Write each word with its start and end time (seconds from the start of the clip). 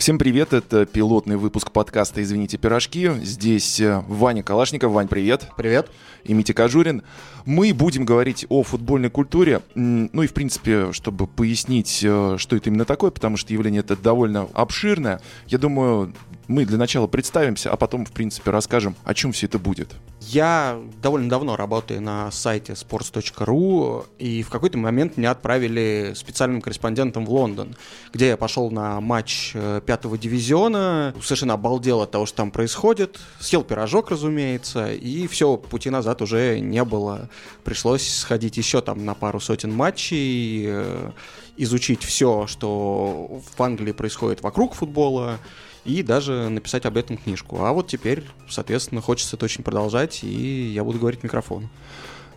Всем 0.00 0.16
привет, 0.16 0.54
это 0.54 0.86
пилотный 0.86 1.36
выпуск 1.36 1.72
подкаста 1.72 2.22
«Извините, 2.22 2.56
пирожки». 2.56 3.10
Здесь 3.22 3.78
э, 3.80 4.02
Ваня 4.08 4.42
Калашников. 4.42 4.92
Вань, 4.92 5.08
привет. 5.08 5.48
Привет. 5.58 5.90
И 6.24 6.32
Митя 6.32 6.54
Кожурин. 6.54 7.02
Мы 7.44 7.74
будем 7.74 8.06
говорить 8.06 8.46
о 8.48 8.62
футбольной 8.62 9.10
культуре. 9.10 9.60
Ну 9.74 10.22
и, 10.22 10.26
в 10.26 10.32
принципе, 10.32 10.92
чтобы 10.92 11.26
пояснить, 11.26 12.00
э, 12.02 12.36
что 12.38 12.56
это 12.56 12.70
именно 12.70 12.86
такое, 12.86 13.10
потому 13.10 13.36
что 13.36 13.52
явление 13.52 13.80
это 13.80 13.94
довольно 13.94 14.48
обширное, 14.54 15.20
я 15.48 15.58
думаю, 15.58 16.14
мы 16.50 16.64
для 16.64 16.78
начала 16.78 17.06
представимся, 17.06 17.70
а 17.70 17.76
потом, 17.76 18.04
в 18.04 18.10
принципе, 18.10 18.50
расскажем, 18.50 18.96
о 19.04 19.14
чем 19.14 19.32
все 19.32 19.46
это 19.46 19.58
будет. 19.58 19.94
Я 20.20 20.80
довольно 21.00 21.30
давно 21.30 21.56
работаю 21.56 22.02
на 22.02 22.30
сайте 22.32 22.72
sports.ru, 22.72 24.04
и 24.18 24.42
в 24.42 24.50
какой-то 24.50 24.76
момент 24.76 25.16
меня 25.16 25.30
отправили 25.30 26.12
специальным 26.16 26.60
корреспондентом 26.60 27.24
в 27.24 27.30
Лондон, 27.30 27.76
где 28.12 28.28
я 28.28 28.36
пошел 28.36 28.70
на 28.70 29.00
матч 29.00 29.52
э, 29.54 29.80
пятого 29.90 30.16
дивизиона, 30.16 31.12
совершенно 31.20 31.54
обалдел 31.54 32.00
от 32.00 32.12
того, 32.12 32.24
что 32.24 32.36
там 32.36 32.52
происходит, 32.52 33.18
съел 33.40 33.64
пирожок, 33.64 34.12
разумеется, 34.12 34.92
и 34.92 35.26
все, 35.26 35.56
пути 35.56 35.90
назад 35.90 36.22
уже 36.22 36.60
не 36.60 36.84
было. 36.84 37.28
Пришлось 37.64 38.08
сходить 38.08 38.56
еще 38.56 38.82
там 38.82 39.04
на 39.04 39.14
пару 39.14 39.40
сотен 39.40 39.74
матчей, 39.74 40.62
э, 40.68 41.10
изучить 41.56 42.04
все, 42.04 42.46
что 42.46 43.42
в 43.56 43.60
Англии 43.60 43.90
происходит 43.90 44.42
вокруг 44.42 44.74
футбола, 44.74 45.40
и 45.84 46.04
даже 46.04 46.48
написать 46.50 46.86
об 46.86 46.96
этом 46.96 47.16
книжку. 47.16 47.64
А 47.64 47.72
вот 47.72 47.88
теперь, 47.88 48.22
соответственно, 48.48 49.00
хочется 49.00 49.34
это 49.34 49.46
очень 49.46 49.64
продолжать, 49.64 50.22
и 50.22 50.70
я 50.72 50.84
буду 50.84 51.00
говорить 51.00 51.24
микрофон. 51.24 51.68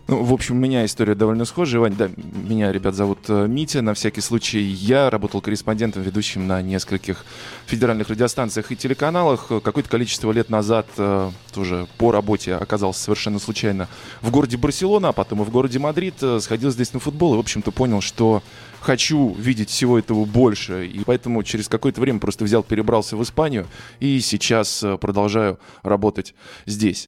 Ну, 0.05 0.21
в 0.21 0.33
общем, 0.33 0.57
у 0.57 0.59
меня 0.59 0.83
история 0.83 1.15
довольно 1.15 1.45
схожая. 1.45 1.79
Вань, 1.79 1.95
да, 1.95 2.09
меня, 2.17 2.73
ребят, 2.73 2.93
зовут 2.93 3.19
э, 3.29 3.47
Митя. 3.47 3.81
На 3.81 3.93
всякий 3.93 4.19
случай 4.19 4.59
я 4.59 5.09
работал 5.09 5.39
корреспондентом, 5.39 6.03
ведущим 6.03 6.45
на 6.45 6.61
нескольких 6.61 7.23
федеральных 7.67 8.09
радиостанциях 8.09 8.69
и 8.73 8.75
телеканалах. 8.75 9.47
Какое-то 9.47 9.89
количество 9.89 10.33
лет 10.33 10.49
назад 10.49 10.87
э, 10.97 11.31
тоже 11.53 11.87
по 11.97 12.11
работе 12.11 12.55
оказался 12.55 13.01
совершенно 13.01 13.39
случайно 13.39 13.87
в 14.21 14.29
городе 14.29 14.57
Барселона, 14.57 15.09
а 15.09 15.13
потом 15.13 15.41
и 15.41 15.45
в 15.45 15.49
городе 15.49 15.79
Мадрид. 15.79 16.15
Э, 16.21 16.41
сходил 16.41 16.71
здесь 16.71 16.91
на 16.93 16.99
футбол 16.99 17.35
и, 17.35 17.37
в 17.37 17.39
общем-то, 17.39 17.71
понял, 17.71 18.01
что 18.01 18.43
хочу 18.81 19.33
видеть 19.35 19.69
всего 19.69 19.97
этого 19.97 20.25
больше. 20.25 20.85
И 20.85 21.01
поэтому 21.05 21.43
через 21.43 21.69
какое-то 21.69 22.01
время 22.01 22.19
просто 22.19 22.43
взял, 22.43 22.61
перебрался 22.61 23.15
в 23.15 23.23
Испанию 23.23 23.67
и 24.01 24.19
сейчас 24.19 24.83
продолжаю 24.99 25.59
работать 25.81 26.35
здесь. 26.65 27.07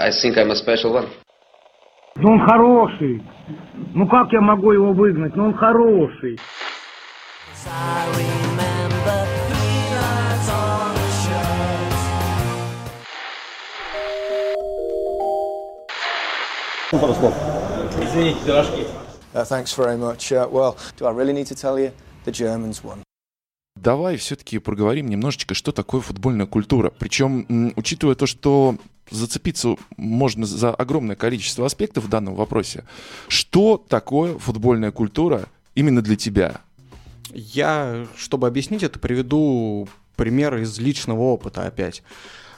I 0.00 0.10
think 0.10 0.36
I'm 0.36 0.50
a 0.50 0.56
special 0.56 0.92
one. 0.92 1.08
Ну 2.16 2.32
он 2.32 2.40
хороший. 2.46 3.22
Ну 3.94 4.08
как 4.08 4.32
я 4.32 4.40
могу 4.40 4.72
его 4.72 4.92
выгнать? 4.92 5.36
Ну 5.36 5.46
он 5.46 5.54
хороший. 5.54 6.38
Пару 16.92 17.14
слов. 17.14 17.34
Извините, 18.00 18.38
пирожки. 18.46 18.86
Uh, 19.34 19.44
thanks 19.44 19.74
very 19.74 19.98
much. 19.98 20.32
Uh, 20.32 20.48
well, 20.50 20.78
do 20.96 21.04
I 21.04 21.10
really 21.10 21.34
need 21.34 21.46
to 21.48 21.54
tell 21.54 21.78
you? 21.78 21.92
The 22.24 22.32
Germans 22.32 22.82
won. 22.82 23.02
Давай 23.75 24.17
все-таки 24.17 24.59
проговорим 24.59 25.07
немножечко, 25.07 25.53
что 25.53 25.71
такое 25.71 26.01
футбольная 26.01 26.45
культура. 26.45 26.91
Причем, 26.97 27.73
учитывая 27.75 28.15
то, 28.15 28.25
что 28.25 28.77
зацепиться 29.09 29.75
можно 29.97 30.45
за 30.45 30.73
огромное 30.73 31.15
количество 31.15 31.65
аспектов 31.65 32.05
в 32.05 32.09
данном 32.09 32.35
вопросе. 32.35 32.83
Что 33.27 33.77
такое 33.77 34.37
футбольная 34.37 34.91
культура 34.91 35.45
именно 35.75 36.01
для 36.01 36.15
тебя? 36.15 36.61
Я, 37.33 38.07
чтобы 38.17 38.47
объяснить 38.47 38.83
это, 38.83 38.99
приведу 38.99 39.87
пример 40.15 40.57
из 40.57 40.77
личного 40.79 41.21
опыта 41.21 41.65
опять. 41.65 42.03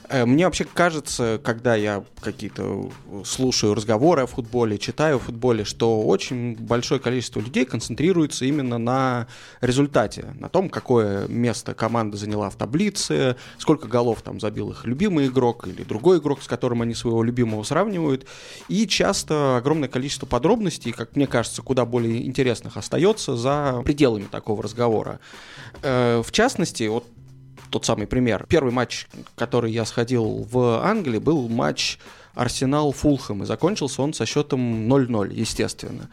Э, 0.08 0.24
мне 0.24 0.44
вообще 0.44 0.64
кажется, 0.64 1.40
когда 1.42 1.74
я 1.74 2.04
какие-то 2.20 2.90
слушаю 3.24 3.74
разговоры 3.74 4.22
о 4.22 4.26
футболе, 4.26 4.78
читаю 4.78 5.16
о 5.16 5.18
футболе, 5.18 5.64
что 5.64 6.02
очень 6.02 6.56
большое 6.56 7.00
количество 7.00 7.40
людей 7.40 7.64
концентрируется 7.64 8.44
именно 8.44 8.78
на 8.78 9.26
результате, 9.60 10.34
на 10.38 10.48
том, 10.48 10.68
какое 10.68 11.26
место 11.28 11.74
команда 11.74 12.16
заняла 12.16 12.50
в 12.50 12.56
таблице, 12.56 13.36
сколько 13.58 13.88
голов 13.88 14.22
там 14.22 14.40
забил 14.40 14.70
их 14.70 14.84
любимый 14.84 15.26
игрок 15.26 15.66
или 15.66 15.82
другой 15.82 16.18
игрок, 16.18 16.42
с 16.42 16.46
которым 16.46 16.82
они 16.82 16.94
своего 16.94 17.22
любимого 17.22 17.62
сравнивают. 17.62 18.26
И 18.68 18.86
часто 18.86 19.56
огромное 19.56 19.88
количество 19.88 20.26
подробностей, 20.26 20.92
как 20.92 21.16
мне 21.16 21.26
кажется, 21.26 21.62
куда 21.62 21.84
более 21.84 22.26
интересных 22.26 22.76
остается 22.76 23.36
за 23.36 23.82
пределами 23.84 24.24
такого 24.30 24.62
разговора. 24.62 25.20
Э, 25.82 26.22
в 26.24 26.32
частности, 26.32 26.84
вот 26.88 27.06
тот 27.74 27.84
самый 27.84 28.06
пример. 28.06 28.46
Первый 28.48 28.72
матч, 28.72 29.08
который 29.34 29.72
я 29.72 29.84
сходил 29.84 30.46
в 30.48 30.80
Англии, 30.84 31.18
был 31.18 31.48
матч 31.48 31.98
Арсенал-Фулхэм, 32.36 33.42
и 33.42 33.46
закончился 33.46 34.00
он 34.00 34.14
со 34.14 34.26
счетом 34.26 34.88
0-0, 34.88 35.34
естественно. 35.34 36.08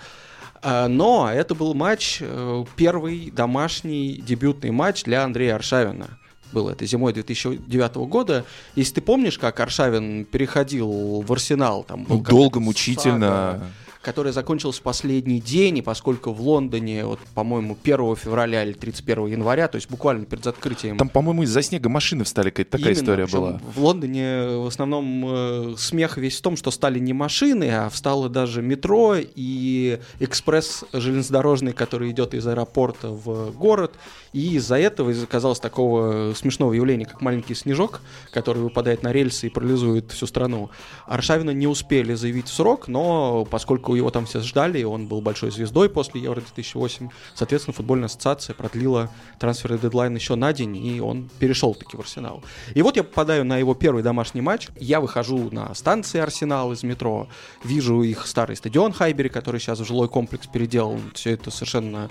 А, 0.64 0.88
но 0.88 1.30
это 1.32 1.54
был 1.54 1.76
матч, 1.76 2.18
э, 2.20 2.66
первый 2.76 3.30
домашний 3.30 4.14
дебютный 4.16 4.72
матч 4.72 5.04
для 5.04 5.24
Андрея 5.24 5.54
Аршавина 5.56 6.18
было 6.52 6.72
это 6.72 6.86
зимой 6.86 7.14
2009 7.14 7.96
года. 8.10 8.44
Если 8.76 8.96
ты 8.96 9.02
помнишь, 9.02 9.38
как 9.38 9.60
Аршавин 9.60 10.26
переходил 10.26 11.22
в 11.22 11.32
Арсенал, 11.32 11.84
там 11.84 12.04
был 12.04 12.18
ну, 12.18 12.24
долго, 12.24 12.60
мучительно. 12.60 13.20
Сага, 13.30 13.68
который 14.02 14.32
закончился 14.32 14.80
в 14.80 14.84
последний 14.84 15.40
день, 15.40 15.78
и 15.78 15.82
поскольку 15.82 16.32
в 16.32 16.42
Лондоне, 16.42 17.06
вот, 17.06 17.20
по-моему, 17.36 17.78
1 17.82 18.16
февраля 18.16 18.64
или 18.64 18.74
31 18.74 19.28
января, 19.28 19.68
то 19.68 19.76
есть 19.76 19.90
буквально 19.90 20.26
перед 20.26 20.46
открытием... 20.48 20.98
Там, 20.98 21.10
по-моему, 21.10 21.44
из-за 21.44 21.62
снега 21.62 21.90
машины 21.90 22.24
встали, 22.24 22.50
какая-то 22.50 22.72
такая 22.72 22.94
Именно, 22.94 23.02
история 23.04 23.28
была. 23.28 23.60
В 23.76 23.80
Лондоне 23.80 24.58
в 24.58 24.68
основном 24.68 25.26
э, 25.28 25.76
смех 25.78 26.18
весь 26.18 26.40
в 26.40 26.42
том, 26.42 26.58
что 26.58 26.72
стали 26.72 27.00
не 27.00 27.14
машины, 27.14 27.70
а 27.70 27.90
встало 27.90 28.28
даже 28.28 28.62
метро 28.62 29.16
и 29.18 30.00
экспресс 30.20 30.84
железнодорожный, 30.94 31.74
который 31.74 32.12
идет 32.12 32.34
из 32.34 32.46
аэропорта 32.48 33.10
в 33.10 33.52
город, 33.52 33.94
и 34.34 34.56
из-за 34.56 34.78
этого, 34.80 35.12
из-за, 35.12 35.28
казалось, 35.28 35.60
такого 35.60 36.34
смешного 36.34 36.74
явления, 36.74 37.06
как 37.06 37.22
маленький 37.22 37.54
снежок, 37.54 38.02
который 38.32 38.64
выпадает 38.64 39.04
на 39.04 39.12
рельсы 39.12 39.48
и 39.48 39.50
парализует 39.50 40.12
всю 40.12 40.26
страну, 40.26 40.72
Аршавина 41.06 41.52
не 41.52 41.68
успели 41.68 42.14
заявить 42.16 42.48
в 42.48 42.54
срок, 42.54 42.88
но 42.88 43.46
поскольку 43.46 43.91
его 43.96 44.10
там 44.10 44.26
все 44.26 44.42
ждали, 44.42 44.80
и 44.80 44.84
он 44.84 45.08
был 45.08 45.22
большой 45.22 45.52
звездой 45.52 45.90
после 45.90 46.22
Евро-2008, 46.22 47.10
соответственно, 47.36 47.74
футбольная 47.74 48.08
ассоциация 48.08 48.54
продлила 48.54 49.10
трансферный 49.40 49.80
дедлайн 49.80 50.16
еще 50.16 50.36
на 50.36 50.54
день, 50.54 50.76
и 50.78 51.00
он 51.00 51.30
перешел 51.40 51.74
таки 51.74 51.98
в 51.98 52.00
Арсенал. 52.00 52.44
И 52.74 52.82
вот 52.82 52.98
я 52.98 53.04
попадаю 53.04 53.46
на 53.46 53.58
его 53.58 53.74
первый 53.74 54.04
домашний 54.04 54.42
матч, 54.42 54.70
я 54.78 55.02
выхожу 55.02 55.50
на 55.52 55.74
станции 55.76 56.20
Арсенал 56.20 56.72
из 56.72 56.84
метро, 56.84 57.28
вижу 57.64 58.02
их 58.02 58.26
старый 58.28 58.56
стадион 58.56 58.94
Хайбери, 58.94 59.30
который 59.30 59.60
сейчас 59.60 59.80
в 59.80 59.86
жилой 59.86 60.08
комплекс 60.08 60.48
переделан, 60.48 61.02
все 61.14 61.32
это 61.32 61.52
совершенно 61.52 62.10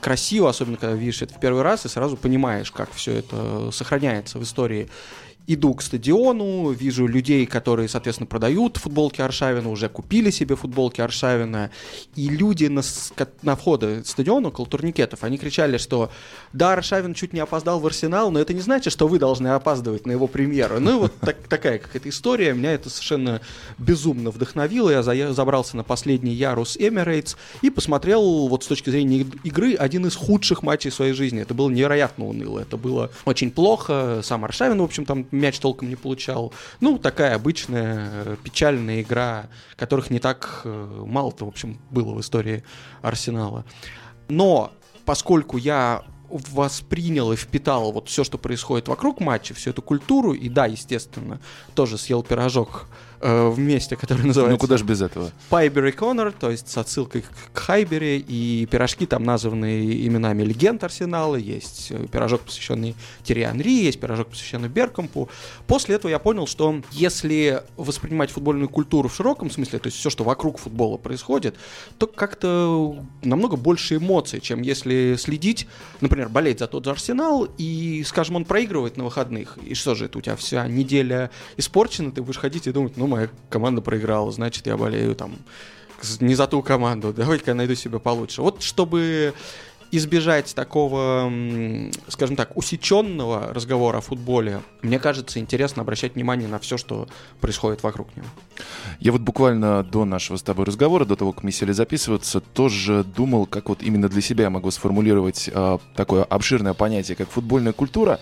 красиво, 0.00 0.50
особенно 0.50 0.76
когда 0.76 0.96
видишь 0.96 1.22
это 1.22 1.34
в 1.34 1.40
первый 1.40 1.62
раз, 1.62 1.86
и 1.86 1.88
сразу 1.88 2.16
понимаешь, 2.16 2.72
как 2.72 2.90
все 2.92 3.12
это 3.12 3.70
сохраняется 3.70 4.38
в 4.38 4.42
истории 4.42 4.90
иду 5.46 5.74
к 5.74 5.82
стадиону, 5.82 6.70
вижу 6.70 7.06
людей, 7.06 7.46
которые, 7.46 7.88
соответственно, 7.88 8.26
продают 8.26 8.76
футболки 8.76 9.20
Аршавина, 9.20 9.68
уже 9.68 9.88
купили 9.88 10.30
себе 10.30 10.56
футболки 10.56 11.00
Аршавина, 11.00 11.70
и 12.14 12.28
люди 12.28 12.66
на, 12.66 12.82
на 13.42 13.56
входе 13.56 14.02
стадиона, 14.04 14.48
около 14.48 14.66
турникетов, 14.66 15.24
они 15.24 15.38
кричали, 15.38 15.78
что 15.78 16.10
да, 16.52 16.74
Аршавин 16.74 17.14
чуть 17.14 17.32
не 17.32 17.40
опоздал 17.40 17.80
в 17.80 17.86
Арсенал, 17.86 18.30
но 18.30 18.38
это 18.38 18.54
не 18.54 18.60
значит, 18.60 18.92
что 18.92 19.08
вы 19.08 19.18
должны 19.18 19.48
опаздывать 19.48 20.06
на 20.06 20.12
его 20.12 20.26
премьеру. 20.26 20.80
Ну 20.80 20.90
и 20.90 21.00
вот 21.00 21.14
так, 21.20 21.36
такая 21.48 21.78
какая-то 21.78 22.08
история, 22.08 22.54
меня 22.54 22.72
это 22.72 22.88
совершенно 22.88 23.40
безумно 23.78 24.30
вдохновило, 24.30 24.90
я 24.90 25.02
за, 25.02 25.32
забрался 25.32 25.76
на 25.76 25.84
последний 25.84 26.32
ярус 26.32 26.76
Эмирейтс 26.76 27.36
и 27.62 27.70
посмотрел 27.70 28.48
вот 28.48 28.64
с 28.64 28.66
точки 28.66 28.90
зрения 28.90 29.26
игры 29.42 29.74
один 29.74 30.06
из 30.06 30.14
худших 30.14 30.62
матчей 30.62 30.90
своей 30.90 31.12
жизни. 31.12 31.40
Это 31.40 31.54
было 31.54 31.68
невероятно 31.68 32.26
уныло, 32.26 32.60
это 32.60 32.76
было 32.76 33.10
очень 33.24 33.50
плохо, 33.50 34.20
сам 34.22 34.44
Аршавин, 34.44 34.78
в 34.78 34.84
общем, 34.84 35.04
там 35.04 35.26
мяч 35.32 35.58
толком 35.58 35.88
не 35.88 35.96
получал. 35.96 36.52
Ну, 36.80 36.98
такая 36.98 37.34
обычная 37.34 38.10
э, 38.12 38.36
печальная 38.42 39.02
игра, 39.02 39.48
которых 39.76 40.10
не 40.10 40.20
так 40.20 40.60
э, 40.64 41.04
мало-то, 41.06 41.46
в 41.46 41.48
общем, 41.48 41.80
было 41.90 42.14
в 42.14 42.20
истории 42.20 42.62
Арсенала. 43.00 43.64
Но 44.28 44.72
поскольку 45.04 45.56
я 45.56 46.04
воспринял 46.28 47.32
и 47.32 47.36
впитал 47.36 47.92
вот 47.92 48.08
все, 48.08 48.24
что 48.24 48.38
происходит 48.38 48.88
вокруг 48.88 49.20
матча, 49.20 49.54
всю 49.54 49.70
эту 49.70 49.82
культуру, 49.82 50.32
и 50.32 50.48
да, 50.48 50.66
естественно, 50.66 51.40
тоже 51.74 51.98
съел 51.98 52.22
пирожок 52.22 52.86
э, 53.22 53.48
в 53.48 53.58
месте, 53.58 53.96
которое 53.96 54.24
называется... 54.24 54.52
Ну 54.52 54.58
куда 54.58 54.76
же 54.76 54.84
без 54.84 55.00
этого? 55.00 55.30
Пайбери 55.48 55.92
Коннор, 55.92 56.32
то 56.32 56.50
есть 56.50 56.68
с 56.68 56.76
отсылкой 56.76 57.24
к 57.52 57.58
Хайбере, 57.58 58.18
и 58.18 58.66
пирожки 58.70 59.06
там 59.06 59.24
названы 59.24 60.06
именами 60.06 60.42
легенд 60.42 60.82
Арсенала, 60.84 61.36
есть 61.36 61.90
э, 61.90 62.06
пирожок, 62.10 62.42
посвященный 62.42 62.94
Терри 63.22 63.42
Анри, 63.42 63.84
есть 63.84 64.00
пирожок, 64.00 64.28
посвященный 64.28 64.68
Беркомпу. 64.68 65.28
После 65.66 65.94
этого 65.94 66.10
я 66.10 66.18
понял, 66.18 66.46
что 66.46 66.82
если 66.90 67.62
воспринимать 67.76 68.30
футбольную 68.30 68.68
культуру 68.68 69.08
в 69.08 69.14
широком 69.14 69.50
смысле, 69.50 69.78
то 69.78 69.86
есть 69.86 69.98
все, 69.98 70.10
что 70.10 70.24
вокруг 70.24 70.58
футбола 70.58 70.96
происходит, 70.96 71.56
то 71.98 72.06
как-то 72.06 72.96
намного 73.22 73.56
больше 73.56 73.96
эмоций, 73.96 74.40
чем 74.40 74.62
если 74.62 75.16
следить, 75.18 75.68
например, 76.00 76.28
болеть 76.28 76.58
за 76.58 76.66
тот 76.66 76.84
же 76.84 76.90
Арсенал, 76.90 77.48
и, 77.58 78.02
скажем, 78.06 78.36
он 78.36 78.44
проигрывает 78.44 78.96
на 78.96 79.04
выходных, 79.04 79.58
и 79.64 79.74
что 79.74 79.94
же 79.94 80.06
это, 80.06 80.18
у 80.18 80.20
тебя 80.20 80.36
вся 80.36 80.66
неделя 80.66 81.30
испорчена, 81.56 82.10
ты 82.10 82.22
будешь 82.22 82.38
ходить 82.38 82.66
и 82.66 82.72
думать, 82.72 82.96
ну, 82.96 83.11
моя 83.12 83.28
команда 83.50 83.80
проиграла, 83.80 84.30
значит, 84.32 84.66
я 84.66 84.76
болею 84.76 85.14
там 85.14 85.36
не 86.20 86.34
за 86.34 86.46
ту 86.46 86.62
команду, 86.62 87.12
давайте-ка 87.12 87.52
я 87.52 87.54
найду 87.54 87.74
себе 87.74 87.98
получше. 87.98 88.42
Вот 88.42 88.62
чтобы 88.62 89.34
избежать 89.92 90.54
такого, 90.54 91.30
скажем 92.08 92.34
так, 92.34 92.56
усеченного 92.56 93.52
разговора 93.52 93.98
о 93.98 94.00
футболе, 94.00 94.62
мне 94.80 94.98
кажется, 94.98 95.38
интересно 95.38 95.82
обращать 95.82 96.14
внимание 96.14 96.48
на 96.48 96.58
все, 96.58 96.78
что 96.78 97.08
происходит 97.40 97.82
вокруг 97.82 98.16
него. 98.16 98.26
Я 99.00 99.12
вот 99.12 99.20
буквально 99.20 99.82
до 99.82 100.04
нашего 100.04 100.36
с 100.36 100.42
тобой 100.42 100.64
разговора, 100.64 101.04
до 101.04 101.16
того, 101.16 101.32
как 101.32 101.42
мы 101.42 101.52
сели 101.52 101.72
записываться, 101.72 102.40
тоже 102.40 103.04
думал, 103.04 103.46
как 103.46 103.68
вот 103.68 103.82
именно 103.82 104.08
для 104.08 104.20
себя 104.20 104.44
я 104.44 104.50
могу 104.50 104.70
сформулировать 104.70 105.50
э, 105.52 105.78
такое 105.94 106.24
обширное 106.24 106.74
понятие, 106.74 107.16
как 107.16 107.30
футбольная 107.30 107.72
культура. 107.72 108.20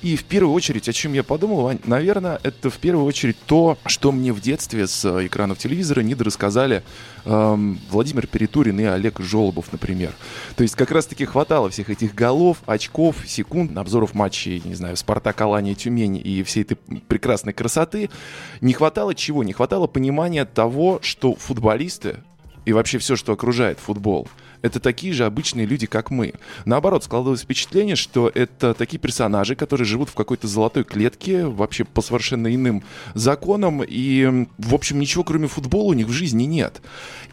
И 0.00 0.16
в 0.16 0.24
первую 0.24 0.54
очередь, 0.54 0.88
о 0.88 0.92
чем 0.92 1.12
я 1.12 1.24
подумал, 1.24 1.72
наверное, 1.84 2.38
это 2.44 2.70
в 2.70 2.78
первую 2.78 3.04
очередь 3.04 3.36
то, 3.46 3.78
что 3.86 4.12
мне 4.12 4.32
в 4.32 4.40
детстве 4.40 4.86
с 4.86 5.04
э, 5.04 5.26
экранов 5.26 5.58
телевизора 5.58 6.02
недорассказали 6.02 6.84
эм, 7.24 7.80
Владимир 7.90 8.26
Перетурин 8.26 8.78
и 8.80 8.84
Олег 8.84 9.20
Жолобов, 9.20 9.72
например. 9.72 10.12
То 10.56 10.62
есть 10.62 10.74
как 10.74 10.90
раз-таки 10.90 11.24
хватало 11.24 11.68
всех 11.70 11.90
этих 11.90 12.14
голов, 12.14 12.58
очков, 12.66 13.16
секунд, 13.26 13.76
обзоров 13.76 14.14
матчей, 14.14 14.62
не 14.64 14.74
знаю, 14.74 14.96
Спартак, 14.96 15.40
Алания, 15.40 15.74
Тюмень 15.74 16.20
и 16.22 16.42
всей 16.42 16.62
этой 16.62 16.76
прекрасной 16.76 17.52
красоты. 17.52 18.10
Не 18.60 18.72
хватало 18.72 19.14
чего? 19.14 19.44
Не 19.44 19.52
хватало 19.52 19.77
понимания 19.86 20.44
того, 20.44 20.98
что 21.02 21.34
футболисты 21.34 22.18
и 22.64 22.72
вообще 22.72 22.98
все, 22.98 23.16
что 23.16 23.32
окружает 23.32 23.78
футбол– 23.78 24.28
это 24.62 24.80
такие 24.80 25.12
же 25.12 25.24
обычные 25.24 25.66
люди, 25.66 25.86
как 25.86 26.10
мы. 26.10 26.34
Наоборот, 26.64 27.04
складывалось 27.04 27.42
впечатление, 27.42 27.96
что 27.96 28.30
это 28.34 28.74
такие 28.74 28.98
персонажи, 28.98 29.54
которые 29.54 29.86
живут 29.86 30.08
в 30.08 30.14
какой-то 30.14 30.46
золотой 30.46 30.84
клетке, 30.84 31.46
вообще 31.46 31.84
по 31.84 32.02
совершенно 32.02 32.54
иным 32.54 32.82
законам, 33.14 33.82
и, 33.82 34.46
в 34.58 34.74
общем, 34.74 34.98
ничего 34.98 35.24
кроме 35.24 35.48
футбола 35.48 35.90
у 35.90 35.92
них 35.92 36.06
в 36.06 36.12
жизни 36.12 36.44
нет. 36.44 36.80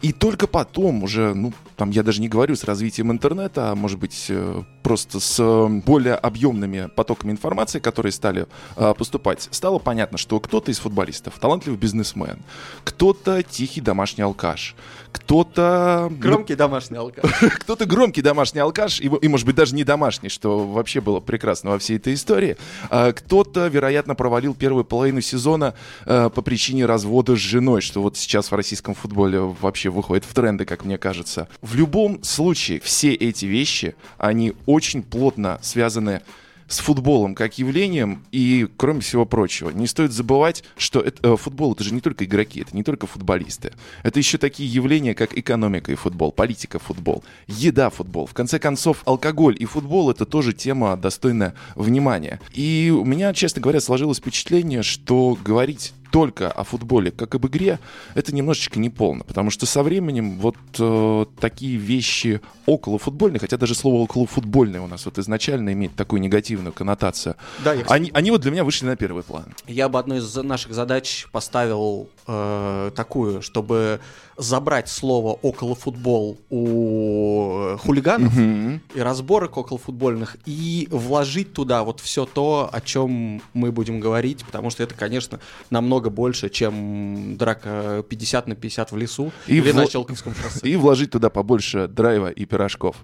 И 0.02 0.12
только 0.12 0.46
потом 0.46 1.02
уже, 1.02 1.34
ну, 1.34 1.52
там 1.76 1.90
я 1.90 2.02
даже 2.02 2.20
не 2.20 2.28
говорю 2.28 2.56
с 2.56 2.64
развитием 2.64 3.10
интернета, 3.10 3.70
а 3.70 3.74
может 3.74 3.98
быть 3.98 4.26
э, 4.28 4.62
просто 4.82 5.20
с 5.20 5.68
более 5.84 6.14
объемными 6.14 6.88
потоками 6.94 7.32
информации, 7.32 7.78
которые 7.78 8.12
стали 8.12 8.46
э, 8.76 8.94
поступать, 8.96 9.48
стало 9.50 9.78
понятно, 9.78 10.18
что 10.18 10.38
кто-то 10.40 10.70
из 10.70 10.78
футболистов 10.78 11.38
талантливый 11.40 11.78
бизнесмен, 11.78 12.38
кто-то 12.84 13.42
тихий 13.42 13.80
домашний 13.80 14.24
алкаш, 14.24 14.74
кто-то... 15.12 16.08
Ну, 16.10 16.16
громкий 16.16 16.54
домашний 16.54 16.98
алкаш. 16.98 17.15
Кто-то 17.60 17.86
громкий 17.86 18.22
домашний 18.22 18.60
алкаш, 18.60 19.00
и, 19.00 19.06
и, 19.06 19.28
может 19.28 19.46
быть, 19.46 19.56
даже 19.56 19.74
не 19.74 19.84
домашний, 19.84 20.28
что 20.28 20.66
вообще 20.66 21.00
было 21.00 21.20
прекрасно 21.20 21.70
во 21.70 21.78
всей 21.78 21.96
этой 21.96 22.14
истории. 22.14 22.56
А, 22.90 23.12
кто-то, 23.12 23.66
вероятно, 23.68 24.14
провалил 24.14 24.54
первую 24.54 24.84
половину 24.84 25.20
сезона 25.20 25.74
а, 26.04 26.28
по 26.28 26.42
причине 26.42 26.86
развода 26.86 27.36
с 27.36 27.38
женой, 27.38 27.80
что 27.80 28.02
вот 28.02 28.16
сейчас 28.16 28.50
в 28.50 28.54
российском 28.54 28.94
футболе 28.94 29.40
вообще 29.40 29.90
выходит 29.90 30.24
в 30.24 30.34
тренды, 30.34 30.64
как 30.64 30.84
мне 30.84 30.98
кажется. 30.98 31.48
В 31.62 31.74
любом 31.74 32.22
случае, 32.22 32.80
все 32.80 33.14
эти 33.14 33.46
вещи, 33.46 33.94
они 34.18 34.54
очень 34.66 35.02
плотно 35.02 35.58
связаны 35.62 36.20
с 36.20 36.45
футболом 36.68 37.34
как 37.34 37.58
явлением 37.58 38.24
и, 38.32 38.68
кроме 38.76 39.00
всего 39.00 39.24
прочего, 39.24 39.70
не 39.70 39.86
стоит 39.86 40.12
забывать, 40.12 40.64
что 40.76 41.00
это, 41.00 41.32
э, 41.32 41.36
футбол 41.36 41.72
это 41.72 41.84
же 41.84 41.94
не 41.94 42.00
только 42.00 42.24
игроки, 42.24 42.60
это 42.60 42.76
не 42.76 42.82
только 42.82 43.06
футболисты. 43.06 43.72
Это 44.02 44.18
еще 44.18 44.38
такие 44.38 44.72
явления, 44.72 45.14
как 45.14 45.36
экономика 45.36 45.92
и 45.92 45.94
футбол, 45.94 46.32
политика 46.32 46.78
футбол, 46.78 47.24
еда 47.46 47.90
футбол. 47.90 48.26
В 48.26 48.34
конце 48.34 48.58
концов, 48.58 49.02
алкоголь 49.04 49.56
и 49.58 49.64
футбол 49.64 50.10
это 50.10 50.26
тоже 50.26 50.52
тема 50.52 50.96
достойная 50.96 51.54
внимания. 51.74 52.40
И 52.52 52.92
у 52.96 53.04
меня, 53.04 53.32
честно 53.32 53.62
говоря, 53.62 53.80
сложилось 53.80 54.18
впечатление, 54.18 54.82
что 54.82 55.38
говорить 55.42 55.92
только 56.10 56.50
о 56.50 56.64
футболе 56.64 57.10
как 57.10 57.34
об 57.34 57.46
игре, 57.46 57.78
это 58.14 58.34
немножечко 58.34 58.78
неполно, 58.78 59.24
потому 59.24 59.50
что 59.50 59.66
со 59.66 59.82
временем 59.82 60.38
вот 60.38 60.56
э, 60.78 61.26
такие 61.40 61.76
вещи 61.76 62.40
около 62.66 62.98
футбольные, 62.98 63.40
хотя 63.40 63.56
даже 63.56 63.74
слово 63.74 63.96
около 63.96 64.26
футбольное 64.26 64.80
у 64.80 64.86
нас 64.86 65.04
вот 65.04 65.18
изначально 65.18 65.72
имеет 65.72 65.94
такую 65.94 66.20
негативную 66.20 66.72
коннотацию, 66.72 67.36
да, 67.64 67.72
я, 67.72 67.84
они, 67.88 68.10
они 68.14 68.30
вот 68.30 68.40
для 68.40 68.50
меня 68.50 68.64
вышли 68.64 68.86
на 68.86 68.96
первый 68.96 69.22
план. 69.22 69.54
Я 69.66 69.88
бы 69.88 69.98
одну 69.98 70.16
из 70.16 70.34
наших 70.36 70.72
задач 70.74 71.26
поставил 71.32 72.08
э, 72.26 72.90
такую, 72.94 73.42
чтобы 73.42 74.00
забрать 74.36 74.88
слово 74.88 75.32
около 75.42 75.74
футбол 75.74 76.38
у 76.50 77.76
хулиганов 77.78 78.36
mm-hmm. 78.36 78.80
и 78.94 79.00
разборок 79.00 79.56
около 79.56 79.78
футбольных 79.78 80.36
и 80.44 80.88
вложить 80.90 81.52
туда 81.52 81.84
вот 81.84 82.00
все 82.00 82.26
то, 82.26 82.68
о 82.72 82.80
чем 82.80 83.42
мы 83.54 83.72
будем 83.72 84.00
говорить, 84.00 84.44
потому 84.44 84.70
что 84.70 84.82
это, 84.82 84.94
конечно, 84.94 85.40
намного 85.70 86.10
больше, 86.10 86.48
чем 86.48 87.36
драка 87.36 88.04
50 88.08 88.48
на 88.48 88.54
50 88.54 88.92
в 88.92 88.96
лесу 88.96 89.32
и 89.46 89.56
или 89.56 89.72
в... 89.72 89.76
на 89.76 89.86
Щелковском 89.86 90.34
шоссе. 90.34 90.68
И 90.68 90.76
вложить 90.76 91.10
туда 91.10 91.30
побольше 91.30 91.88
драйва 91.88 92.30
и 92.30 92.44
пирожков. 92.44 92.96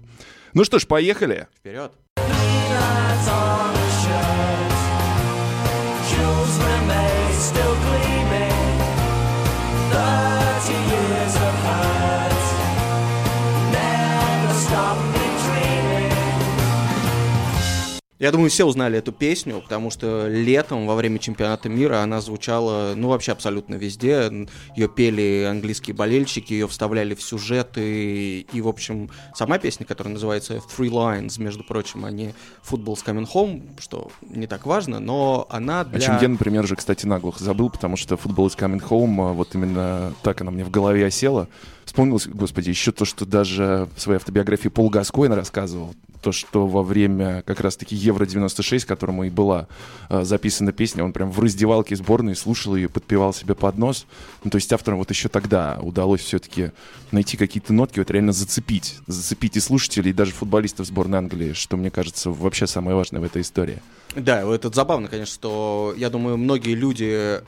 Ну 0.53 0.63
что 0.63 0.79
ж, 0.79 0.85
поехали. 0.85 1.47
Вперед. 1.57 1.91
Я 18.19 18.31
думаю, 18.31 18.49
все 18.49 18.65
узнали 18.65 18.99
эту 18.99 19.11
песню, 19.11 19.59
потому 19.61 19.89
что 19.89 20.27
летом 20.27 20.85
во 20.85 20.95
время 20.95 21.17
чемпионата 21.17 21.67
мира 21.67 22.01
она 22.01 22.21
звучала, 22.21 22.93
ну, 22.95 23.09
вообще 23.09 23.31
абсолютно 23.31 23.75
везде. 23.75 24.31
Ее 24.75 24.87
пели 24.87 25.47
английские 25.49 25.95
болельщики, 25.95 26.53
ее 26.53 26.67
вставляли 26.67 27.15
в 27.15 27.23
сюжеты. 27.23 28.41
И, 28.41 28.61
в 28.61 28.67
общем, 28.67 29.09
сама 29.33 29.57
песня, 29.57 29.85
которая 29.85 30.13
называется 30.13 30.55
Three 30.55 30.89
Lines, 30.89 31.41
между 31.41 31.63
прочим, 31.63 32.05
а 32.05 32.11
не 32.11 32.33
Football's 32.69 33.03
Coming 33.03 33.27
Home, 33.33 33.81
что 33.81 34.11
не 34.21 34.45
так 34.45 34.67
важно, 34.67 34.99
но 34.99 35.47
она 35.49 35.83
для... 35.83 35.97
О 35.97 36.01
чем 36.01 36.19
я, 36.21 36.27
например, 36.27 36.67
же, 36.67 36.75
кстати, 36.75 37.05
наглухо 37.07 37.43
забыл, 37.43 37.71
потому 37.71 37.97
что 37.97 38.15
Football 38.15 38.47
is 38.47 38.57
Coming 38.57 38.87
Home, 38.89 39.31
а 39.31 39.33
вот 39.33 39.55
именно 39.55 40.13
так 40.21 40.39
она 40.39 40.51
мне 40.51 40.63
в 40.63 40.69
голове 40.69 41.07
осела. 41.07 41.49
Вспомнилось, 41.83 42.27
господи, 42.27 42.69
еще 42.69 42.91
то, 42.91 43.05
что 43.05 43.25
даже 43.25 43.89
в 43.95 44.01
своей 44.01 44.17
автобиографии 44.17 44.69
Пол 44.69 44.89
Гаскоин 44.89 45.33
рассказывал 45.33 45.93
то, 46.21 46.31
что 46.31 46.65
во 46.65 46.81
время 46.83 47.43
как 47.45 47.59
раз-таки 47.59 47.95
Евро-96, 48.03 48.85
которому 48.85 49.23
и 49.23 49.29
была 49.29 49.67
э, 50.09 50.23
записана 50.23 50.71
песня, 50.71 51.03
он 51.03 51.13
прям 51.13 51.31
в 51.31 51.39
раздевалке 51.39 51.95
сборной 51.95 52.35
слушал 52.35 52.75
ее, 52.75 52.89
подпевал 52.89 53.33
себе 53.33 53.55
под 53.55 53.77
нос. 53.77 54.05
Ну, 54.43 54.51
то 54.51 54.57
есть 54.57 54.71
авторам 54.73 54.99
вот 54.99 55.09
еще 55.09 55.29
тогда 55.29 55.79
удалось 55.81 56.21
все-таки 56.21 56.71
найти 57.11 57.37
какие-то 57.37 57.73
нотки, 57.73 57.99
вот 57.99 58.11
реально 58.11 58.33
зацепить. 58.33 58.97
Зацепить 59.07 59.57
и 59.57 59.59
слушателей, 59.59 60.11
и 60.11 60.13
даже 60.13 60.31
футболистов 60.31 60.87
сборной 60.87 61.19
Англии, 61.19 61.53
что, 61.53 61.77
мне 61.77 61.91
кажется, 61.91 62.29
вообще 62.29 62.67
самое 62.67 62.95
важное 62.95 63.21
в 63.21 63.23
этой 63.23 63.41
истории. 63.41 63.81
Да, 64.15 64.41
это 64.41 64.69
забавно, 64.71 65.07
конечно, 65.07 65.33
что, 65.33 65.93
я 65.97 66.09
думаю, 66.09 66.37
многие 66.37 66.75
люди 66.75 67.41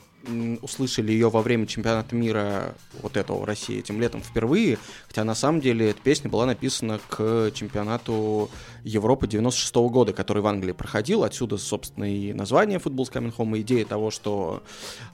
услышали 0.61 1.11
ее 1.11 1.29
во 1.29 1.41
время 1.41 1.67
чемпионата 1.67 2.15
мира 2.15 2.75
вот 3.01 3.17
этого 3.17 3.39
в 3.39 3.45
России 3.45 3.79
этим 3.79 4.01
летом 4.01 4.21
впервые, 4.21 4.77
хотя 5.07 5.23
на 5.23 5.35
самом 5.35 5.61
деле 5.61 5.91
эта 5.91 6.01
песня 6.01 6.29
была 6.29 6.45
написана 6.45 6.99
к 7.09 7.51
чемпионату 7.53 8.49
Европы 8.83 9.27
96 9.27 9.75
-го 9.75 9.89
года, 9.89 10.13
который 10.13 10.41
в 10.41 10.47
Англии 10.47 10.71
проходил, 10.71 11.23
отсюда, 11.23 11.57
собственно, 11.57 12.05
и 12.05 12.33
название 12.33 12.79
«Футбол 12.79 13.05
с 13.05 13.09
Coming 13.09 13.57
и 13.57 13.61
идея 13.61 13.85
того, 13.85 14.11
что 14.11 14.63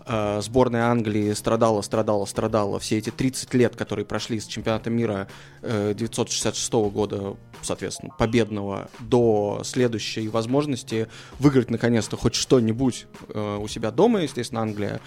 э, 0.05 0.41
сборная 0.41 0.85
Англии 0.85 1.33
страдала, 1.33 1.81
страдала, 1.81 2.25
страдала 2.25 2.79
все 2.79 2.97
эти 2.97 3.09
30 3.09 3.53
лет, 3.53 3.75
которые 3.75 4.05
прошли 4.05 4.39
с 4.39 4.45
чемпионата 4.45 4.89
мира 4.89 5.27
э, 5.61 5.93
966 5.95 6.73
-го 6.73 6.89
года, 6.89 7.37
соответственно, 7.61 8.13
победного, 8.17 8.89
до 8.99 9.61
следующей 9.63 10.27
возможности 10.27 11.07
выиграть, 11.39 11.69
наконец-то, 11.69 12.17
хоть 12.17 12.35
что-нибудь 12.35 13.07
э, 13.29 13.57
у 13.61 13.67
себя 13.67 13.91
дома, 13.91 14.21
естественно, 14.21 14.61
Англия 14.61 15.00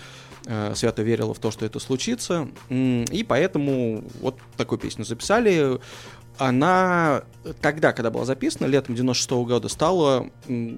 Э, 0.46 0.74
свято 0.74 1.02
верила 1.02 1.32
в 1.32 1.38
то, 1.38 1.50
что 1.50 1.64
это 1.64 1.78
случится. 1.78 2.48
И 2.68 3.24
поэтому 3.26 4.04
вот 4.20 4.38
такую 4.56 4.78
песню 4.78 5.04
записали. 5.04 5.80
она 6.36 7.22
тогда, 7.60 7.92
когда 7.92 8.10
была 8.10 8.24
записана, 8.24 8.66
летом 8.66 8.96
96 8.96 9.30
-го 9.30 9.46
года, 9.46 9.68
стала 9.68 10.28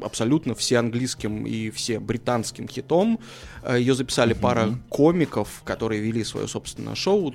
абсолютно 0.03 0.55
всеанглийским 0.55 1.47
и 1.47 1.71
все 1.71 1.99
британским 1.99 2.69
хитом. 2.69 3.19
Э, 3.63 3.79
Ее 3.79 3.95
записали 3.95 4.35
пара 4.35 4.79
комиков, 4.89 5.63
которые 5.65 6.01
вели 6.01 6.25
свое 6.25 6.47
собственное 6.47 6.95
шоу. 6.95 7.33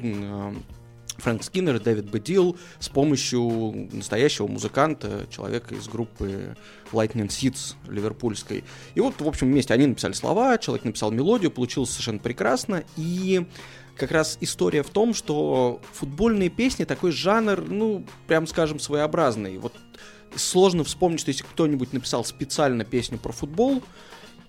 Фрэнк 1.21 1.43
Скиннер 1.43 1.75
и 1.75 1.79
Дэвид 1.79 2.05
Бедил 2.05 2.57
с 2.79 2.89
помощью 2.89 3.89
настоящего 3.91 4.47
музыканта, 4.47 5.27
человека 5.29 5.75
из 5.75 5.87
группы 5.87 6.55
Lightning 6.91 7.27
Seeds 7.27 7.75
ливерпульской. 7.87 8.63
И 8.95 8.99
вот, 8.99 9.19
в 9.19 9.27
общем, 9.27 9.47
вместе 9.47 9.73
они 9.73 9.87
написали 9.87 10.13
слова, 10.13 10.57
человек 10.57 10.85
написал 10.85 11.11
мелодию, 11.11 11.51
получилось 11.51 11.91
совершенно 11.91 12.19
прекрасно. 12.19 12.83
И 12.97 13.45
как 13.95 14.11
раз 14.11 14.37
история 14.41 14.83
в 14.83 14.89
том, 14.89 15.13
что 15.13 15.79
футбольные 15.93 16.49
песни 16.49 16.85
такой 16.85 17.11
жанр, 17.11 17.61
ну, 17.67 18.03
прям 18.27 18.47
скажем, 18.47 18.79
своеобразный. 18.79 19.57
Вот 19.57 19.73
сложно 20.35 20.83
вспомнить, 20.83 21.19
что 21.19 21.29
если 21.29 21.43
кто-нибудь 21.43 21.93
написал 21.93 22.25
специально 22.25 22.83
песню 22.83 23.17
про 23.17 23.31
футбол, 23.31 23.83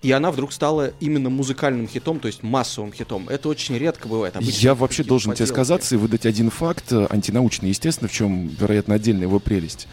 и 0.03 0.11
она 0.11 0.31
вдруг 0.31 0.51
стала 0.51 0.91
именно 0.99 1.29
музыкальным 1.29 1.87
хитом, 1.87 2.19
то 2.19 2.27
есть 2.27 2.43
массовым 2.43 2.91
хитом. 2.93 3.29
Это 3.29 3.47
очень 3.47 3.77
редко 3.77 4.07
бывает. 4.09 4.35
Обычно 4.35 4.59
Я 4.59 4.75
вообще 4.75 5.03
должен 5.03 5.31
тебе 5.31 5.45
поделки. 5.45 5.53
сказаться 5.53 5.95
и 5.95 5.97
выдать 5.97 6.25
один 6.25 6.49
факт, 6.49 6.91
э, 6.91 7.07
антинаучный, 7.09 7.69
естественно, 7.69 8.09
в 8.09 8.11
чем, 8.11 8.49
вероятно, 8.49 8.95
отдельная 8.95 9.23
его 9.23 9.39
прелесть. 9.39 9.87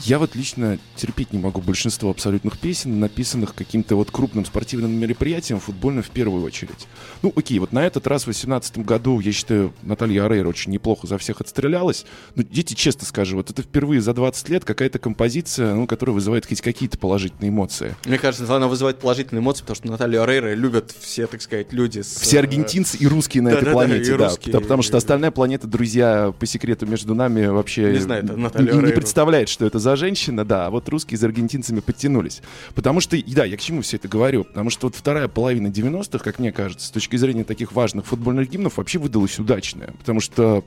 Я 0.00 0.18
вот 0.18 0.34
лично 0.36 0.78
терпеть 0.96 1.32
не 1.32 1.38
могу 1.38 1.60
большинство 1.60 2.10
абсолютных 2.10 2.58
песен, 2.58 3.00
написанных 3.00 3.54
каким-то 3.54 3.96
вот 3.96 4.10
крупным 4.10 4.44
спортивным 4.44 4.92
мероприятием, 4.92 5.58
футбольным 5.60 6.02
в 6.02 6.10
первую 6.10 6.44
очередь. 6.44 6.86
Ну, 7.22 7.32
окей, 7.34 7.58
вот 7.58 7.72
на 7.72 7.84
этот 7.86 8.06
раз 8.06 8.22
в 8.22 8.26
2018 8.26 8.78
году, 8.78 9.20
я 9.20 9.32
считаю, 9.32 9.72
Наталья 9.82 10.24
Арейра 10.26 10.48
очень 10.48 10.72
неплохо 10.72 11.06
за 11.06 11.18
всех 11.18 11.40
отстрелялась. 11.40 12.04
Но, 12.34 12.42
дети, 12.42 12.74
честно 12.74 13.06
скажу, 13.06 13.36
вот 13.36 13.50
это 13.50 13.62
впервые 13.62 14.00
за 14.00 14.12
20 14.12 14.48
лет 14.48 14.64
какая-то 14.64 14.98
композиция, 14.98 15.74
ну, 15.74 15.86
которая 15.86 16.14
вызывает 16.14 16.46
хоть 16.46 16.60
какие-то 16.60 16.98
положительные 16.98 17.50
эмоции. 17.50 17.96
Мне 18.04 18.18
кажется, 18.18 18.54
она 18.54 18.68
вызывает 18.68 18.98
положительные 18.98 19.40
эмоции, 19.42 19.62
потому 19.62 19.76
что 19.76 19.88
Наталью 19.88 20.22
Арейра 20.22 20.54
любят 20.54 20.94
все, 20.98 21.26
так 21.26 21.42
сказать, 21.42 21.72
люди. 21.72 22.00
С, 22.00 22.16
Все 22.20 22.38
аргентинцы 22.38 22.96
и 22.98 23.06
русские 23.06 23.42
на 23.42 23.48
этой 23.48 23.60
да-да-да, 23.60 23.72
планете, 23.72 24.16
да. 24.16 24.28
русские, 24.28 24.52
Потому- 24.52 24.62
Потому 24.66 24.82
что 24.82 24.96
остальная 24.96 25.30
планета, 25.30 25.66
друзья, 25.66 26.34
по 26.38 26.44
секрету 26.46 26.86
между 26.86 27.14
нами 27.14 27.46
вообще 27.46 27.92
Не 27.92 27.98
знает 27.98 28.24
не, 28.24 28.86
не 28.86 28.92
представляет, 28.92 29.48
что 29.48 29.64
это 29.64 29.78
за 29.86 29.94
женщина, 29.94 30.44
да. 30.44 30.66
А 30.66 30.70
вот 30.70 30.88
русские 30.88 31.16
за 31.16 31.26
аргентинцами 31.26 31.78
подтянулись. 31.78 32.42
Потому 32.74 32.98
что, 32.98 33.16
да, 33.24 33.44
я 33.44 33.56
к 33.56 33.60
чему 33.60 33.82
все 33.82 33.98
это 33.98 34.08
говорю? 34.08 34.42
Потому 34.42 34.68
что 34.68 34.88
вот 34.88 34.96
вторая 34.96 35.28
половина 35.28 35.68
90-х, 35.68 36.18
как 36.18 36.40
мне 36.40 36.50
кажется, 36.50 36.88
с 36.88 36.90
точки 36.90 37.14
зрения 37.14 37.44
таких 37.44 37.70
важных 37.70 38.06
футбольных 38.06 38.50
гимнов, 38.50 38.78
вообще 38.78 38.98
выдалась 38.98 39.38
удачная. 39.38 39.92
Потому 39.98 40.18
что 40.18 40.64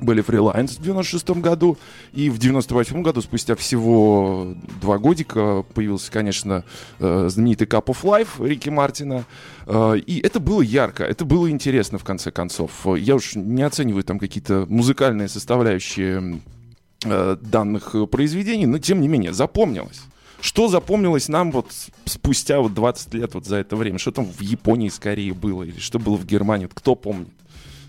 были 0.00 0.24
Freelines 0.24 0.78
в 0.78 0.82
96 0.82 1.30
году, 1.40 1.76
и 2.12 2.30
в 2.30 2.38
98 2.38 3.02
году, 3.02 3.20
спустя 3.20 3.56
всего 3.56 4.54
два 4.80 4.98
годика, 4.98 5.64
появился, 5.74 6.12
конечно, 6.12 6.64
э, 7.00 7.28
знаменитый 7.28 7.66
Cup 7.66 7.86
of 7.86 8.02
Life 8.02 8.46
Рики 8.46 8.68
Мартина, 8.68 9.24
Э, 9.66 9.96
и 9.98 10.20
это 10.20 10.40
было 10.40 10.62
ярко, 10.62 11.04
это 11.04 11.24
было 11.24 11.50
интересно, 11.50 11.98
в 11.98 12.04
конце 12.04 12.30
концов. 12.30 12.70
Я 12.96 13.14
уж 13.14 13.34
не 13.34 13.62
оцениваю 13.62 14.04
там 14.04 14.18
какие-то 14.18 14.66
музыкальные 14.68 15.28
составляющие 15.28 16.40
данных 17.04 17.94
э, 17.94 18.06
произведений, 18.06 18.66
но 18.66 18.78
тем 18.78 19.00
не 19.00 19.08
менее 19.08 19.32
запомнилось. 19.32 20.02
Что 20.40 20.66
запомнилось 20.66 21.28
нам 21.28 21.52
вот 21.52 21.72
спустя 22.04 22.60
вот 22.60 22.74
20 22.74 23.14
лет 23.14 23.34
вот 23.34 23.46
за 23.46 23.56
это 23.56 23.76
время? 23.76 23.98
Что 23.98 24.10
там 24.10 24.24
в 24.26 24.40
Японии 24.40 24.88
скорее 24.88 25.34
было? 25.34 25.62
Или 25.62 25.78
что 25.78 26.00
было 26.00 26.16
в 26.16 26.26
Германии? 26.26 26.66
Вот 26.66 26.74
кто 26.74 26.96
помнит? 26.96 27.28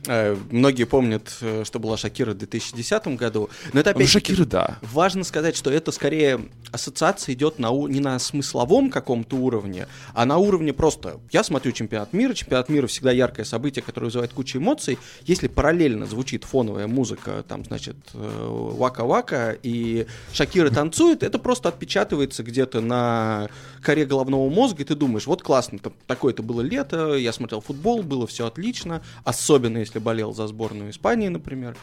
Э, 0.08 0.36
Многие 0.52 0.86
помнят, 0.86 1.36
э, 1.42 1.64
что 1.66 1.80
была 1.80 1.98
Шакира 1.98 2.32
в 2.32 2.38
2010 2.38 3.08
году. 3.18 3.50
Но 3.74 3.80
это 3.80 3.92
Ну, 3.92 3.98
опять 3.98 4.10
Шакира, 4.10 4.46
да. 4.46 4.80
Важно 4.82 5.24
сказать, 5.24 5.56
что 5.56 5.72
это 5.72 5.92
скорее 5.92 6.40
ассоциация 6.72 7.34
идет 7.34 7.60
на, 7.60 7.70
не 7.88 8.00
на 8.00 8.18
смысловом 8.20 8.90
каком-то 8.90 9.36
уровне, 9.36 9.88
а 10.14 10.26
на 10.26 10.38
уровне 10.38 10.74
просто 10.74 11.20
я 11.32 11.44
смотрю 11.44 11.72
чемпионат 11.72 12.14
мира, 12.14 12.34
чемпионат 12.34 12.70
мира 12.70 12.88
всегда 12.88 13.12
яркое 13.12 13.46
событие, 13.46 13.84
которое 13.84 14.08
вызывает 14.08 14.34
кучу 14.34 14.58
эмоций. 14.58 14.98
Если 15.24 15.48
параллельно 15.48 16.06
звучит 16.06 16.44
фоновая 16.44 16.88
музыка, 16.88 17.44
там, 17.48 17.64
значит, 17.64 17.96
э, 18.14 18.48
вака-вака, 18.50 19.56
и 19.62 20.08
Шакира 20.34 20.70
танцует, 20.70 21.24
это 21.24 21.38
просто 21.40 21.70
отпечатывается 21.70 22.44
где-то 22.44 22.82
на 22.82 23.50
коре 23.84 24.06
головного 24.06 24.50
мозга, 24.50 24.82
и 24.82 24.86
ты 24.86 24.96
думаешь, 24.96 25.28
вот 25.28 25.44
классно, 25.44 25.80
такое-то 26.08 26.42
было 26.42 26.62
лето, 26.62 27.14
я 27.14 27.34
смотрел 27.34 27.62
футбол, 27.62 28.02
было 28.02 28.26
все 28.26 28.48
отлично, 28.48 29.02
особенно 29.24 29.78
если 29.78 29.93
болел 30.00 30.34
за 30.34 30.48
сборную 30.48 30.92
Испании, 30.92 31.28
например. 31.28 31.76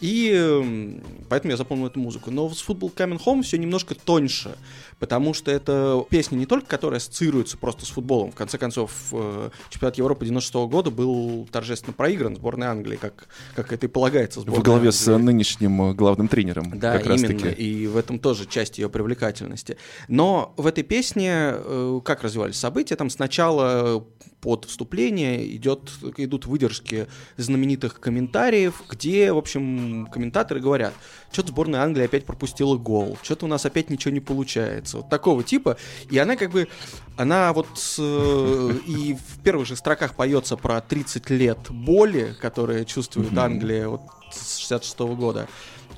И 0.00 1.00
поэтому 1.28 1.50
я 1.50 1.56
запомнил 1.56 1.86
эту 1.86 2.00
музыку. 2.00 2.30
Но 2.30 2.48
с 2.48 2.66
Football 2.66 2.94
Coming 2.94 3.22
Home 3.24 3.42
все 3.42 3.58
немножко 3.58 3.94
тоньше, 3.94 4.56
потому 4.98 5.34
что 5.34 5.50
это 5.50 6.04
песня 6.10 6.36
не 6.36 6.46
только, 6.46 6.66
которая 6.66 6.98
ассоциируется 6.98 7.56
просто 7.56 7.86
с 7.86 7.88
футболом. 7.88 8.32
В 8.32 8.34
конце 8.34 8.58
концов, 8.58 8.92
э, 9.12 9.50
чемпионат 9.70 9.96
Европы 9.98 10.24
96 10.24 10.68
года 10.68 10.90
был 10.90 11.48
торжественно 11.50 11.92
проигран 11.92 12.36
сборной 12.36 12.66
Англии, 12.66 12.96
как, 12.96 13.28
как 13.54 13.72
это 13.72 13.86
и 13.86 13.88
полагается 13.88 14.40
Во 14.40 14.62
главе 14.62 14.92
с 14.92 15.06
Англии. 15.08 15.26
нынешним 15.26 15.90
э, 15.90 15.94
главным 15.94 16.28
тренером. 16.28 16.78
Да, 16.78 16.98
как 16.98 17.06
раз 17.06 17.22
именно. 17.22 17.38
таки. 17.40 17.62
И 17.62 17.86
в 17.86 17.96
этом 17.96 18.18
тоже 18.18 18.46
часть 18.46 18.78
ее 18.78 18.88
привлекательности. 18.88 19.76
Но 20.08 20.54
в 20.56 20.66
этой 20.66 20.84
песне 20.84 21.30
э, 21.32 22.00
как 22.04 22.22
развивались 22.22 22.56
события? 22.56 22.96
Там 22.96 23.10
сначала 23.10 24.04
под 24.40 24.64
вступление 24.66 25.56
идет, 25.56 25.90
идут 26.16 26.46
выдержки 26.46 27.08
знаменитых 27.36 28.00
комментариев, 28.00 28.82
где, 28.88 29.32
в 29.32 29.38
общем, 29.38 30.06
комментаторы 30.12 30.60
говорят, 30.60 30.94
что-то 31.30 31.48
сборная 31.48 31.82
Англии 31.82 32.04
опять 32.04 32.24
пропустила 32.24 32.76
гол, 32.76 33.18
что-то 33.22 33.46
у 33.46 33.48
нас 33.48 33.64
опять 33.66 33.90
ничего 33.90 34.12
не 34.12 34.20
получается. 34.20 34.98
Вот 34.98 35.08
такого 35.08 35.42
типа. 35.42 35.76
И 36.10 36.18
она 36.18 36.36
как 36.36 36.50
бы, 36.50 36.68
она 37.16 37.52
вот 37.52 37.68
э, 37.98 38.70
и 38.86 39.14
в 39.14 39.42
первых 39.42 39.66
же 39.66 39.76
строках 39.76 40.14
поется 40.14 40.56
про 40.56 40.80
30 40.80 41.30
лет 41.30 41.58
боли, 41.70 42.34
которые 42.40 42.84
чувствует 42.84 43.36
Англия 43.36 43.88
вот 43.88 44.02
с 44.30 44.58
66 44.58 44.98
года. 44.98 45.48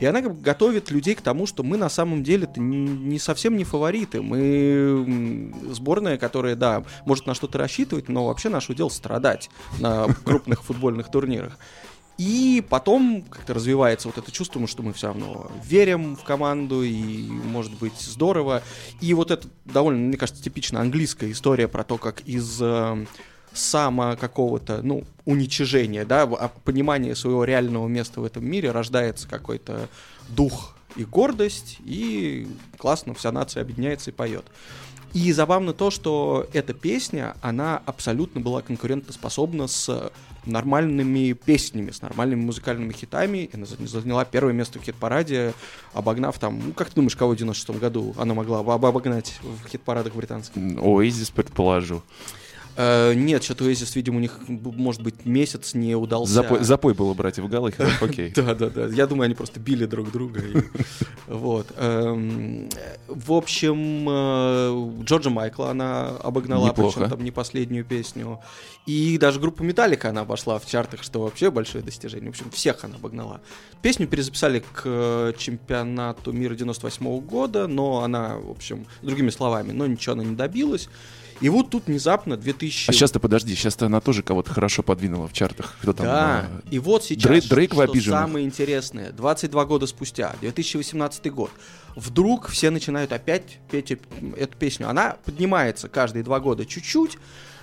И 0.00 0.06
она 0.06 0.22
как 0.22 0.34
бы 0.34 0.40
готовит 0.40 0.90
людей 0.90 1.14
к 1.14 1.20
тому, 1.20 1.46
что 1.46 1.62
мы 1.62 1.76
на 1.76 1.90
самом 1.90 2.24
деле 2.24 2.48
не 2.56 3.18
совсем 3.18 3.56
не 3.56 3.64
фавориты. 3.64 4.22
Мы 4.22 5.54
сборная, 5.70 6.16
которая, 6.16 6.56
да, 6.56 6.84
может 7.04 7.26
на 7.26 7.34
что-то 7.34 7.58
рассчитывать, 7.58 8.08
но 8.08 8.26
вообще 8.26 8.48
наше 8.48 8.74
дело 8.74 8.88
страдать 8.88 9.50
на 9.78 10.06
крупных 10.24 10.64
футбольных 10.64 11.10
турнирах. 11.10 11.58
И 12.20 12.62
потом 12.68 13.22
как-то 13.22 13.54
развивается 13.54 14.08
вот 14.08 14.18
это 14.18 14.30
чувство, 14.30 14.66
что 14.66 14.82
мы 14.82 14.92
все 14.92 15.06
равно 15.06 15.50
верим 15.64 16.16
в 16.16 16.22
команду, 16.22 16.82
и 16.82 17.22
может 17.22 17.78
быть 17.78 17.98
здорово. 17.98 18.62
И 19.00 19.14
вот 19.14 19.30
это 19.30 19.48
довольно, 19.64 20.00
мне 20.00 20.18
кажется, 20.18 20.42
типично 20.42 20.82
английская 20.82 21.32
история 21.32 21.66
про 21.66 21.82
то, 21.82 21.96
как 21.96 22.20
из 22.26 22.60
э, 22.60 23.06
само 23.54 24.18
какого-то, 24.20 24.82
ну, 24.82 25.04
уничижения, 25.24 26.04
да, 26.04 26.24
а 26.24 26.48
понимания 26.48 27.14
своего 27.14 27.44
реального 27.44 27.88
места 27.88 28.20
в 28.20 28.24
этом 28.24 28.44
мире 28.44 28.70
рождается 28.70 29.26
какой-то 29.26 29.88
дух 30.28 30.76
и 30.96 31.04
гордость, 31.06 31.78
и 31.86 32.46
классно 32.76 33.14
вся 33.14 33.32
нация 33.32 33.62
объединяется 33.62 34.10
и 34.10 34.12
поет. 34.12 34.44
И 35.12 35.32
забавно 35.32 35.72
то, 35.72 35.90
что 35.90 36.48
эта 36.52 36.72
песня, 36.72 37.34
она 37.42 37.82
абсолютно 37.84 38.40
была 38.40 38.62
конкурентоспособна 38.62 39.66
с 39.66 40.12
нормальными 40.46 41.32
песнями, 41.32 41.90
с 41.90 42.00
нормальными 42.00 42.40
музыкальными 42.42 42.92
хитами. 42.92 43.38
И 43.38 43.50
она 43.56 43.66
за- 43.66 43.84
заняла 43.86 44.24
первое 44.24 44.52
место 44.52 44.78
в 44.78 44.82
хит-параде, 44.82 45.52
обогнав 45.92 46.38
там, 46.38 46.60
ну, 46.68 46.72
как 46.72 46.88
ты 46.90 46.94
думаешь, 46.96 47.16
кого 47.16 47.32
в 47.32 47.36
96 47.36 47.78
году 47.78 48.14
она 48.18 48.34
могла 48.34 48.60
обогнать 48.60 49.38
в 49.42 49.68
хит-парадах 49.68 50.14
британских? 50.14 50.56
Оазис, 50.80 51.30
предположу. 51.30 52.02
Э, 52.82 53.12
нет, 53.14 53.44
что-то 53.44 53.68
Oasis, 53.68 53.92
видимо, 53.94 54.16
у 54.16 54.20
них, 54.20 54.38
может 54.48 55.02
быть, 55.02 55.26
месяц 55.26 55.74
не 55.74 55.94
удался. 55.94 56.32
Запой, 56.32 56.64
запой 56.64 56.94
было 56.94 57.12
братьев 57.12 57.46
Галлахеров, 57.46 58.02
окей. 58.02 58.32
Да, 58.34 58.54
да, 58.54 58.70
да. 58.70 58.86
Я 58.86 59.06
думаю, 59.06 59.26
они 59.26 59.34
просто 59.34 59.60
били 59.60 59.84
друг 59.84 60.10
друга. 60.10 60.40
Вот. 61.26 61.68
Эм, 61.76 62.68
В 63.06 63.32
общем, 63.32 64.08
э, 64.08 65.04
Джорджа 65.04 65.30
Майкла 65.30 65.70
она 65.70 66.08
обогнала, 66.08 66.72
причем 66.72 67.08
там 67.08 67.22
не 67.22 67.30
последнюю 67.30 67.84
песню. 67.84 68.40
И 68.84 69.16
даже 69.16 69.38
группу 69.38 69.62
Металлика 69.62 70.08
она 70.08 70.22
обошла 70.22 70.58
в 70.58 70.66
чартах, 70.66 71.04
что 71.04 71.20
вообще 71.20 71.52
большое 71.52 71.84
достижение. 71.84 72.32
В 72.32 72.34
общем, 72.34 72.50
всех 72.50 72.82
она 72.82 72.96
обогнала. 72.96 73.42
Песню 73.80 74.08
перезаписали 74.08 74.58
к 74.58 74.82
э, 74.84 75.32
чемпионату 75.38 76.32
мира 76.32 76.56
98 76.56 77.20
года, 77.20 77.68
но 77.68 78.02
она, 78.02 78.38
в 78.38 78.50
общем, 78.50 78.86
другими 79.02 79.30
словами, 79.30 79.70
но 79.70 79.86
ничего 79.86 80.14
она 80.14 80.24
не 80.24 80.34
добилась. 80.34 80.88
И 81.40 81.48
вот 81.48 81.70
тут 81.70 81.86
внезапно 81.86 82.36
2000... 82.36 82.90
А 82.90 82.92
сейчас-то 82.92 83.18
подожди, 83.18 83.54
сейчас-то 83.54 83.86
она 83.86 84.00
тоже 84.00 84.22
кого-то 84.22 84.52
хорошо 84.52 84.82
подвинула 84.82 85.26
в 85.26 85.32
чартах. 85.32 85.76
Кто 85.80 85.92
там? 85.92 86.06
Да, 86.06 86.48
э, 86.66 86.68
и 86.70 86.78
вот 86.78 87.04
сейчас, 87.04 87.30
Дрейк- 87.30 87.48
Дрейк 87.48 87.72
что 87.72 87.82
обиженных. 87.82 88.20
самое 88.20 88.44
интересное, 88.46 89.10
22 89.12 89.64
года 89.64 89.86
спустя, 89.86 90.34
2018 90.42 91.32
год, 91.32 91.50
вдруг 91.96 92.48
все 92.48 92.70
начинают 92.70 93.12
опять 93.12 93.58
петь 93.70 93.90
эту 94.36 94.56
песню. 94.58 94.88
Она 94.88 95.16
поднимается 95.24 95.88
каждые 95.88 96.22
два 96.22 96.40
года 96.40 96.66
чуть-чуть, 96.66 97.16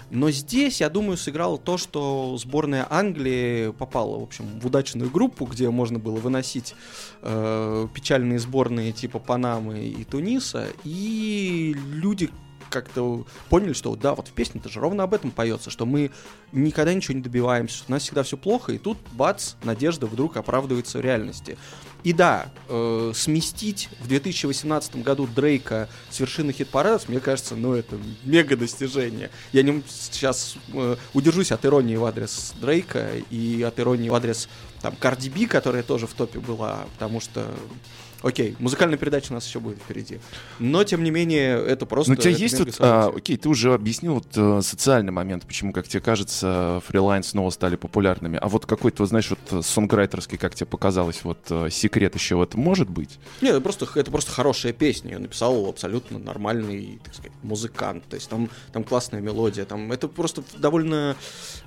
Но 0.10 0.31
здесь, 0.31 0.79
я 0.79 0.89
думаю, 0.89 1.17
сыграло 1.17 1.57
то, 1.57 1.77
что 1.77 2.38
сборная 2.39 2.88
Англии 2.89 3.72
попала, 3.72 4.17
в 4.17 4.24
общем, 4.24 4.46
в 4.57 4.65
удачную 4.65 5.10
группу, 5.10 5.43
где 5.46 5.69
можно 5.69 6.00
было 6.00 6.15
выносить 6.15 6.75
э, 7.24 7.88
печальные 7.93 8.39
сборные 8.39 8.93
типа 8.93 9.19
Панамы 9.19 9.84
и 9.86 10.05
Туниса, 10.05 10.67
и 10.86 11.75
люди 11.91 12.29
как-то 12.69 13.25
поняли, 13.50 13.74
что 13.74 13.95
да, 13.95 14.15
вот 14.15 14.27
в 14.27 14.31
песне-то 14.31 14.69
же 14.69 14.79
ровно 14.79 15.03
об 15.03 15.13
этом 15.13 15.31
поется, 15.31 15.69
что 15.69 15.86
мы 15.86 16.12
никогда 16.51 16.93
ничего 16.93 17.15
не 17.15 17.21
добиваемся, 17.21 17.77
что 17.77 17.86
у 17.89 17.91
нас 17.91 18.03
всегда 18.03 18.24
все 18.24 18.38
плохо, 18.38 18.74
и 18.74 18.77
тут, 18.77 18.97
бац, 19.12 19.53
надежда 19.63 20.07
вдруг 20.07 20.38
оправдывается 20.38 20.97
в 20.97 21.01
реальности. 21.01 21.57
И 22.03 22.13
да, 22.13 22.51
э, 22.69 23.12
сместить 23.15 23.89
в 24.00 24.07
2018 24.07 25.03
году 25.03 25.27
Дрейка 25.27 25.89
с 26.09 26.19
вершины 26.19 26.53
хит-парадов, 26.53 27.09
мне 27.09 27.19
кажется, 27.19 27.55
ну 27.55 27.74
это 27.74 27.97
мега 28.24 28.55
достижение. 28.55 29.29
Я 29.51 29.63
не, 29.63 29.83
сейчас 29.89 30.55
э, 30.74 30.95
удержусь 31.13 31.51
от 31.51 31.65
иронии 31.65 31.95
в 31.95 32.05
адрес 32.05 32.53
Дрейка 32.62 33.12
и 33.29 33.62
от 33.63 33.79
иронии 33.79 34.09
в 34.09 34.15
адрес 34.15 34.47
там 34.81 34.95
Cardi 35.00 35.29
B, 35.29 35.47
которая 35.47 35.83
тоже 35.83 36.07
в 36.07 36.13
топе 36.13 36.39
была, 36.39 36.86
потому 36.93 37.19
что 37.19 37.45
Окей, 38.24 38.55
музыкальная 38.59 38.97
передача 38.97 39.31
у 39.31 39.36
нас 39.36 39.45
еще 39.47 39.59
будет 39.59 39.77
впереди. 39.77 40.19
Но, 40.59 40.83
тем 40.83 41.03
не 41.03 41.12
менее, 41.12 41.63
это 41.63 41.86
просто... 41.86 42.12
Но 42.12 42.17
у 42.17 42.21
тебя 42.21 42.31
есть 42.31 42.59
вот... 42.59 42.75
А, 42.79 43.13
окей, 43.15 43.38
ты 43.38 43.47
уже 43.47 43.74
объяснил 43.74 44.15
вот 44.15 44.27
а, 44.36 44.62
социальный 44.62 45.12
момент, 45.12 45.45
почему, 45.45 45.71
как 45.71 45.88
тебе 45.88 46.01
кажется, 46.01 46.81
фрилайн 46.88 47.24
снова 47.24 47.50
стали 47.51 47.75
популярными. 47.75 48.39
А 48.41 48.47
вот 48.47 48.65
какой-то, 48.65 49.05
знаешь, 49.05 49.29
вот 49.29 49.65
сонграйтерский, 49.65 50.38
как 50.38 50.55
тебе 50.55 50.65
показалось, 50.65 51.24
вот 51.24 51.39
а, 51.50 51.69
секрет 51.69 52.15
еще 52.15 52.36
в 52.36 52.41
этом 52.41 52.62
может 52.62 52.89
быть? 52.89 53.19
Нет, 53.41 53.51
это 53.53 53.62
просто, 53.62 53.88
это 53.95 54.09
просто 54.09 54.31
хорошая 54.31 54.74
песня. 54.74 55.12
Ее 55.12 55.19
написал 55.19 55.67
абсолютно 55.67 56.17
нормальный, 56.17 57.00
так 57.03 57.13
сказать, 57.13 57.31
музыкант. 57.43 58.03
То 58.09 58.15
есть 58.15 58.29
там, 58.29 58.50
там 58.74 58.83
классная 58.83 59.21
мелодия. 59.21 59.65
Там, 59.65 59.91
это 59.91 60.07
просто 60.07 60.43
довольно... 60.57 61.15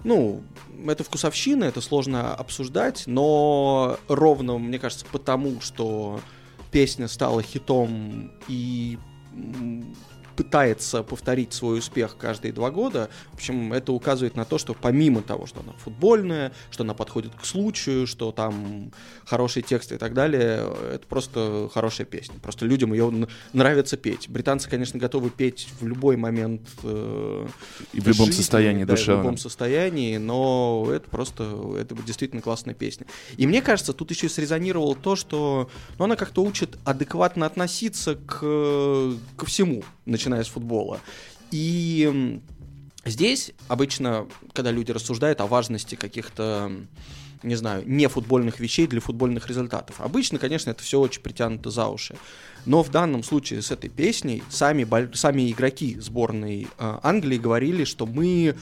Ну, 0.02 0.42
это 0.86 1.04
вкусовщина, 1.04 1.64
это 1.64 1.80
сложно 1.80 2.34
обсуждать, 2.34 3.04
но 3.06 3.98
ровно, 4.08 4.58
мне 4.58 4.78
кажется, 4.78 5.06
потому 5.12 5.60
что 5.60 6.20
песня 6.70 7.08
стала 7.08 7.42
хитом 7.42 8.32
и 8.48 8.98
пытается 10.36 11.02
повторить 11.02 11.52
свой 11.52 11.78
успех 11.78 12.16
каждые 12.16 12.52
два 12.52 12.70
года. 12.70 13.10
В 13.32 13.34
общем, 13.34 13.72
это 13.72 13.92
указывает 13.92 14.36
на 14.36 14.44
то, 14.44 14.58
что 14.58 14.74
помимо 14.74 15.22
того, 15.22 15.46
что 15.46 15.60
она 15.60 15.72
футбольная, 15.72 16.52
что 16.70 16.84
она 16.84 16.94
подходит 16.94 17.34
к 17.34 17.44
случаю, 17.44 18.06
что 18.06 18.32
там 18.32 18.92
хорошие 19.24 19.62
тексты 19.62 19.96
и 19.96 19.98
так 19.98 20.14
далее, 20.14 20.66
это 20.92 21.06
просто 21.08 21.68
хорошая 21.72 22.06
песня. 22.06 22.34
Просто 22.40 22.66
людям 22.66 22.92
ее 22.92 23.28
нравится 23.52 23.96
петь. 23.96 24.28
Британцы, 24.28 24.68
конечно, 24.68 24.98
готовы 24.98 25.30
петь 25.30 25.68
в 25.80 25.86
любой 25.86 26.16
момент 26.16 26.62
э, 26.82 27.46
и 27.92 28.00
в 28.00 28.06
любом 28.06 28.26
жизни, 28.26 28.40
состоянии 28.40 28.84
да, 28.84 28.94
душевном. 28.94 29.20
в 29.20 29.24
любом 29.24 29.38
состоянии, 29.38 30.16
но 30.16 30.88
это 30.90 31.08
просто 31.08 31.76
это 31.78 31.94
действительно 32.02 32.42
классная 32.42 32.74
песня. 32.74 33.06
И 33.36 33.46
мне 33.46 33.62
кажется, 33.62 33.92
тут 33.92 34.10
еще 34.10 34.28
срезонировало 34.28 34.94
то, 34.94 35.16
что 35.16 35.70
ну, 35.98 36.04
она 36.04 36.16
как-то 36.16 36.42
учит 36.42 36.78
адекватно 36.84 37.46
относиться 37.46 38.14
к, 38.14 38.38
ко 39.36 39.46
всему, 39.46 39.84
начиная 40.20 40.44
с 40.44 40.48
футбола. 40.48 41.00
И 41.50 42.40
здесь 43.06 43.52
обычно, 43.68 44.26
когда 44.52 44.70
люди 44.70 44.92
рассуждают 44.92 45.40
о 45.40 45.46
важности 45.46 45.94
каких-то 45.94 46.70
не 47.42 47.54
знаю, 47.54 47.84
не 47.86 48.06
футбольных 48.06 48.60
вещей 48.60 48.86
для 48.86 49.00
футбольных 49.00 49.48
результатов. 49.48 50.02
Обычно, 50.02 50.38
конечно, 50.38 50.68
это 50.68 50.82
все 50.82 51.00
очень 51.00 51.22
притянуто 51.22 51.70
за 51.70 51.86
уши. 51.86 52.16
Но 52.66 52.82
в 52.82 52.90
данном 52.90 53.22
случае 53.22 53.62
с 53.62 53.70
этой 53.70 53.90
песней 53.90 54.42
сами, 54.50 54.86
сами 55.14 55.50
игроки 55.50 55.98
сборной 56.00 56.68
э, 56.78 56.98
Англии 57.02 57.38
говорили, 57.38 57.84
что 57.84 58.06
мы 58.06 58.54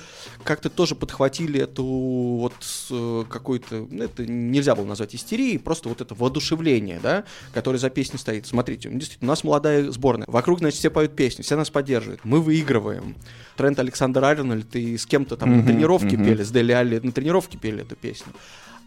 как-то 0.44 0.70
тоже 0.70 0.94
подхватили 0.94 1.60
эту 1.60 1.84
вот 1.84 2.54
э, 2.90 3.24
какую-то, 3.28 3.86
ну, 3.90 4.04
это 4.04 4.26
нельзя 4.26 4.74
было 4.74 4.86
назвать 4.86 5.14
истерией, 5.14 5.58
просто 5.58 5.88
вот 5.88 6.00
это 6.00 6.14
воодушевление, 6.14 7.00
да, 7.02 7.24
которое 7.52 7.78
за 7.78 7.90
песней 7.90 8.18
стоит. 8.18 8.46
Смотрите, 8.46 8.88
действительно, 8.90 9.28
у 9.28 9.32
нас 9.32 9.44
молодая 9.44 9.90
сборная, 9.90 10.26
вокруг, 10.28 10.60
значит, 10.60 10.78
все 10.78 10.90
поют 10.90 11.16
песни, 11.16 11.42
все 11.42 11.56
нас 11.56 11.70
поддерживают, 11.70 12.20
мы 12.24 12.40
выигрываем. 12.40 13.16
Трент 13.56 13.78
Александр 13.80 14.24
Арнольд 14.24 14.74
и 14.76 14.96
с 14.96 15.04
кем-то 15.04 15.36
там 15.36 15.50
mm-hmm, 15.50 15.56
на 15.56 15.66
тренировке 15.66 16.16
mm-hmm. 16.16 16.24
пели, 16.24 16.42
с 16.44 16.50
Дели 16.50 16.72
Алли 16.72 17.00
на 17.02 17.12
тренировке 17.12 17.58
пели 17.58 17.82
эту 17.82 17.96
песню. 17.96 18.32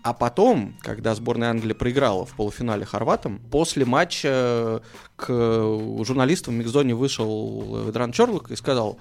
А 0.03 0.13
потом, 0.13 0.75
когда 0.81 1.13
сборная 1.13 1.51
Англии 1.51 1.73
проиграла 1.73 2.25
в 2.25 2.33
полуфинале 2.33 2.85
хорватам, 2.85 3.39
после 3.51 3.85
матча 3.85 4.81
к 5.15 5.27
журналистам 5.27 6.55
в 6.55 6.57
микзоне 6.57 6.95
вышел 6.95 7.83
Ведран 7.85 8.11
Чорлок 8.11 8.49
и 8.49 8.55
сказал, 8.55 8.97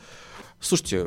слушайте, 0.61 1.07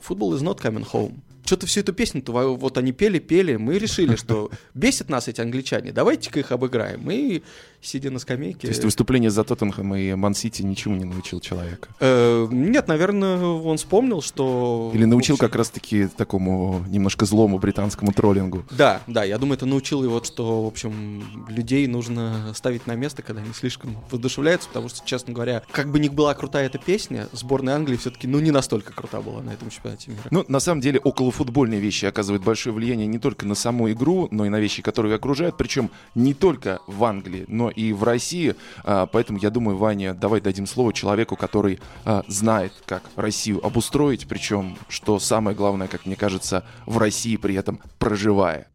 футбол 0.00 0.34
is 0.34 0.42
not 0.42 0.58
coming 0.60 0.90
home 0.90 1.20
что-то 1.46 1.66
всю 1.66 1.80
эту 1.80 1.92
песню-то 1.92 2.32
вот 2.32 2.78
они 2.78 2.92
пели, 2.92 3.18
пели, 3.18 3.56
мы 3.56 3.78
решили, 3.78 4.16
что 4.16 4.50
бесит 4.74 5.08
нас 5.08 5.28
эти 5.28 5.40
англичане, 5.40 5.92
давайте-ка 5.92 6.40
их 6.40 6.52
обыграем. 6.52 7.00
Мы, 7.02 7.42
сидя 7.80 8.10
на 8.10 8.18
скамейке... 8.18 8.62
То 8.62 8.68
есть 8.68 8.84
выступление 8.84 9.30
за 9.30 9.44
Тоттенхэм 9.44 9.94
и 9.94 10.14
Ман-Сити 10.14 10.62
ничему 10.62 10.96
не 10.96 11.04
научил 11.04 11.40
человека? 11.40 11.88
Э, 12.00 12.46
нет, 12.50 12.88
наверное, 12.88 13.38
он 13.38 13.76
вспомнил, 13.76 14.22
что... 14.22 14.90
Или 14.94 15.04
научил 15.04 15.36
как 15.36 15.54
раз-таки 15.54 16.08
такому 16.08 16.84
немножко 16.88 17.24
злому 17.24 17.58
британскому 17.58 18.12
троллингу. 18.12 18.64
Да, 18.70 19.02
да, 19.06 19.24
я 19.24 19.38
думаю, 19.38 19.56
это 19.56 19.66
научил 19.66 20.02
его, 20.02 20.22
что, 20.22 20.64
в 20.64 20.66
общем, 20.66 21.46
людей 21.48 21.86
нужно 21.86 22.52
ставить 22.54 22.86
на 22.86 22.94
место, 22.94 23.22
когда 23.22 23.42
они 23.42 23.52
слишком 23.52 23.96
воодушевляются, 24.10 24.68
потому 24.68 24.88
что, 24.88 25.06
честно 25.06 25.32
говоря, 25.32 25.62
как 25.70 25.90
бы 25.90 25.98
ни 25.98 26.08
была 26.08 26.34
крутая 26.34 26.66
эта 26.66 26.78
песня, 26.78 27.28
сборная 27.32 27.74
Англии 27.74 27.96
все-таки, 27.96 28.26
ну, 28.26 28.40
не 28.40 28.50
настолько 28.50 28.92
крута 28.92 29.20
была 29.20 29.42
на 29.42 29.50
этом 29.50 29.70
чемпионате 29.70 30.10
мира. 30.10 30.22
Ну, 30.30 30.44
на 30.48 30.60
самом 30.60 30.80
деле, 30.80 30.98
около 30.98 31.30
футбольные 31.36 31.80
вещи 31.80 32.06
оказывают 32.06 32.42
большое 32.42 32.74
влияние 32.74 33.06
не 33.06 33.18
только 33.18 33.46
на 33.46 33.54
саму 33.54 33.90
игру, 33.92 34.28
но 34.30 34.46
и 34.46 34.48
на 34.48 34.58
вещи, 34.58 34.82
которые 34.82 35.14
окружают, 35.14 35.56
причем 35.56 35.90
не 36.14 36.32
только 36.34 36.80
в 36.86 37.04
Англии, 37.04 37.44
но 37.46 37.70
и 37.70 37.92
в 37.92 38.02
России. 38.04 38.54
А, 38.84 39.06
поэтому 39.06 39.38
я 39.38 39.50
думаю, 39.50 39.76
Ваня, 39.76 40.14
давай 40.14 40.40
дадим 40.40 40.66
слово 40.66 40.92
человеку, 40.92 41.36
который 41.36 41.78
а, 42.04 42.24
знает, 42.26 42.72
как 42.86 43.02
Россию 43.16 43.64
обустроить, 43.64 44.26
причем, 44.26 44.78
что 44.88 45.18
самое 45.18 45.56
главное, 45.56 45.88
как 45.88 46.06
мне 46.06 46.16
кажется, 46.16 46.64
в 46.86 46.98
России 46.98 47.36
при 47.36 47.54
этом 47.54 47.80
проживая. 47.98 48.68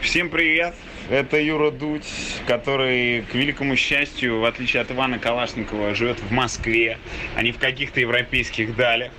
Всем 0.00 0.30
привет! 0.30 0.74
Это 1.10 1.40
Юра 1.40 1.72
Дудь, 1.72 2.06
который, 2.46 3.22
к 3.22 3.34
великому 3.34 3.74
счастью, 3.74 4.38
в 4.38 4.44
отличие 4.44 4.80
от 4.80 4.92
Ивана 4.92 5.18
Калашникова, 5.18 5.92
живет 5.92 6.20
в 6.20 6.30
Москве, 6.30 6.98
а 7.34 7.42
не 7.42 7.50
в 7.50 7.58
каких-то 7.58 7.98
европейских 7.98 8.76
далях. 8.76 9.10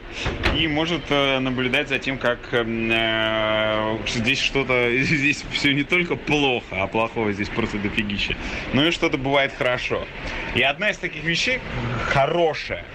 И 0.57 0.69
может 0.69 1.01
э, 1.09 1.39
наблюдать 1.39 1.89
за 1.89 1.99
тем, 1.99 2.17
как 2.17 2.39
э, 2.53 3.97
здесь 4.07 4.39
что-то, 4.39 4.89
здесь 5.01 5.43
все 5.51 5.73
не 5.73 5.83
только 5.83 6.15
плохо, 6.15 6.81
а 6.81 6.87
плохого 6.87 7.33
здесь 7.33 7.49
просто 7.49 7.77
дофигища, 7.77 8.37
но 8.71 8.87
и 8.87 8.91
что-то 8.91 9.17
бывает 9.17 9.51
хорошо. 9.57 10.07
И 10.55 10.61
одна 10.61 10.91
из 10.91 10.97
таких 10.97 11.25
вещей, 11.25 11.59
хорошая, 12.05 12.85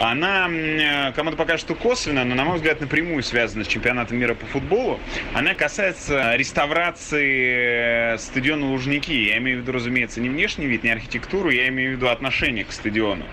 она 0.00 0.48
э, 0.48 1.12
кому-то 1.12 1.36
покажет, 1.36 1.60
что 1.60 1.74
косвенно, 1.74 2.24
но, 2.24 2.34
на 2.34 2.44
мой 2.44 2.56
взгляд, 2.56 2.80
напрямую 2.80 3.22
связана 3.22 3.64
с 3.64 3.68
чемпионатом 3.68 4.16
мира 4.16 4.32
по 4.32 4.46
футболу. 4.46 4.98
Она 5.34 5.52
касается 5.52 6.34
реставрации 6.36 8.16
стадиона 8.16 8.45
стадиона 8.46 8.70
Лужники. 8.70 9.12
Я 9.12 9.38
имею 9.38 9.58
в 9.58 9.62
виду, 9.62 9.72
разумеется, 9.72 10.20
не 10.20 10.28
внешний 10.28 10.66
вид, 10.66 10.84
не 10.84 10.90
архитектуру, 10.90 11.50
я 11.50 11.66
имею 11.66 11.90
в 11.90 11.96
виду 11.96 12.08
отношение 12.08 12.64
к 12.64 12.70
стадиону. 12.70 13.24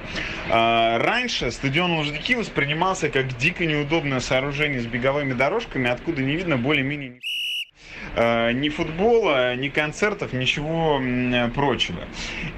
А, 0.49 0.97
раньше 0.97 1.51
стадион 1.51 1.91
Лужники 1.91 2.33
воспринимался 2.33 3.09
как 3.09 3.37
дико 3.37 3.63
неудобное 3.67 4.21
сооружение 4.21 4.81
с 4.81 4.87
беговыми 4.87 5.33
дорожками, 5.33 5.87
откуда 5.87 6.23
не 6.23 6.35
видно 6.35 6.57
более-менее 6.57 7.19
Э, 7.21 7.42
ни 8.15 8.69
футбола, 8.69 9.55
ни 9.55 9.69
концертов, 9.69 10.33
ничего 10.33 11.01
прочего. 11.55 11.99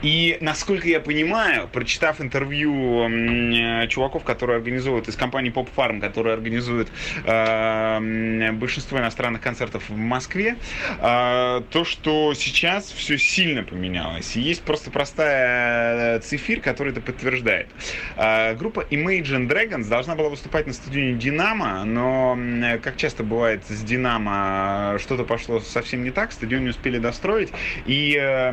И, 0.01 0.37
насколько 0.41 0.87
я 0.87 0.99
понимаю, 0.99 1.67
прочитав 1.67 2.21
интервью 2.21 3.07
э, 3.09 3.87
чуваков, 3.87 4.23
которые 4.23 4.57
организуют 4.57 5.07
из 5.07 5.15
компании 5.15 5.51
Pop 5.51 5.67
Farm, 5.75 5.99
которые 5.99 6.33
организуют 6.33 6.89
э, 7.25 8.51
большинство 8.51 8.99
иностранных 8.99 9.41
концертов 9.41 9.89
в 9.89 9.95
Москве, 9.95 10.57
э, 10.99 11.61
то, 11.69 11.85
что 11.85 12.33
сейчас 12.33 12.91
все 12.91 13.17
сильно 13.17 13.63
поменялось. 13.63 14.35
Есть 14.35 14.63
просто 14.63 14.91
простая 14.91 16.19
цифир, 16.19 16.61
который 16.61 16.91
это 16.91 17.01
подтверждает. 17.01 17.67
Э, 18.15 18.53
группа 18.55 18.85
Imagine 18.89 19.47
Dragons 19.47 19.87
должна 19.87 20.15
была 20.15 20.29
выступать 20.29 20.67
на 20.67 20.73
стадионе 20.73 21.13
Динамо, 21.13 21.83
но, 21.85 22.37
как 22.83 22.97
часто 22.97 23.23
бывает 23.23 23.63
с 23.67 23.81
Динамо, 23.81 24.97
что-то 24.99 25.23
пошло 25.35 25.59
совсем 25.59 26.03
не 26.03 26.11
так, 26.11 26.31
стадион 26.31 26.63
не 26.63 26.69
успели 26.69 26.97
достроить, 26.97 27.49
и 27.85 28.15
э, 28.17 28.51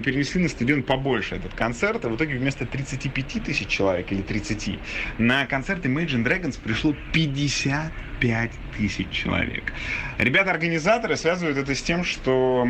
перенесли 0.00 0.42
на 0.42 0.50
стадион 0.50 0.82
побольше 0.82 1.36
этот 1.36 1.54
концерт, 1.54 2.04
а 2.04 2.10
в 2.10 2.16
итоге 2.16 2.36
вместо 2.36 2.66
35 2.66 3.44
тысяч 3.44 3.68
человек 3.68 4.12
или 4.12 4.20
30 4.20 4.78
на 5.16 5.46
концерт 5.46 5.86
Imagine 5.86 6.22
Dragons 6.22 6.58
пришло 6.62 6.94
50 7.14 7.92
5000 8.20 9.10
человек. 9.10 9.72
Ребята-организаторы 10.18 11.16
связывают 11.16 11.58
это 11.58 11.74
с 11.74 11.82
тем, 11.82 12.04
что 12.04 12.66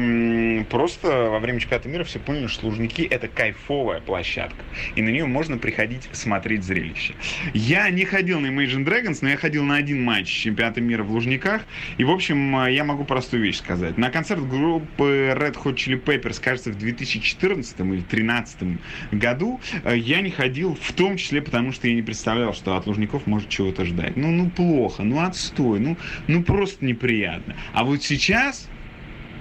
просто 0.70 1.08
во 1.30 1.38
время 1.38 1.60
чемпионата 1.60 1.88
мира 1.88 2.04
все 2.04 2.18
поняли, 2.18 2.46
что 2.46 2.66
Лужники 2.66 3.02
это 3.02 3.28
кайфовая 3.28 4.00
площадка. 4.00 4.64
И 4.96 5.02
на 5.02 5.08
нее 5.08 5.26
можно 5.26 5.58
приходить 5.58 6.08
смотреть 6.12 6.64
зрелище. 6.64 7.14
Я 7.54 7.88
не 7.90 8.04
ходил 8.04 8.40
на 8.40 8.46
Imagine 8.46 8.84
Dragons, 8.84 9.18
но 9.22 9.30
я 9.30 9.36
ходил 9.36 9.64
на 9.64 9.76
один 9.76 10.02
матч 10.02 10.28
чемпионата 10.28 10.80
мира 10.80 11.02
в 11.02 11.10
Лужниках. 11.10 11.62
И, 11.96 12.04
в 12.04 12.10
общем, 12.10 12.66
я 12.66 12.84
могу 12.84 13.04
простую 13.04 13.42
вещь 13.42 13.58
сказать. 13.58 13.96
На 13.96 14.10
концерт 14.10 14.46
группы 14.46 15.34
Red 15.36 15.56
Hot 15.62 15.74
Chili 15.74 16.02
Peppers, 16.02 16.40
кажется, 16.42 16.70
в 16.70 16.78
2014 16.78 17.80
или 17.80 18.02
2013 18.08 18.78
году 19.12 19.60
э, 19.84 19.96
я 19.96 20.20
не 20.20 20.30
ходил, 20.30 20.76
в 20.80 20.92
том 20.92 21.16
числе 21.16 21.42
потому, 21.42 21.72
что 21.72 21.88
я 21.88 21.94
не 21.94 22.02
представлял, 22.02 22.54
что 22.54 22.76
от 22.76 22.86
Лужников 22.86 23.26
может 23.26 23.48
чего-то 23.48 23.84
ждать. 23.84 24.16
Ну, 24.16 24.30
ну 24.30 24.50
плохо, 24.50 25.02
ну 25.02 25.20
отстой, 25.38 25.80
ну, 25.80 25.96
ну 26.26 26.42
просто 26.42 26.84
неприятно. 26.84 27.54
А 27.72 27.84
вот 27.84 28.02
сейчас 28.02 28.68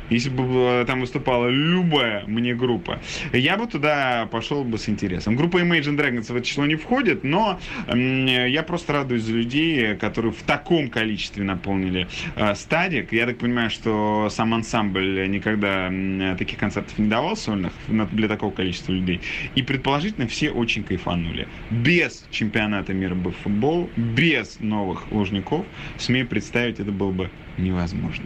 если 0.10 0.30
бы 0.30 0.84
там 0.88 1.02
выступала 1.02 1.48
любая 1.50 2.24
мне 2.28 2.56
группа, 2.56 3.00
я 3.34 3.58
бы 3.58 3.68
туда 3.68 4.28
пошел 4.32 4.64
бы 4.64 4.78
с 4.78 4.90
интересом. 4.90 5.36
Группа 5.36 5.58
Imagine 5.58 5.98
Dragons 5.98 6.32
в 6.32 6.36
это 6.36 6.46
число 6.46 6.66
не 6.66 6.76
входит, 6.76 7.24
но 7.24 7.60
я 7.88 8.64
просто 8.64 8.94
радуюсь 8.94 9.24
за 9.24 9.34
людей, 9.34 9.96
которые 9.96 10.32
в 10.32 10.42
таком 10.44 10.90
количестве 10.90 11.44
наполнили 11.44 12.08
э, 12.36 12.56
стадик. 12.56 13.12
Я 13.12 13.26
так 13.26 13.38
понимаю, 13.38 13.70
что 13.70 14.30
сам 14.30 14.54
ансамбль 14.54 15.28
никогда 15.30 15.92
таких 16.38 16.58
концертов 16.58 16.98
не 16.98 17.08
давал 17.08 17.36
сольных 17.36 17.74
для 17.88 18.28
такого 18.28 18.52
количества 18.52 18.92
людей. 18.92 19.22
И 19.56 19.62
предположительно 19.62 20.28
все 20.28 20.52
очень 20.52 20.84
кайфанули. 20.84 21.48
Без 21.70 22.26
чемпионата 22.32 22.94
мира 22.94 23.16
бы 23.16 23.32
футбол, 23.32 23.90
без 23.96 24.60
новых 24.60 25.12
лужников, 25.12 25.66
смею 25.98 26.28
представить, 26.28 26.80
это 26.80 26.92
было 26.92 27.12
бы 27.12 27.30
невозможно. 27.58 28.26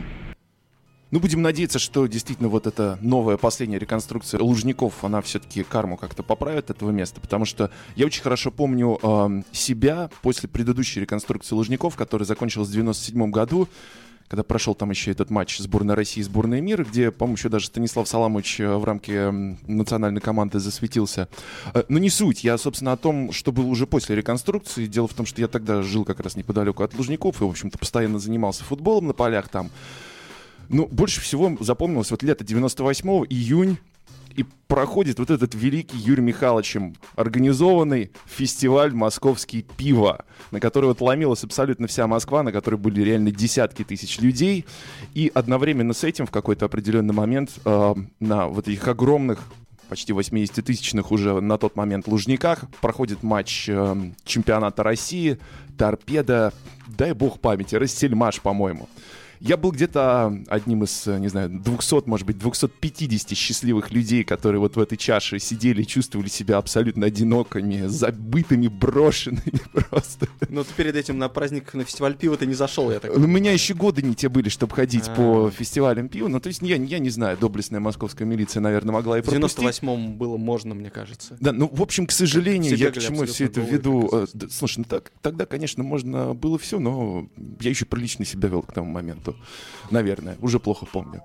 Ну, 1.11 1.19
будем 1.19 1.41
надеяться, 1.41 1.77
что 1.77 2.07
действительно 2.07 2.47
вот 2.47 2.67
эта 2.67 2.97
новая 3.01 3.35
последняя 3.35 3.77
реконструкция 3.77 4.39
Лужников, 4.39 5.03
она 5.03 5.21
все-таки 5.21 5.61
карму 5.63 5.97
как-то 5.97 6.23
поправит 6.23 6.69
этого 6.69 6.89
места, 6.91 7.19
потому 7.19 7.43
что 7.43 7.69
я 7.97 8.05
очень 8.05 8.21
хорошо 8.23 8.49
помню 8.49 8.97
э, 9.03 9.41
себя 9.51 10.09
после 10.21 10.47
предыдущей 10.47 11.01
реконструкции 11.01 11.53
Лужников, 11.53 11.97
которая 11.97 12.25
закончилась 12.25 12.69
в 12.69 12.71
97 12.71 13.29
году, 13.29 13.67
когда 14.29 14.43
прошел 14.43 14.73
там 14.73 14.89
еще 14.91 15.11
этот 15.11 15.29
матч 15.29 15.57
сборной 15.57 15.95
России 15.95 16.21
и 16.21 16.23
сборной 16.23 16.61
мира, 16.61 16.85
где, 16.85 17.11
по-моему, 17.11 17.35
еще 17.35 17.49
даже 17.49 17.65
Станислав 17.65 18.07
Саламович 18.07 18.61
э, 18.61 18.75
в 18.77 18.85
рамке 18.85 19.31
национальной 19.67 20.21
команды 20.21 20.59
засветился. 20.59 21.27
Э, 21.73 21.83
но 21.89 21.99
не 21.99 22.09
суть. 22.09 22.45
Я, 22.45 22.57
собственно, 22.57 22.93
о 22.93 22.97
том, 22.97 23.33
что 23.33 23.51
было 23.51 23.65
уже 23.65 23.85
после 23.85 24.15
реконструкции. 24.15 24.85
Дело 24.85 25.09
в 25.09 25.13
том, 25.13 25.25
что 25.25 25.41
я 25.41 25.49
тогда 25.49 25.81
жил 25.81 26.05
как 26.05 26.21
раз 26.21 26.37
неподалеку 26.37 26.83
от 26.83 26.93
Лужников 26.93 27.41
и, 27.41 27.43
в 27.43 27.49
общем-то, 27.49 27.77
постоянно 27.77 28.17
занимался 28.17 28.63
футболом 28.63 29.07
на 29.07 29.13
полях 29.13 29.49
там. 29.49 29.69
Ну, 30.71 30.87
больше 30.87 31.19
всего 31.19 31.57
запомнилось 31.59 32.11
вот 32.11 32.23
лето 32.23 32.45
98-го, 32.45 33.25
июнь, 33.25 33.77
и 34.37 34.45
проходит 34.67 35.19
вот 35.19 35.29
этот 35.29 35.53
великий 35.53 35.97
Юрий 35.97 36.21
Михайловичем 36.21 36.95
организованный 37.17 38.11
фестиваль 38.25 38.93
«Московский 38.93 39.63
пиво», 39.75 40.23
на 40.51 40.61
который 40.61 40.85
вот 40.85 41.01
ломилась 41.01 41.43
абсолютно 41.43 41.87
вся 41.87 42.07
Москва, 42.07 42.41
на 42.41 42.53
который 42.53 42.79
были 42.79 43.01
реально 43.01 43.31
десятки 43.31 43.83
тысяч 43.83 44.19
людей. 44.19 44.65
И 45.13 45.29
одновременно 45.33 45.91
с 45.93 46.05
этим 46.05 46.25
в 46.25 46.31
какой-то 46.31 46.67
определенный 46.67 47.13
момент 47.13 47.51
э, 47.65 47.95
на 48.21 48.47
вот 48.47 48.69
этих 48.69 48.87
огромных 48.87 49.43
почти 49.89 50.13
80-тысячных 50.13 51.11
уже 51.11 51.41
на 51.41 51.57
тот 51.57 51.75
момент 51.75 52.07
Лужниках 52.07 52.63
проходит 52.79 53.23
матч 53.23 53.67
э, 53.67 53.95
чемпионата 54.23 54.83
России, 54.83 55.37
торпеда, 55.77 56.53
дай 56.87 57.11
бог 57.11 57.41
памяти, 57.41 57.75
Рассельмаш, 57.75 58.39
по-моему. 58.39 58.87
Я 59.41 59.57
был 59.57 59.71
где-то 59.71 60.43
одним 60.49 60.83
из, 60.83 61.07
не 61.07 61.27
знаю, 61.27 61.49
200, 61.49 62.07
может 62.07 62.27
быть, 62.27 62.37
250 62.37 63.35
счастливых 63.35 63.89
людей, 63.89 64.23
которые 64.23 64.59
вот 64.59 64.75
в 64.75 64.79
этой 64.79 64.99
чаше 64.99 65.39
сидели 65.39 65.81
и 65.81 65.87
чувствовали 65.87 66.27
себя 66.27 66.57
абсолютно 66.57 67.07
одинокими, 67.07 67.87
забытыми, 67.87 68.67
брошенными 68.67 69.59
просто. 69.73 70.27
Но 70.47 70.63
ты 70.63 70.71
перед 70.75 70.95
этим 70.95 71.17
на 71.17 71.27
праздник 71.27 71.73
на 71.73 71.83
фестиваль 71.83 72.15
пива 72.15 72.37
ты 72.37 72.45
не 72.45 72.53
зашел, 72.53 72.91
я 72.91 72.99
так 72.99 73.15
У 73.15 73.19
меня 73.19 73.51
еще 73.51 73.73
годы 73.73 74.03
не 74.03 74.13
те 74.13 74.29
были, 74.29 74.49
чтобы 74.49 74.75
ходить 74.75 75.05
по 75.15 75.47
а. 75.47 75.51
фестивалям 75.51 76.07
пива. 76.07 76.27
Ну, 76.27 76.39
то 76.39 76.47
есть 76.47 76.61
я, 76.61 76.75
я 76.75 76.99
не 76.99 77.09
знаю, 77.09 77.35
доблестная 77.35 77.79
московская 77.79 78.25
милиция, 78.25 78.61
наверное, 78.61 78.93
могла 78.93 79.17
и 79.17 79.21
пропустить. 79.23 79.57
В 79.57 79.83
98-м 79.83 80.17
было 80.17 80.37
можно, 80.37 80.75
мне 80.75 80.91
кажется. 80.91 81.35
Да, 81.39 81.51
ну, 81.51 81.67
в 81.67 81.81
общем, 81.81 82.05
к 82.05 82.11
сожалению, 82.11 82.77
я 82.77 82.91
к 82.91 82.99
чему 82.99 83.25
все 83.25 83.45
это 83.45 83.59
веду. 83.59 84.07
Э, 84.11 84.27
слушай, 84.51 84.79
ну 84.79 84.83
так, 84.83 85.11
тогда, 85.23 85.47
конечно, 85.47 85.83
можно 85.83 86.35
было 86.35 86.59
все, 86.59 86.77
но 86.77 87.27
я 87.59 87.71
еще 87.71 87.85
прилично 87.85 88.23
себя 88.23 88.47
вел 88.47 88.61
к 88.61 88.71
тому 88.71 88.91
моменту 88.91 89.30
году. 89.31 89.45
Наверное, 89.89 90.37
уже 90.41 90.59
плохо 90.59 90.85
помню. 90.85 91.21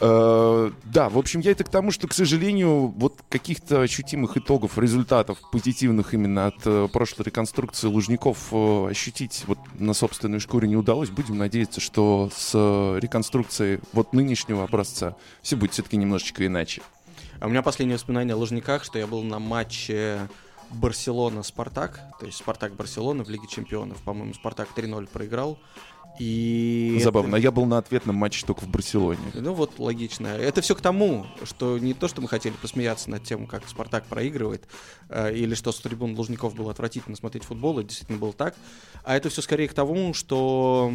Э, 0.00 0.70
да, 0.84 1.08
в 1.08 1.18
общем, 1.18 1.40
я 1.40 1.52
это 1.52 1.64
к 1.64 1.68
тому, 1.68 1.90
что, 1.90 2.06
к 2.06 2.12
сожалению, 2.12 2.88
вот 2.88 3.20
каких-то 3.28 3.82
ощутимых 3.82 4.36
итогов, 4.36 4.78
результатов 4.78 5.38
позитивных 5.50 6.14
именно 6.14 6.46
от 6.46 6.56
э, 6.64 6.88
прошлой 6.92 7.24
реконструкции 7.24 7.88
Лужников 7.88 8.48
э, 8.52 8.88
ощутить 8.90 9.44
вот 9.46 9.58
на 9.78 9.94
собственной 9.94 10.40
шкуре 10.40 10.68
не 10.68 10.76
удалось. 10.76 11.10
Будем 11.10 11.38
надеяться, 11.38 11.80
что 11.80 12.30
с 12.34 12.54
реконструкцией 13.00 13.80
вот 13.92 14.12
нынешнего 14.12 14.64
образца 14.64 15.16
все 15.42 15.56
будет 15.56 15.72
все-таки 15.72 15.96
немножечко 15.96 16.46
иначе. 16.46 16.82
А 17.40 17.46
у 17.46 17.48
меня 17.48 17.62
последнее 17.62 17.96
воспоминание 17.96 18.34
о 18.34 18.36
Лужниках, 18.36 18.84
что 18.84 18.98
я 18.98 19.06
был 19.06 19.22
на 19.22 19.38
матче 19.38 20.28
Барселона-Спартак, 20.70 22.00
то 22.20 22.26
есть 22.26 22.38
Спартак-Барселона 22.38 23.24
в 23.24 23.30
Лиге 23.30 23.48
Чемпионов. 23.48 24.00
По-моему, 24.02 24.34
Спартак 24.34 24.68
3-0 24.76 25.08
проиграл. 25.08 25.58
И 26.18 27.00
Забавно, 27.02 27.36
это... 27.36 27.44
я 27.44 27.50
был 27.50 27.64
на 27.64 27.78
ответном 27.78 28.16
матче 28.16 28.44
только 28.44 28.60
в 28.60 28.68
Барселоне. 28.68 29.20
Ну 29.34 29.54
вот, 29.54 29.78
логично. 29.78 30.26
Это 30.26 30.60
все 30.60 30.74
к 30.74 30.80
тому, 30.80 31.26
что 31.44 31.78
не 31.78 31.94
то, 31.94 32.08
что 32.08 32.20
мы 32.20 32.28
хотели 32.28 32.54
посмеяться 32.60 33.10
над 33.10 33.22
тем, 33.24 33.46
как 33.46 33.66
Спартак 33.68 34.04
проигрывает, 34.04 34.66
э, 35.08 35.34
или 35.34 35.54
что 35.54 35.72
с 35.72 35.80
трибун 35.80 36.14
Лужников 36.14 36.54
было 36.54 36.72
отвратительно 36.72 37.16
смотреть 37.16 37.44
футбол, 37.44 37.78
это 37.78 37.88
действительно 37.88 38.18
было 38.18 38.32
так, 38.32 38.54
а 39.04 39.16
это 39.16 39.30
все 39.30 39.40
скорее 39.40 39.68
к 39.68 39.74
тому, 39.74 40.12
что 40.12 40.90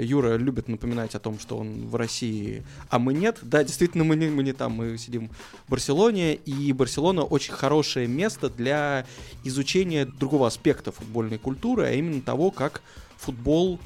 Юра 0.00 0.36
любит 0.36 0.68
напоминать 0.68 1.14
о 1.14 1.18
том, 1.18 1.38
что 1.38 1.56
он 1.56 1.86
в 1.88 1.94
России, 1.96 2.62
а 2.90 2.98
мы 2.98 3.14
нет. 3.14 3.38
Да, 3.42 3.64
действительно, 3.64 4.04
мы 4.04 4.16
не, 4.16 4.26
мы 4.26 4.42
не 4.42 4.52
там, 4.52 4.72
мы 4.72 4.98
сидим 4.98 5.30
в 5.66 5.70
Барселоне, 5.70 6.34
и 6.34 6.72
Барселона 6.72 7.22
очень 7.22 7.54
хорошее 7.54 8.06
место 8.06 8.50
для 8.50 9.06
изучения 9.44 10.04
другого 10.04 10.46
аспекта 10.46 10.92
футбольной 10.92 11.38
культуры, 11.38 11.86
а 11.86 11.92
именно 11.92 12.20
того, 12.20 12.50
как 12.50 12.82
футбол 13.16 13.78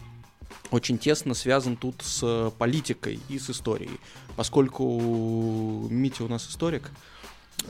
очень 0.70 0.98
тесно 0.98 1.34
связан 1.34 1.76
тут 1.76 1.96
с 2.02 2.52
политикой 2.58 3.20
и 3.28 3.38
с 3.38 3.50
историей. 3.50 3.98
Поскольку 4.36 5.88
Митя 5.90 6.24
у 6.24 6.28
нас 6.28 6.48
историк, 6.48 6.90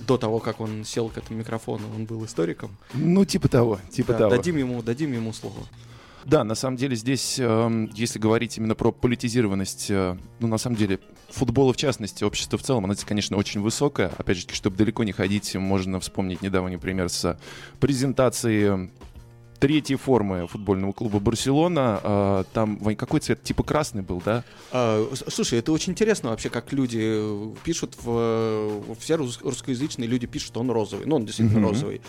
до 0.07 0.19
того, 0.19 0.41
как 0.41 0.61
он 0.61 0.85
сел 0.85 1.09
к 1.09 1.19
этому 1.19 1.39
микрофону, 1.39 1.85
он 1.95 2.05
был 2.05 2.25
историком. 2.25 2.77
Ну, 2.95 3.25
типа 3.25 3.49
того, 3.49 3.79
типа 3.91 4.13
да, 4.13 4.19
того. 4.19 4.31
Дадим 4.37 4.57
ему, 4.57 4.83
дадим 4.83 5.13
ему 5.13 5.33
слово. 5.33 5.67
Да, 6.25 6.43
на 6.43 6.57
самом 6.57 6.77
деле 6.77 6.97
здесь, 6.97 7.37
э, 7.39 7.89
если 7.95 8.19
говорить 8.19 8.59
именно 8.59 8.75
про 8.75 8.91
политизированность, 8.91 9.87
э, 9.91 10.17
ну, 10.41 10.49
на 10.49 10.59
самом 10.59 10.75
деле, 10.75 10.99
футбола 11.29 11.73
в 11.73 11.77
частности, 11.77 12.25
общество 12.25 12.59
в 12.59 12.63
целом, 12.63 12.85
она, 12.85 12.95
конечно, 13.07 13.37
очень 13.37 13.61
высокая. 13.61 14.11
Опять 14.19 14.39
же, 14.39 14.47
чтобы 14.51 14.77
далеко 14.77 15.05
не 15.05 15.13
ходить, 15.13 15.55
можно 15.55 16.01
вспомнить 16.01 16.43
недавний 16.43 16.79
пример 16.79 17.09
с 17.11 17.39
презентацией 17.79 18.91
третьей 19.57 19.97
формы 19.97 20.47
футбольного 20.47 20.93
клуба 20.93 21.21
Барселона. 21.21 22.01
А, 22.03 22.45
там 22.53 22.79
какой 22.97 23.21
цвет? 23.21 23.43
Типа 23.43 23.63
красный 23.63 24.03
был, 24.03 24.23
да? 24.25 24.45
А, 24.73 25.09
слушай, 25.29 25.59
это 25.59 25.73
очень 25.73 25.93
интересно 25.93 26.31
вообще, 26.31 26.49
как 26.49 26.73
люди 26.73 27.55
пишут, 27.65 27.97
в, 28.03 28.83
все 28.99 29.17
русскоязычные 29.17 30.09
люди 30.09 30.27
пишут, 30.27 30.49
что 30.49 30.61
он 30.61 30.71
розовый. 30.71 31.07
Ну, 31.07 31.17
он 31.17 31.27
действительно 31.27 31.59
mm-hmm. 31.59 31.69
розовый. 31.69 32.01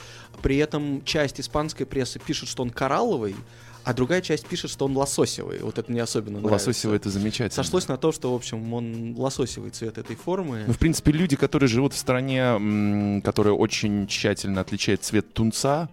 При 0.41 0.57
этом 0.57 1.03
часть 1.03 1.39
испанской 1.39 1.85
прессы 1.85 2.19
пишет, 2.19 2.49
что 2.49 2.63
он 2.63 2.69
коралловый, 2.69 3.35
а 3.83 3.93
другая 3.93 4.21
часть 4.21 4.45
пишет, 4.45 4.69
что 4.69 4.85
он 4.85 4.97
лососевый. 4.97 5.59
Вот 5.59 5.77
это 5.77 5.89
мне 5.89 6.03
особенно 6.03 6.41
нравится. 6.41 6.69
Лососевый 6.69 6.97
это 6.97 7.09
замечательно. 7.09 7.63
Сошлось 7.63 7.87
на 7.87 7.95
то, 7.95 8.11
что, 8.11 8.33
в 8.33 8.35
общем, 8.35 8.73
он 8.73 9.15
лососевый 9.17 9.71
цвет 9.71 9.97
этой 9.97 10.17
формы. 10.17 10.65
Ну, 10.67 10.73
в 10.73 10.77
принципе, 10.77 11.13
люди, 11.13 11.37
которые 11.37 11.69
живут 11.69 11.93
в 11.93 11.97
стране, 11.97 13.21
которая 13.23 13.53
очень 13.53 14.05
тщательно 14.07 14.59
отличает 14.59 15.03
цвет 15.03 15.33
тунца, 15.33 15.87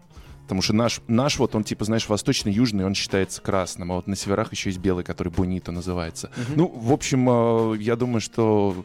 Потому 0.45 0.61
что 0.63 0.75
наш, 0.75 1.01
наш 1.09 1.39
вот, 1.39 1.55
он 1.55 1.65
типа, 1.65 1.85
знаешь, 1.85 2.09
восточный, 2.09 2.53
южный, 2.53 2.85
он 2.85 2.95
считается 2.95 3.41
красным, 3.41 3.93
а 3.93 3.97
вот 3.97 4.07
на 4.07 4.15
северах 4.15 4.53
еще 4.53 4.69
есть 4.69 4.79
белый, 4.79 5.03
который 5.03 5.33
бонито 5.33 5.73
называется. 5.73 6.31
Угу. 6.37 6.53
Ну, 6.57 6.69
в 6.69 6.93
общем, 6.93 7.29
э, 7.29 7.79
я 7.79 7.97
думаю, 7.97 8.21
что 8.21 8.85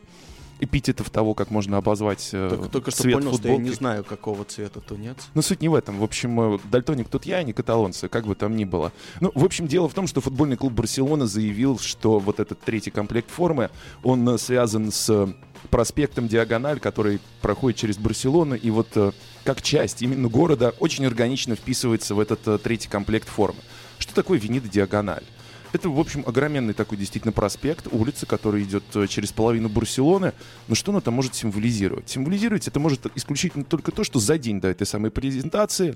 эпитетов 0.60 1.10
того, 1.10 1.34
как 1.34 1.52
можно 1.52 1.78
обозвать 1.78 2.30
э, 2.34 2.50
только, 2.50 2.70
только 2.70 2.92
что 2.92 3.04
понял, 3.04 3.32
футболки. 3.32 3.40
что 3.40 3.50
я 3.50 3.58
не 3.58 3.72
знаю, 3.72 4.04
какого 4.04 4.44
цвета 4.46 4.82
тунец. 4.82 5.18
Но 5.34 5.42
суть 5.42 5.62
не 5.62 5.70
в 5.70 5.76
этом. 5.76 6.00
В 6.00 6.04
общем, 6.04 6.56
э, 6.56 6.60
дальтоник 6.72 7.10
тут 7.10 7.26
я, 7.26 7.38
а 7.38 7.44
не 7.44 7.54
каталонцы, 7.54 8.10
как 8.10 8.26
бы 8.26 8.36
там 8.36 8.56
ни 8.56 8.66
было. 8.66 8.92
Ну, 9.22 9.32
в 9.34 9.46
общем, 9.46 9.68
дело 9.68 9.88
в 9.88 9.94
том, 9.94 10.08
что 10.08 10.22
футбольный 10.22 10.58
клуб 10.58 10.74
Барселона 10.74 11.28
заявил, 11.28 11.80
что 11.80 12.20
вот 12.20 12.40
этот 12.40 12.60
третий 12.60 12.92
комплект 12.92 13.30
формы, 13.30 13.70
он 14.04 14.38
связан 14.38 14.92
с 14.92 15.34
проспектом 15.70 16.28
Диагональ, 16.28 16.80
который 16.80 17.20
проходит 17.42 17.80
через 17.80 17.98
Барселону, 17.98 18.56
и 18.56 18.70
вот 18.70 18.90
э, 18.96 19.12
как 19.44 19.62
часть 19.62 20.02
именно 20.02 20.30
города 20.30 20.74
очень 20.80 21.06
органично 21.06 21.56
вписывается 21.56 22.16
в 22.16 22.20
этот 22.20 22.48
э, 22.48 22.58
третий 22.58 22.90
комплект 22.90 23.28
формы. 23.28 23.60
Что 23.98 24.14
такое 24.14 24.40
Венида 24.40 24.70
Диагональ? 24.70 25.24
Это, 25.72 25.90
в 25.90 26.00
общем, 26.00 26.24
огроменный 26.26 26.74
такой 26.74 26.98
действительно 26.98 27.32
проспект, 27.32 27.88
улица, 27.92 28.26
которая 28.26 28.64
идет 28.64 28.84
э, 28.96 29.08
через 29.08 29.32
половину 29.32 29.70
Барселоны. 29.70 30.34
Но 30.68 30.76
что 30.76 30.92
она 30.92 31.02
там 31.02 31.14
может 31.14 31.36
символизировать? 31.36 32.10
Символизировать 32.10 32.68
это 32.68 32.80
может 32.80 33.06
исключительно 33.16 33.64
только 33.64 33.92
то, 33.92 34.04
что 34.04 34.20
за 34.20 34.38
день 34.38 34.60
до 34.60 34.68
этой 34.68 34.88
самой 34.88 35.12
презентации 35.12 35.96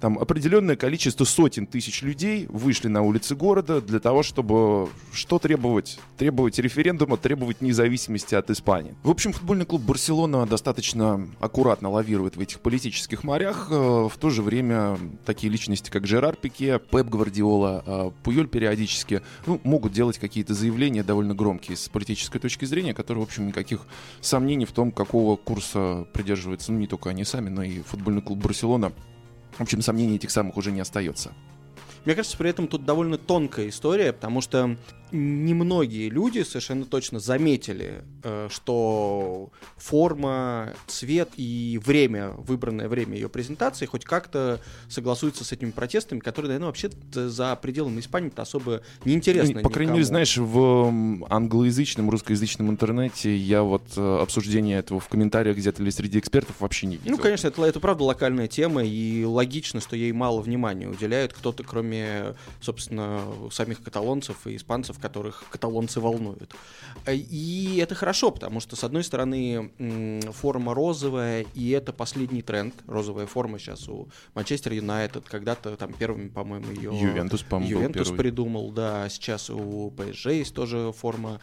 там 0.00 0.18
определенное 0.18 0.76
количество 0.76 1.24
сотен 1.24 1.66
тысяч 1.66 2.02
людей 2.02 2.46
вышли 2.48 2.88
на 2.88 3.02
улицы 3.02 3.34
города 3.34 3.80
для 3.80 4.00
того, 4.00 4.22
чтобы 4.22 4.88
что 5.12 5.38
требовать? 5.38 5.98
Требовать 6.16 6.58
референдума, 6.58 7.18
требовать 7.18 7.60
независимости 7.60 8.34
от 8.34 8.50
Испании. 8.50 8.94
В 9.02 9.10
общем, 9.10 9.32
футбольный 9.32 9.66
клуб 9.66 9.82
Барселона 9.82 10.46
достаточно 10.46 11.28
аккуратно 11.38 11.90
лавирует 11.90 12.36
в 12.36 12.40
этих 12.40 12.60
политических 12.60 13.24
морях. 13.24 13.68
Э, 13.70 14.08
в 14.10 14.16
то 14.18 14.30
же 14.30 14.42
время 14.42 14.98
такие 15.26 15.52
личности, 15.52 15.90
как 15.90 16.06
Жерар 16.06 16.34
Пике, 16.34 16.78
Пеп 16.78 17.08
Гвардиола, 17.08 17.84
э, 17.86 18.10
Пуйоль 18.24 18.48
периодически 18.48 19.20
ну, 19.46 19.60
могут 19.64 19.92
делать 19.92 20.18
какие-то 20.18 20.54
заявления 20.54 21.02
довольно 21.02 21.34
громкие 21.34 21.76
с 21.76 21.88
политической 21.88 22.38
точки 22.38 22.64
зрения, 22.64 22.94
которые, 22.94 23.22
в 23.22 23.26
общем, 23.26 23.46
никаких 23.46 23.82
сомнений 24.22 24.64
в 24.64 24.72
том, 24.72 24.92
какого 24.92 25.36
курса 25.36 26.06
придерживаются, 26.14 26.72
ну, 26.72 26.78
не 26.78 26.86
только 26.86 27.10
они 27.10 27.24
сами, 27.24 27.50
но 27.50 27.62
и 27.62 27.82
футбольный 27.82 28.22
клуб 28.22 28.38
Барселона 28.38 28.92
в 29.60 29.64
общем, 29.64 29.82
сомнений 29.82 30.16
этих 30.16 30.30
самых 30.30 30.56
уже 30.56 30.72
не 30.72 30.80
остается. 30.80 31.32
Мне 32.06 32.14
кажется, 32.14 32.38
при 32.38 32.48
этом 32.48 32.66
тут 32.66 32.86
довольно 32.86 33.18
тонкая 33.18 33.68
история, 33.68 34.14
потому 34.14 34.40
что 34.40 34.76
немногие 35.12 36.08
люди 36.08 36.42
совершенно 36.42 36.84
точно 36.84 37.20
заметили, 37.20 38.02
э, 38.22 38.48
что 38.50 39.50
форма, 39.76 40.74
цвет 40.86 41.30
и 41.36 41.80
время, 41.84 42.30
выбранное 42.30 42.88
время 42.88 43.14
ее 43.14 43.28
презентации 43.28 43.86
хоть 43.86 44.04
как-то 44.04 44.60
согласуются 44.88 45.44
с 45.44 45.52
этими 45.52 45.70
протестами, 45.70 46.20
которые, 46.20 46.48
наверное, 46.50 46.66
вообще 46.68 46.90
за 47.12 47.56
пределами 47.56 48.00
Испании 48.00 48.32
особо 48.36 48.82
неинтересны. 49.04 49.56
Ну, 49.56 49.62
по 49.62 49.70
крайней 49.70 49.92
мере, 49.92 50.04
знаешь, 50.04 50.36
в 50.36 51.26
англоязычном, 51.28 52.10
русскоязычном 52.10 52.70
интернете 52.70 53.36
я 53.36 53.62
вот 53.62 53.82
э, 53.96 54.18
обсуждение 54.20 54.78
этого 54.78 55.00
в 55.00 55.08
комментариях 55.08 55.56
где-то 55.56 55.82
или 55.82 55.90
среди 55.90 56.18
экспертов 56.18 56.56
вообще 56.60 56.86
не 56.86 56.96
видел. 56.96 57.12
Ну, 57.12 57.18
конечно, 57.18 57.48
это, 57.48 57.62
это 57.64 57.80
правда 57.80 58.04
локальная 58.04 58.48
тема, 58.48 58.84
и 58.84 59.24
логично, 59.24 59.80
что 59.80 59.96
ей 59.96 60.12
мало 60.12 60.40
внимания 60.40 60.88
уделяют 60.88 61.32
кто-то, 61.32 61.62
кроме, 61.62 62.34
собственно, 62.60 63.22
самих 63.50 63.82
каталонцев 63.82 64.46
и 64.46 64.56
испанцев, 64.56 64.98
которых 65.00 65.44
каталонцы 65.50 66.00
волнуют. 66.00 66.54
Э, 67.06 67.14
и 67.14 67.78
это 67.78 67.94
хорошо, 67.94 68.30
потому 68.30 68.60
что, 68.60 68.76
с 68.76 68.84
одной 68.84 69.04
стороны, 69.04 69.70
форма 70.32 70.74
розовая, 70.74 71.44
и 71.54 71.70
это 71.70 71.92
последний 71.92 72.42
тренд. 72.42 72.74
Розовая 72.86 73.26
форма 73.26 73.58
сейчас 73.58 73.88
у 73.88 74.08
Манчестер 74.34 74.72
Юнайтед, 74.72 75.28
когда-то 75.28 75.76
там 75.76 75.92
первыми, 75.92 76.28
по-моему, 76.28 76.70
ее... 76.72 76.90
Ювентус, 76.98 77.42
по-моему, 77.42 77.80
Ювентус 77.80 78.10
придумал, 78.10 78.70
да. 78.70 79.08
Сейчас 79.08 79.50
у 79.50 79.90
ПСЖ 79.90 80.26
есть 80.26 80.54
тоже 80.54 80.92
форма 80.92 81.40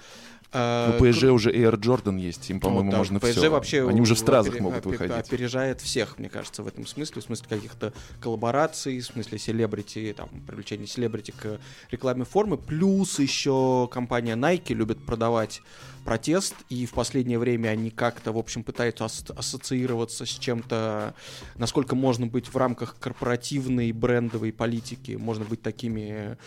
у 0.54 1.04
ПСЖ 1.04 1.24
уже 1.26 1.52
Air 1.52 1.76
Jordan 1.78 2.20
есть, 2.20 2.50
им, 2.50 2.60
по-моему, 2.60 2.92
да, 2.92 2.98
можно 2.98 3.18
PSG 3.18 3.32
все. 3.32 3.50
вообще 3.50 3.88
Они 3.88 4.00
уже 4.00 4.16
в 4.16 4.20
стразах 4.20 4.54
опер... 4.54 4.64
могут 4.64 4.86
выходить. 4.86 5.16
Опережает 5.16 5.82
всех, 5.82 6.18
мне 6.18 6.30
кажется, 6.30 6.64
в 6.64 6.68
этом 6.68 6.88
смысле, 6.88 7.22
в 7.22 7.26
смысле 7.26 7.46
каких-то 7.50 7.94
коллабораций, 8.22 9.00
в 9.00 9.06
смысле 9.06 9.40
селебрити, 9.40 10.14
там, 10.16 10.30
привлечения 10.48 10.88
селебрити 10.88 11.32
к 11.32 11.60
рекламе 11.92 12.24
формы. 12.24 12.58
Плюс 12.58 13.20
еще 13.20 13.90
компания 13.92 14.36
Nike 14.36 14.74
любит 14.74 15.06
продавать 15.06 15.62
протест, 16.08 16.56
и 16.70 16.86
в 16.86 16.94
последнее 16.94 17.38
время 17.38 17.68
они 17.68 17.90
как-то, 17.90 18.32
в 18.32 18.38
общем, 18.38 18.64
пытаются 18.64 19.04
ас- 19.04 19.26
ассоциироваться 19.36 20.26
с 20.26 20.30
чем-то, 20.30 21.14
насколько 21.56 21.98
можно 21.98 22.28
быть 22.28 22.48
в 22.48 22.56
рамках 22.56 22.96
корпоративной 22.98 23.92
брендовой 23.92 24.54
политики, 24.54 25.18
можно 25.20 25.44
быть 25.44 25.62
такими 25.62 26.38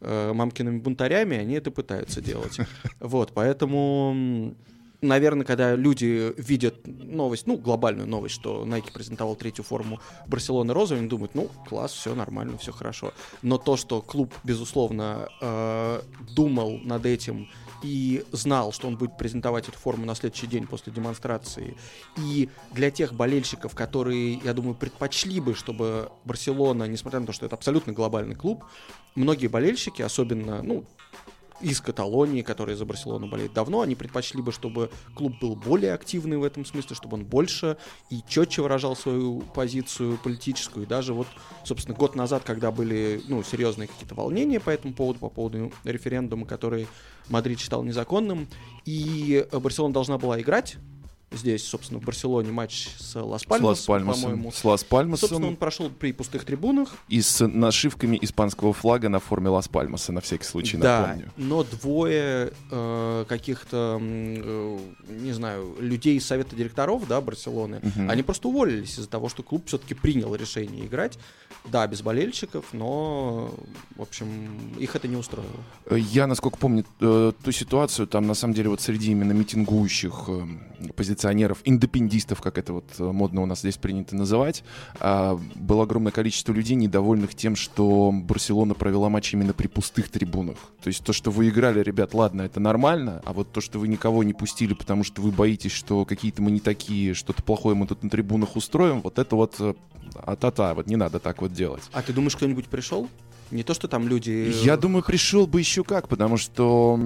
э, 0.00 0.32
мамкиными 0.32 0.78
бунтарями, 0.78 1.36
они 1.36 1.52
это 1.52 1.70
пытаются 1.70 2.22
делать. 2.22 2.58
Вот, 3.00 3.32
поэтому 3.34 4.54
наверное, 5.02 5.44
когда 5.44 5.74
люди 5.74 6.32
видят 6.36 6.86
новость, 6.86 7.46
ну, 7.46 7.56
глобальную 7.56 8.08
новость, 8.08 8.34
что 8.34 8.64
Nike 8.64 8.92
презентовал 8.92 9.36
третью 9.36 9.64
форму 9.64 10.00
Барселоны 10.26 10.72
розовой, 10.72 11.00
они 11.00 11.08
думают, 11.08 11.34
ну, 11.34 11.50
класс, 11.68 11.92
все 11.92 12.14
нормально, 12.14 12.58
все 12.58 12.72
хорошо. 12.72 13.12
Но 13.42 13.58
то, 13.58 13.76
что 13.76 14.00
клуб, 14.00 14.32
безусловно, 14.44 15.28
э, 15.40 16.00
думал 16.34 16.78
над 16.78 17.06
этим 17.06 17.48
и 17.82 18.24
знал, 18.32 18.72
что 18.72 18.88
он 18.88 18.96
будет 18.96 19.16
презентовать 19.16 19.68
эту 19.68 19.78
форму 19.78 20.06
на 20.06 20.14
следующий 20.14 20.46
день 20.46 20.66
после 20.66 20.92
демонстрации. 20.92 21.76
И 22.16 22.48
для 22.72 22.90
тех 22.90 23.14
болельщиков, 23.14 23.74
которые, 23.74 24.34
я 24.34 24.52
думаю, 24.52 24.74
предпочли 24.74 25.40
бы, 25.40 25.54
чтобы 25.54 26.10
Барселона, 26.24 26.84
несмотря 26.84 27.20
на 27.20 27.26
то, 27.26 27.32
что 27.32 27.46
это 27.46 27.56
абсолютно 27.56 27.92
глобальный 27.92 28.34
клуб, 28.34 28.64
многие 29.14 29.46
болельщики, 29.46 30.02
особенно, 30.02 30.62
ну, 30.62 30.84
из 31.60 31.80
Каталонии, 31.80 32.42
которые 32.42 32.76
за 32.76 32.84
Барселону 32.84 33.28
болеют 33.28 33.52
давно, 33.52 33.80
они 33.80 33.94
предпочли 33.94 34.42
бы, 34.42 34.52
чтобы 34.52 34.90
клуб 35.14 35.34
был 35.40 35.56
более 35.56 35.94
активный 35.94 36.36
в 36.36 36.44
этом 36.44 36.64
смысле, 36.64 36.96
чтобы 36.96 37.16
он 37.16 37.24
больше 37.24 37.76
и 38.10 38.22
четче 38.28 38.62
выражал 38.62 38.96
свою 38.96 39.40
позицию 39.54 40.18
политическую. 40.22 40.86
И 40.86 40.88
даже 40.88 41.14
вот, 41.14 41.26
собственно, 41.64 41.96
год 41.96 42.14
назад, 42.14 42.42
когда 42.44 42.70
были 42.70 43.20
ну, 43.28 43.42
серьезные 43.42 43.88
какие-то 43.88 44.14
волнения 44.14 44.60
по 44.60 44.70
этому 44.70 44.94
поводу, 44.94 45.18
по 45.18 45.28
поводу 45.28 45.72
референдума, 45.84 46.46
который 46.46 46.86
Мадрид 47.28 47.60
считал 47.60 47.82
незаконным, 47.82 48.48
и 48.84 49.46
Барселона 49.52 49.94
должна 49.94 50.18
была 50.18 50.40
играть 50.40 50.76
здесь, 51.32 51.66
собственно, 51.66 52.00
в 52.00 52.04
Барселоне 52.04 52.50
матч 52.52 52.88
с 52.98 53.14
Лас-Пальмасом, 53.14 54.04
по-моему. 54.04 54.52
С 54.52 54.64
Лас-Пальмасом. 54.64 55.28
Собственно, 55.28 55.48
он 55.48 55.56
прошел 55.56 55.88
при 55.90 56.12
пустых 56.12 56.44
трибунах. 56.44 56.90
И 57.08 57.20
с 57.22 57.46
нашивками 57.46 58.18
испанского 58.20 58.72
флага 58.72 59.08
на 59.08 59.20
форме 59.20 59.48
Лас-Пальмаса, 59.50 60.12
на 60.12 60.20
всякий 60.20 60.44
случай, 60.44 60.76
да, 60.76 61.00
напомню. 61.08 61.32
но 61.36 61.62
двое 61.64 62.52
э, 62.70 63.24
каких-то, 63.28 63.98
э, 64.00 64.78
не 65.08 65.32
знаю, 65.32 65.76
людей 65.78 66.16
из 66.16 66.26
совета 66.26 66.56
директоров, 66.56 67.06
да, 67.06 67.20
Барселоны, 67.20 67.80
Мгм. 67.82 68.10
они 68.10 68.22
просто 68.22 68.48
уволились 68.48 68.98
из-за 68.98 69.08
того, 69.08 69.28
что 69.28 69.42
клуб 69.42 69.66
все-таки 69.66 69.94
принял 69.94 70.34
решение 70.34 70.86
играть. 70.86 71.18
Да, 71.70 71.86
без 71.86 72.00
болельщиков, 72.00 72.64
но, 72.72 73.52
в 73.96 74.02
общем, 74.02 74.26
их 74.78 74.96
это 74.96 75.06
не 75.08 75.16
устроило. 75.16 75.50
Э, 75.86 75.98
Я, 75.98 76.26
насколько 76.26 76.56
помню, 76.56 76.84
э, 77.00 77.32
ту 77.44 77.52
ситуацию, 77.52 78.06
там, 78.06 78.26
на 78.26 78.34
самом 78.34 78.54
деле, 78.54 78.70
вот 78.70 78.80
среди 78.80 79.10
именно 79.10 79.32
митингующих 79.32 80.24
э, 80.28 80.46
позиционеров, 80.96 81.19
индепендистов, 81.24 82.40
как 82.40 82.58
это 82.58 82.72
вот 82.72 82.84
э, 82.98 83.04
модно 83.04 83.42
у 83.42 83.46
нас 83.46 83.60
здесь 83.60 83.76
принято 83.76 84.16
называть, 84.16 84.64
а, 84.98 85.38
было 85.54 85.84
огромное 85.84 86.12
количество 86.12 86.52
людей, 86.52 86.76
недовольных 86.76 87.34
тем, 87.34 87.56
что 87.56 88.10
Барселона 88.12 88.74
провела 88.74 89.08
матч 89.08 89.34
именно 89.34 89.52
при 89.52 89.66
пустых 89.66 90.08
трибунах. 90.08 90.56
То 90.82 90.88
есть 90.88 91.04
то, 91.04 91.12
что 91.12 91.30
вы 91.30 91.48
играли, 91.48 91.82
ребят, 91.82 92.14
ладно, 92.14 92.42
это 92.42 92.60
нормально, 92.60 93.22
а 93.24 93.32
вот 93.32 93.52
то, 93.52 93.60
что 93.60 93.78
вы 93.78 93.88
никого 93.88 94.22
не 94.22 94.32
пустили, 94.32 94.74
потому 94.74 95.04
что 95.04 95.22
вы 95.22 95.30
боитесь, 95.30 95.72
что 95.72 96.04
какие-то 96.04 96.42
мы 96.42 96.50
не 96.50 96.60
такие, 96.60 97.14
что-то 97.14 97.42
плохое 97.42 97.76
мы 97.76 97.86
тут 97.86 98.02
на 98.02 98.10
трибунах 98.10 98.56
устроим, 98.56 99.00
вот 99.00 99.18
это 99.18 99.36
вот 99.36 99.56
э, 99.60 99.74
а-та-та, 100.14 100.74
вот 100.74 100.86
не 100.86 100.96
надо 100.96 101.18
так 101.18 101.42
вот 101.42 101.52
делать. 101.52 101.82
А 101.92 102.02
ты 102.02 102.12
думаешь, 102.12 102.36
кто-нибудь 102.36 102.66
пришел? 102.66 103.08
Не 103.50 103.62
то, 103.62 103.74
что 103.74 103.88
там 103.88 104.06
люди... 104.06 104.52
Я 104.62 104.76
думаю, 104.76 105.02
пришел 105.02 105.46
бы 105.46 105.58
еще 105.58 105.82
как, 105.82 106.08
потому 106.08 106.36
что, 106.36 106.98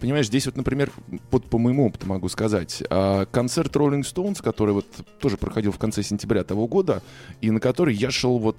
понимаешь, 0.00 0.26
здесь 0.26 0.46
вот, 0.46 0.56
например, 0.56 0.90
вот 1.30 1.44
по 1.46 1.58
моему 1.58 1.86
опыту 1.86 2.06
могу 2.06 2.28
сказать, 2.28 2.82
а, 2.90 3.24
концерт 3.26 3.74
Rolling 3.74 4.02
Stones, 4.02 4.42
который 4.42 4.74
вот 4.74 4.86
тоже 5.20 5.36
проходил 5.36 5.72
в 5.72 5.78
конце 5.78 6.02
сентября 6.02 6.44
того 6.44 6.66
года, 6.68 7.02
и 7.40 7.50
на 7.50 7.60
который 7.60 7.94
я 7.94 8.10
шел 8.10 8.38
вот 8.38 8.56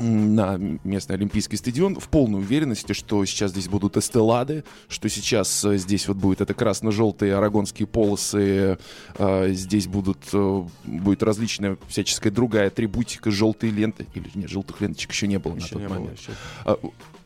на 0.00 0.56
местный 0.84 1.16
Олимпийский 1.16 1.56
стадион 1.56 1.98
в 2.00 2.08
полной 2.08 2.40
уверенности, 2.40 2.92
что 2.92 3.24
сейчас 3.24 3.50
здесь 3.52 3.68
будут 3.68 3.96
эстелады, 3.96 4.64
что 4.88 5.08
сейчас 5.08 5.64
э, 5.64 5.76
здесь 5.76 6.08
вот 6.08 6.16
будет 6.16 6.40
это 6.40 6.54
красно-желтые 6.54 7.36
арагонские 7.36 7.86
полосы, 7.86 8.78
э, 9.18 9.52
здесь 9.52 9.86
будут, 9.86 10.18
э, 10.32 10.62
будет 10.84 11.22
различная 11.22 11.76
всяческая 11.88 12.30
другая 12.30 12.68
атрибутика, 12.68 13.30
желтые 13.30 13.72
ленты, 13.72 14.06
или 14.14 14.30
нет, 14.34 14.50
желтых 14.50 14.80
ленточек 14.80 15.12
еще 15.12 15.26
не 15.26 15.38
было 15.38 15.56
Еще 15.56 15.76
на 15.76 15.80
тот 15.80 15.82
было, 15.82 15.98
момент. 15.98 16.18
еще. 16.18 16.32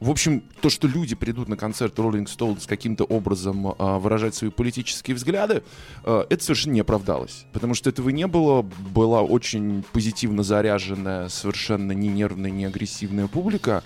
А, 0.01 0.05
В 0.05 0.11
общем, 0.11 0.43
то, 0.61 0.71
что 0.71 0.87
люди 0.89 1.15
придут 1.15 1.49
на 1.49 1.57
концерт 1.57 1.99
Rolling 1.99 2.27
Stones 2.27 2.67
каким-то 2.67 3.05
образом 3.05 3.75
а, 3.79 3.99
выражать 3.99 4.35
свои 4.35 4.51
политические 4.51 5.15
взгляды, 5.15 5.63
а, 6.05 6.27
это 6.29 6.43
совершенно 6.45 6.73
не 6.73 6.81
оправдалось. 6.81 7.47
Потому 7.53 7.75
что 7.75 7.91
этого 7.91 8.11
не 8.11 8.27
было. 8.27 8.63
Была 8.63 9.23
очень 9.23 9.85
позитивно 9.93 10.43
заряженная, 10.43 11.29
совершенно 11.29 11.93
не 11.93 12.09
нервная, 12.09 12.51
не 12.51 12.65
агрессивная 12.65 13.27
публика, 13.27 13.83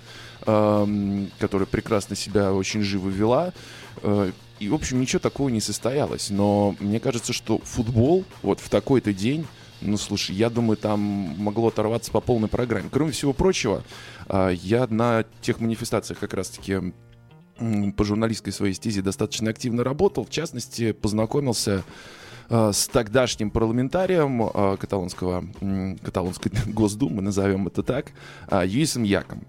ам, 0.47 1.29
которая 1.39 1.67
прекрасно 1.67 2.17
себя 2.17 2.53
очень 2.53 2.83
живо 2.83 3.09
вела. 3.09 3.53
А, 4.03 4.31
И, 4.61 4.69
в 4.69 4.75
общем, 4.75 5.01
ничего 5.01 5.21
такого 5.21 5.51
не 5.51 5.61
состоялось. 5.61 6.31
Но 6.31 6.75
мне 6.81 6.99
кажется, 6.99 7.33
что 7.33 7.59
футбол 7.59 8.25
вот 8.43 8.59
в 8.61 8.69
такой-то 8.69 9.13
день 9.13 9.47
ну, 9.81 9.97
слушай, 9.97 10.35
я 10.35 10.51
думаю, 10.51 10.77
там 10.77 11.01
могло 11.01 11.69
оторваться 11.69 12.11
по 12.11 12.21
полной 12.21 12.49
программе. 12.49 12.89
Кроме 12.91 13.13
всего 13.13 13.33
прочего, 13.33 13.85
а, 14.27 14.51
я 14.51 14.87
на 14.89 15.25
тех 15.41 15.61
манифестациях 15.61 16.19
как 16.19 16.35
раз-таки 16.35 16.93
по 17.97 18.05
журналистской 18.05 18.53
своей 18.53 18.75
стезе 18.75 19.03
достаточно 19.03 19.51
активно 19.51 19.83
работал. 19.83 20.25
В 20.25 20.31
частности, 20.31 20.93
познакомился 20.93 21.85
а, 22.49 22.73
с 22.73 22.89
тогдашним 22.89 23.51
парламентарием 23.51 24.43
а, 24.43 24.77
каталонского, 24.77 25.45
каталонской 26.03 26.53
Госдумы, 26.67 27.23
назовем 27.23 27.67
это 27.67 27.83
так, 27.83 28.13
Юисом 28.51 29.03
Яком. 29.05 29.45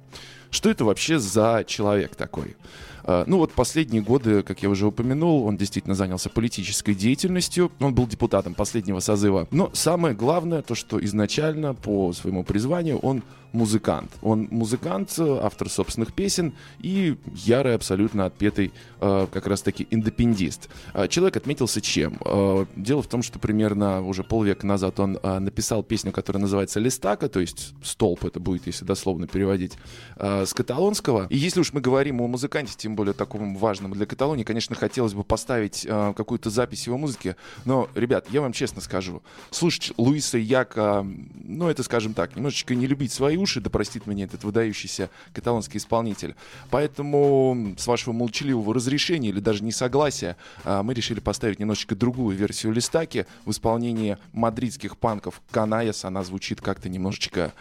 Что 0.52 0.70
это 0.70 0.84
вообще 0.84 1.20
за 1.20 1.64
человек 1.68 2.16
такой? 2.16 2.56
А, 3.04 3.24
ну 3.28 3.38
вот 3.38 3.54
последние 3.54 4.02
годы, 4.02 4.44
как 4.44 4.64
я 4.64 4.70
уже 4.70 4.88
упомянул, 4.88 5.46
он 5.46 5.58
действительно 5.58 5.96
занялся 5.96 6.30
политической 6.30 6.94
деятельностью. 6.94 7.72
Он 7.80 7.94
был 7.94 8.08
депутатом 8.08 8.54
последнего 8.54 9.00
созыва. 9.00 9.48
Но 9.52 9.70
самое 9.74 10.16
главное, 10.16 10.62
то, 10.62 10.76
что 10.76 11.04
изначально 11.04 11.74
по 11.74 12.14
своему 12.14 12.44
призванию 12.44 12.98
он 13.00 13.24
музыкант. 13.52 14.12
Он 14.22 14.48
музыкант, 14.52 15.16
автор 15.20 15.70
собственных 15.70 16.14
песен 16.14 16.54
и 16.80 17.18
ярый, 17.34 17.76
абсолютно 17.76 18.26
отпетый 18.26 18.72
э, 19.00 19.28
как 19.32 19.48
раз-таки 19.48 19.88
индепендист. 19.90 20.70
Э, 20.94 21.08
человек 21.08 21.38
отметился 21.38 21.82
чем? 21.82 22.20
Э, 22.24 22.66
дело 22.76 23.02
в 23.02 23.08
том, 23.08 23.24
что 23.24 23.40
примерно 23.40 24.02
уже 24.06 24.24
полвека 24.24 24.66
назад 24.66 25.00
он 25.00 25.18
э, 25.22 25.40
написал 25.40 25.84
песню, 25.84 26.12
которая 26.12 26.42
называется 26.42 26.80
«Листака», 26.80 27.30
то 27.30 27.40
есть 27.40 27.74
«Столб» 27.84 28.26
это 28.26 28.40
будет, 28.40 28.68
если 28.68 28.86
дословно 28.86 29.28
переводить, 29.28 29.74
э, 30.18 30.46
с 30.46 30.54
каталонского. 30.54 31.28
И 31.30 31.38
если 31.38 31.60
уж 31.60 31.74
мы 31.74 31.82
говорим 31.82 32.22
о 32.22 32.28
музыканте, 32.28 32.74
тем 32.78 32.96
более 32.96 33.14
таком 33.14 33.56
важном 33.56 33.94
для 33.94 34.06
Каталонии, 34.06 34.44
конечно, 34.44 34.76
хотелось 34.76 35.14
бы 35.14 35.24
поставить 35.24 35.86
э, 35.90 36.14
какую-то 36.16 36.50
запись 36.50 36.86
его 36.88 36.98
музыки, 36.98 37.36
но, 37.66 37.90
ребят, 37.96 38.28
я 38.30 38.42
вам 38.42 38.54
честно 38.54 38.82
скажу, 38.82 39.24
слушать 39.50 39.94
Луиса 39.98 40.38
Яка, 40.38 41.06
ну, 41.34 41.68
это, 41.68 41.84
скажем 41.84 42.14
так, 42.14 42.36
немножечко 42.36 42.76
не 42.76 42.88
любить 42.88 43.12
свои 43.12 43.39
уши, 43.40 43.62
да 43.62 43.70
простит 43.70 44.06
меня 44.08 44.26
этот 44.26 44.44
выдающийся 44.44 45.10
каталонский 45.34 45.78
исполнитель. 45.78 46.36
Поэтому, 46.70 47.76
с 47.78 47.88
вашего 47.88 48.14
молчаливого 48.14 48.74
разрешения 48.74 49.30
или 49.30 49.40
даже 49.40 49.64
несогласия, 49.64 50.38
а, 50.64 50.84
мы 50.84 50.94
решили 50.94 51.20
поставить 51.20 51.60
немножечко 51.60 51.96
другую 51.96 52.36
версию 52.38 52.74
листаки 52.74 53.26
в 53.46 53.52
исполнении 53.52 54.18
мадридских 54.34 54.98
панков 54.98 55.42
Канаяс. 55.52 56.06
Она 56.06 56.24
звучит 56.24 56.62
как-то 56.62 56.90
немножечко 56.90 57.54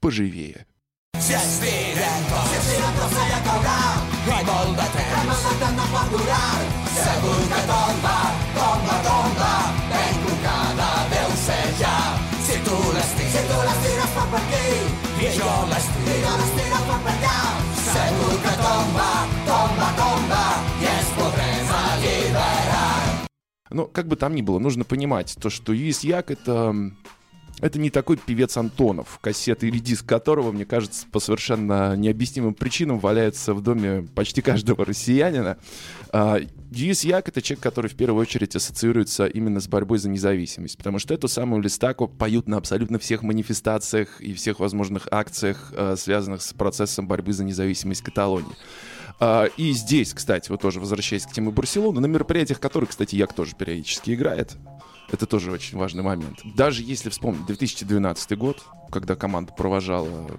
поживее. 0.00 0.66
Si 1.18 1.34
fa 16.88 16.98
per 17.04 17.12
allà 17.12 17.38
segur 17.84 18.34
que 18.44 18.54
tomba, 18.62 19.08
tomba, 19.48 19.88
tomba 20.00 20.42
i 20.82 20.88
ens 20.96 21.10
podrem 21.18 21.72
alliberar 21.82 23.28
Но 23.70 23.84
как 23.84 24.08
бы 24.08 24.16
там 24.16 24.34
ни 24.34 24.40
было, 24.40 24.58
нужно 24.58 24.84
понимать 24.84 25.36
то, 25.40 25.50
что 25.50 25.74
Як 25.74 26.30
это 26.30 26.74
это 27.60 27.78
не 27.78 27.90
такой 27.90 28.16
певец 28.16 28.56
Антонов, 28.56 29.18
кассеты 29.20 29.68
или 29.68 29.78
диск 29.78 30.06
которого, 30.06 30.52
мне 30.52 30.64
кажется, 30.64 31.06
по 31.10 31.20
совершенно 31.20 31.96
необъяснимым 31.96 32.54
причинам 32.54 32.98
валяется 32.98 33.54
в 33.54 33.62
доме 33.62 34.06
почти 34.14 34.42
каждого 34.42 34.84
россиянина. 34.84 35.58
Дьюис 36.70 37.04
Як— 37.04 37.28
это 37.30 37.40
человек, 37.40 37.62
который 37.62 37.90
в 37.90 37.94
первую 37.94 38.20
очередь 38.22 38.54
ассоциируется 38.54 39.26
именно 39.26 39.60
с 39.60 39.68
борьбой 39.68 39.98
за 39.98 40.08
независимость, 40.08 40.76
потому 40.76 40.98
что 40.98 41.14
эту 41.14 41.26
самую 41.26 41.62
листаку 41.62 42.08
поют 42.08 42.46
на 42.46 42.58
абсолютно 42.58 42.98
всех 42.98 43.22
манифестациях 43.22 44.20
и 44.20 44.34
всех 44.34 44.60
возможных 44.60 45.08
акциях, 45.10 45.72
а, 45.74 45.96
связанных 45.96 46.42
с 46.42 46.52
процессом 46.52 47.08
борьбы 47.08 47.32
за 47.32 47.44
независимость 47.44 48.02
Каталонии. 48.02 48.54
А, 49.20 49.46
и 49.56 49.72
здесь, 49.72 50.12
кстати, 50.12 50.50
вот 50.50 50.60
тоже 50.60 50.78
возвращаясь 50.78 51.24
к 51.24 51.32
теме 51.32 51.50
Барселоны, 51.50 52.00
на 52.00 52.06
мероприятиях 52.06 52.60
которых, 52.60 52.90
кстати, 52.90 53.16
Як 53.16 53.32
тоже 53.32 53.56
периодически 53.56 54.12
играет, 54.12 54.56
это 55.10 55.26
тоже 55.26 55.50
очень 55.50 55.78
важный 55.78 56.02
момент. 56.02 56.40
Даже 56.44 56.82
если 56.82 57.08
вспомнить 57.08 57.46
2012 57.46 58.36
год, 58.36 58.62
когда 58.90 59.16
команда 59.16 59.52
провожала 59.52 60.30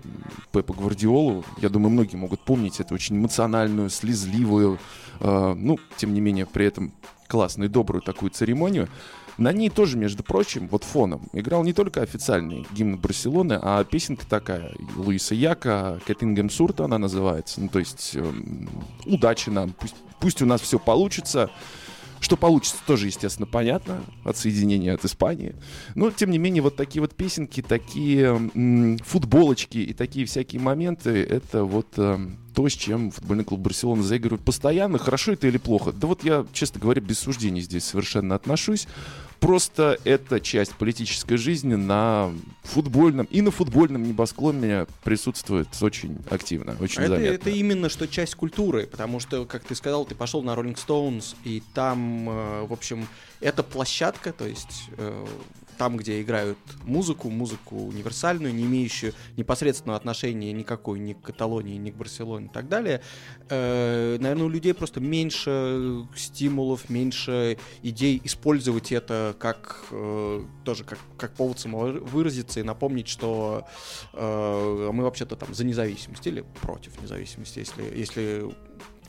Пепа 0.51 0.73
Гвардиолу, 0.73 1.43
я 1.57 1.69
думаю, 1.69 1.91
многие 1.91 2.17
могут 2.17 2.41
помнить 2.41 2.79
эту 2.79 2.93
очень 2.93 3.17
эмоциональную, 3.17 3.89
слезливую, 3.89 4.79
э, 5.19 5.53
ну, 5.55 5.79
тем 5.97 6.13
не 6.13 6.21
менее, 6.21 6.45
при 6.45 6.65
этом 6.65 6.93
классную, 7.27 7.69
добрую 7.69 8.01
такую 8.01 8.31
церемонию. 8.31 8.89
На 9.39 9.53
ней 9.53 9.69
тоже, 9.69 9.97
между 9.97 10.21
прочим, 10.21 10.67
вот 10.67 10.83
фоном 10.83 11.29
играл 11.31 11.63
не 11.63 11.71
только 11.71 12.01
официальный 12.01 12.67
гимн 12.73 12.97
Барселоны, 12.97 13.57
а 13.61 13.85
песенка 13.85 14.25
такая 14.27 14.73
Луиса 14.97 15.33
Яка, 15.33 15.99
Кэтингем 16.05 16.49
Сурта 16.49 16.85
она 16.85 16.97
называется. 16.97 17.61
Ну, 17.61 17.69
то 17.69 17.79
есть, 17.79 18.11
э, 18.15 18.33
удачи 19.05 19.49
нам, 19.49 19.71
пусть, 19.71 19.95
пусть 20.19 20.41
у 20.41 20.45
нас 20.45 20.59
все 20.61 20.77
получится. 20.77 21.49
Что 22.19 22.35
получится, 22.37 22.77
тоже, 22.85 23.07
естественно, 23.07 23.47
понятно. 23.47 24.03
Отсоединение 24.23 24.93
от 24.93 25.05
Испании. 25.05 25.55
Но, 25.95 26.11
тем 26.11 26.31
не 26.31 26.37
менее, 26.37 26.61
вот 26.61 26.75
такие 26.75 27.01
вот 27.01 27.15
песенки, 27.15 27.61
такие 27.61 28.25
м- 28.25 28.97
футболочки 28.99 29.77
и 29.77 29.93
такие 29.93 30.25
всякие 30.25 30.61
моменты, 30.61 31.23
это 31.23 31.63
вот 31.63 31.87
э, 31.97 32.17
то, 32.59 32.67
с 32.67 32.73
чем 32.73 33.09
футбольный 33.09 33.45
клуб 33.45 33.61
Барселона 33.61 34.03
заигрывает 34.03 34.43
постоянно. 34.43 34.97
Хорошо 34.97 35.31
это 35.31 35.47
или 35.47 35.57
плохо? 35.57 35.93
Да 35.93 36.07
вот 36.07 36.25
я, 36.25 36.45
честно 36.51 36.81
говоря, 36.81 36.99
без 36.99 37.17
суждений 37.17 37.61
здесь 37.61 37.85
совершенно 37.85 38.35
отношусь. 38.35 38.85
Просто 39.39 39.97
это 40.03 40.41
часть 40.41 40.73
политической 40.73 41.37
жизни 41.37 41.75
на 41.75 42.33
футбольном 42.63 43.27
и 43.27 43.39
на 43.39 43.51
футбольном 43.51 44.03
небосклоне 44.03 44.87
присутствует 45.05 45.69
очень 45.79 46.17
активно, 46.29 46.75
очень 46.81 47.03
это, 47.03 47.13
заметно. 47.13 47.33
Это 47.33 47.49
именно 47.49 47.87
что 47.87 48.09
часть 48.09 48.35
культуры, 48.35 48.87
потому 48.87 49.21
что, 49.21 49.45
как 49.45 49.63
ты 49.63 49.73
сказал, 49.73 50.03
ты 50.03 50.13
пошел 50.13 50.43
на 50.43 50.51
Rolling 50.51 50.75
Stones, 50.75 51.37
и 51.45 51.63
там, 51.73 52.29
э, 52.29 52.65
в 52.65 52.73
общем, 52.73 53.07
это 53.39 53.63
площадка, 53.63 54.33
то 54.33 54.45
есть 54.45 54.89
э, 54.97 55.25
там, 55.79 55.95
где 55.95 56.21
играют 56.21 56.57
музыку, 56.83 57.29
музыку 57.29 57.77
универсальную, 57.77 58.53
не 58.53 58.65
имеющую 58.65 59.13
непосредственного 59.37 59.97
отношения 59.97 60.51
никакой 60.51 60.99
ни 60.99 61.13
к 61.13 61.21
Каталонии, 61.21 61.77
ни 61.77 61.89
к 61.89 61.95
Барселоне 61.95 62.47
и 62.47 62.49
так 62.49 62.67
далее, 62.67 63.01
э, 63.49 64.17
наверное, 64.19 64.45
у 64.45 64.49
людей 64.49 64.73
просто 64.73 64.99
меньше 64.99 66.05
стимулов, 66.17 66.89
меньше 66.89 67.57
идей 67.81 68.19
использовать 68.25 68.91
это 68.91 69.37
как 69.39 69.85
э, 69.91 70.45
тоже 70.65 70.83
как, 70.83 70.99
как 71.17 71.33
повод 71.33 71.59
самовыразиться 71.59 72.59
и 72.59 72.63
напомнить, 72.63 73.07
что 73.07 73.65
э, 74.11 74.89
мы 74.91 75.05
вообще-то 75.05 75.37
там 75.37 75.53
за 75.53 75.63
независимость 75.63 76.27
или 76.27 76.43
против 76.61 77.01
независимости, 77.01 77.59
если, 77.59 77.83
если 77.97 78.51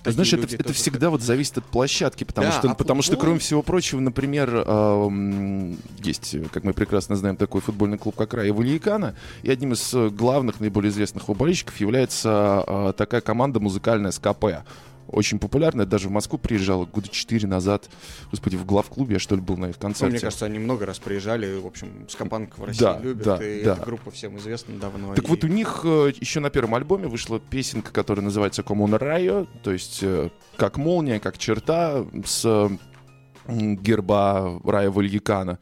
Такие 0.02 0.14
Знаешь, 0.14 0.32
это, 0.32 0.54
это 0.54 0.72
всегда 0.72 1.10
вот 1.10 1.20
зависит 1.20 1.58
от 1.58 1.64
площадки, 1.64 2.24
потому 2.24 2.46
да, 2.46 2.52
что, 2.52 2.70
а 2.70 2.74
потому 2.74 3.02
футбол... 3.02 3.16
что, 3.16 3.20
кроме 3.20 3.38
всего 3.38 3.62
прочего, 3.62 4.00
например, 4.00 4.64
э, 4.66 5.74
есть, 6.02 6.36
как 6.52 6.64
мы 6.64 6.72
прекрасно 6.72 7.16
знаем, 7.16 7.36
такой 7.36 7.60
футбольный 7.60 7.98
клуб, 7.98 8.16
как 8.16 8.32
Рая 8.32 8.50
Вальякана, 8.52 9.14
и 9.42 9.50
одним 9.50 9.74
из 9.74 9.92
главных, 10.12 10.58
наиболее 10.58 10.90
известных 10.90 11.24
его 11.24 11.34
болельщиков 11.34 11.78
является 11.78 12.64
э, 12.66 12.92
такая 12.96 13.20
команда 13.20 13.60
музыкальная 13.60 14.10
СКП 14.10 14.64
очень 15.10 15.38
популярная. 15.38 15.86
Даже 15.86 16.08
в 16.08 16.10
Москву 16.10 16.38
приезжала 16.38 16.84
года 16.84 17.08
четыре 17.08 17.46
назад. 17.46 17.88
Господи, 18.30 18.56
в 18.56 18.64
главклубе 18.64 19.14
я 19.14 19.18
что 19.18 19.34
ли 19.34 19.40
был 19.40 19.56
на 19.56 19.66
их 19.66 19.78
концерте. 19.78 20.06
Ну, 20.06 20.10
мне 20.12 20.20
кажется, 20.20 20.46
они 20.46 20.58
много 20.58 20.86
раз 20.86 20.98
приезжали. 20.98 21.58
В 21.58 21.66
общем, 21.66 22.06
Скопанк 22.08 22.58
в 22.58 22.64
России 22.64 22.80
да, 22.80 22.98
любят. 22.98 23.24
Да, 23.24 23.44
и 23.44 23.64
да. 23.64 23.74
эта 23.74 23.84
группа 23.84 24.10
всем 24.10 24.38
известна 24.38 24.78
давно. 24.78 25.14
Так 25.14 25.24
и... 25.24 25.28
вот 25.28 25.44
у 25.44 25.48
них 25.48 25.80
э, 25.84 26.12
еще 26.20 26.40
на 26.40 26.50
первом 26.50 26.74
альбоме 26.74 27.08
вышла 27.08 27.40
песенка, 27.40 27.92
которая 27.92 28.24
называется 28.24 28.62
«Коммуна 28.62 28.98
Райо», 28.98 29.46
то 29.62 29.72
есть 29.72 30.00
э, 30.02 30.30
как 30.56 30.76
молния, 30.76 31.20
как 31.20 31.38
черта 31.38 32.04
с 32.24 32.70
герба 33.48 34.60
Рая 34.64 34.90
Вальякана. 34.90 35.58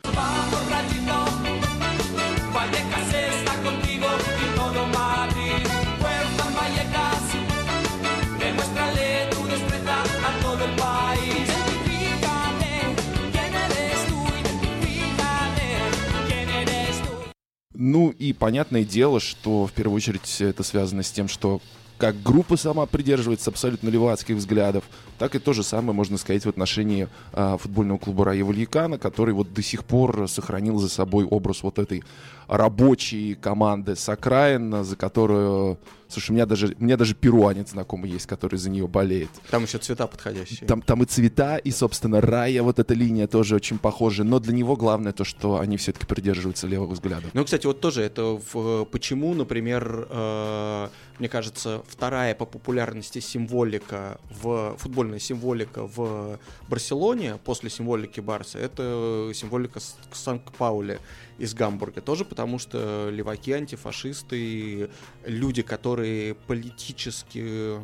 Ну 17.80 18.10
и 18.10 18.32
понятное 18.32 18.82
дело, 18.82 19.20
что 19.20 19.68
в 19.68 19.72
первую 19.72 19.98
очередь 19.98 20.40
это 20.40 20.64
связано 20.64 21.04
с 21.04 21.12
тем, 21.12 21.28
что 21.28 21.60
как 21.96 22.20
группа 22.20 22.56
сама 22.56 22.86
придерживается 22.86 23.50
абсолютно 23.50 23.88
левацких 23.88 24.34
взглядов, 24.34 24.82
так 25.16 25.36
и 25.36 25.38
то 25.38 25.52
же 25.52 25.62
самое 25.62 25.92
можно 25.92 26.18
сказать 26.18 26.44
в 26.44 26.48
отношении 26.48 27.06
а, 27.32 27.56
футбольного 27.56 27.98
клуба 27.98 28.24
Рая 28.24 28.44
Вальякана, 28.44 28.98
который 28.98 29.32
вот 29.32 29.54
до 29.54 29.62
сих 29.62 29.84
пор 29.84 30.28
сохранил 30.28 30.78
за 30.78 30.88
собой 30.88 31.24
образ 31.24 31.62
вот 31.62 31.78
этой 31.78 32.02
рабочей 32.48 33.36
команды 33.36 33.94
с 33.94 34.08
окраин, 34.08 34.82
за 34.82 34.96
которую 34.96 35.78
Слушай, 36.08 36.30
у 36.30 36.34
меня 36.34 36.46
даже, 36.46 36.74
у 36.78 36.84
меня 36.84 36.96
даже 36.96 37.14
перуанец 37.14 37.70
знакомый 37.70 38.10
есть, 38.10 38.26
который 38.26 38.56
за 38.58 38.70
нее 38.70 38.88
болеет. 38.88 39.30
Там 39.50 39.64
еще 39.64 39.78
цвета 39.78 40.06
подходящие. 40.06 40.66
Там, 40.66 40.82
там 40.82 41.02
и 41.02 41.06
цвета, 41.06 41.58
и, 41.58 41.70
собственно, 41.70 42.20
рая, 42.20 42.62
вот 42.62 42.78
эта 42.78 42.94
линия 42.94 43.26
тоже 43.26 43.54
очень 43.54 43.78
похожа. 43.78 44.24
Но 44.24 44.40
для 44.40 44.54
него 44.54 44.76
главное 44.76 45.12
то, 45.12 45.24
что 45.24 45.58
они 45.58 45.76
все-таки 45.76 46.06
придерживаются 46.06 46.66
левых 46.66 46.90
взглядов. 46.90 47.30
Ну, 47.34 47.44
кстати, 47.44 47.66
вот 47.66 47.80
тоже 47.80 48.02
это 48.02 48.40
в, 48.52 48.84
почему, 48.86 49.34
например, 49.34 50.06
э, 50.08 50.88
мне 51.18 51.28
кажется, 51.28 51.82
вторая 51.86 52.34
по 52.34 52.46
популярности 52.46 53.18
символика 53.18 54.20
в 54.30 54.76
футбольная 54.78 55.18
символика 55.18 55.86
в 55.86 56.38
Барселоне 56.68 57.38
после 57.44 57.70
символики 57.70 58.20
Барса 58.20 58.58
это 58.58 59.30
символика 59.34 59.80
Санкт-Пауля 60.12 60.98
из 61.38 61.54
Гамбурга. 61.54 62.00
Тоже 62.00 62.24
потому, 62.24 62.58
что 62.58 63.08
леваки, 63.10 63.52
антифашисты, 63.52 64.90
люди, 65.24 65.62
которые 65.62 66.34
политически 66.34 67.80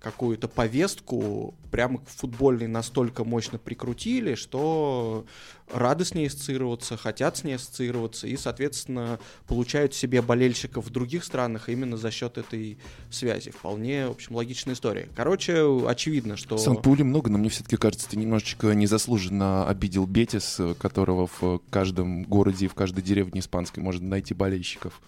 какую-то 0.00 0.46
повестку 0.46 1.54
прямо 1.70 1.98
к 1.98 2.08
футбольной 2.08 2.68
настолько 2.68 3.24
мощно 3.24 3.58
прикрутили, 3.58 4.36
что 4.36 5.26
рады 5.72 6.04
с 6.04 6.14
ней 6.14 6.28
ассоциироваться, 6.28 6.96
хотят 6.96 7.36
с 7.36 7.44
ней 7.44 7.54
ассоциироваться 7.54 8.26
и, 8.26 8.36
соответственно, 8.36 9.18
получают 9.46 9.94
себе 9.94 10.22
болельщиков 10.22 10.86
в 10.86 10.90
других 10.90 11.24
странах 11.24 11.68
именно 11.68 11.96
за 11.96 12.10
счет 12.10 12.38
этой 12.38 12.78
связи. 13.10 13.50
Вполне, 13.50 14.06
в 14.06 14.12
общем, 14.12 14.36
логичная 14.36 14.74
история. 14.74 15.08
Короче, 15.16 15.64
очевидно, 15.86 16.36
что... 16.36 16.56
Сан-Паули 16.58 17.02
много, 17.02 17.28
но 17.30 17.38
мне 17.38 17.50
все-таки 17.50 17.76
кажется, 17.76 18.08
ты 18.08 18.16
немножечко 18.16 18.74
незаслуженно 18.74 19.68
обидел 19.68 20.06
Бетис, 20.06 20.60
которого 20.78 21.28
в 21.40 21.60
каждом 21.70 22.22
городе 22.22 22.66
и 22.66 22.68
в 22.68 22.74
каждой 22.74 23.02
деревне 23.02 23.40
испанской 23.40 23.82
можно 23.82 24.08
найти 24.08 24.32
болельщиков. 24.32 25.00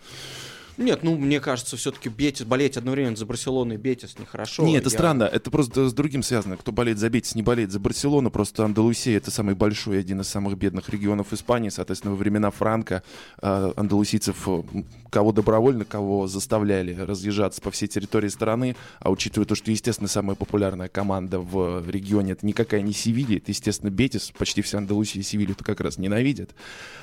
Нет, 0.80 1.02
ну, 1.02 1.16
мне 1.16 1.40
кажется, 1.40 1.76
все-таки 1.76 2.08
Бетис, 2.08 2.46
болеть 2.46 2.78
одновременно 2.78 3.14
за 3.14 3.26
Барселону 3.26 3.74
и 3.74 3.76
Бетис 3.76 4.18
нехорошо. 4.18 4.64
Не, 4.64 4.76
это 4.78 4.88
Я- 4.88 4.96
странно, 4.96 5.24
это 5.24 5.50
просто 5.50 5.90
с 5.90 5.92
другим 5.92 6.22
связано. 6.22 6.56
Кто 6.56 6.72
болеет 6.72 6.98
за 6.98 7.10
Бетис, 7.10 7.34
не 7.34 7.42
болеет 7.42 7.70
за 7.70 7.78
Барселону, 7.78 8.30
просто 8.30 8.64
Андалусия 8.64 9.18
это 9.18 9.30
самый 9.30 9.54
большой, 9.54 10.00
один 10.00 10.22
из 10.22 10.28
самых 10.28 10.56
бедных 10.56 10.88
регионов 10.88 11.34
Испании, 11.34 11.68
соответственно, 11.68 12.12
во 12.12 12.16
времена 12.16 12.50
Франка 12.50 13.02
э, 13.42 13.72
андалусийцев, 13.76 14.48
э, 14.48 14.62
кого 15.10 15.32
добровольно, 15.32 15.84
кого 15.84 16.26
заставляли 16.26 16.94
разъезжаться 16.94 17.60
по 17.60 17.70
всей 17.70 17.86
территории 17.86 18.28
страны, 18.28 18.74
а 19.00 19.10
учитывая 19.10 19.46
то, 19.46 19.54
что, 19.54 19.70
естественно, 19.70 20.08
самая 20.08 20.34
популярная 20.34 20.88
команда 20.88 21.40
в 21.40 21.84
регионе 21.90 22.32
это 22.32 22.46
никакая 22.46 22.80
не 22.80 22.94
Севилья, 22.94 23.36
это, 23.36 23.50
естественно, 23.50 23.90
Бетис, 23.90 24.32
почти 24.38 24.62
вся 24.62 24.78
Андалусия 24.78 25.22
Севилью-то 25.22 25.62
как 25.62 25.80
раз 25.82 25.98
ненавидят. 25.98 26.54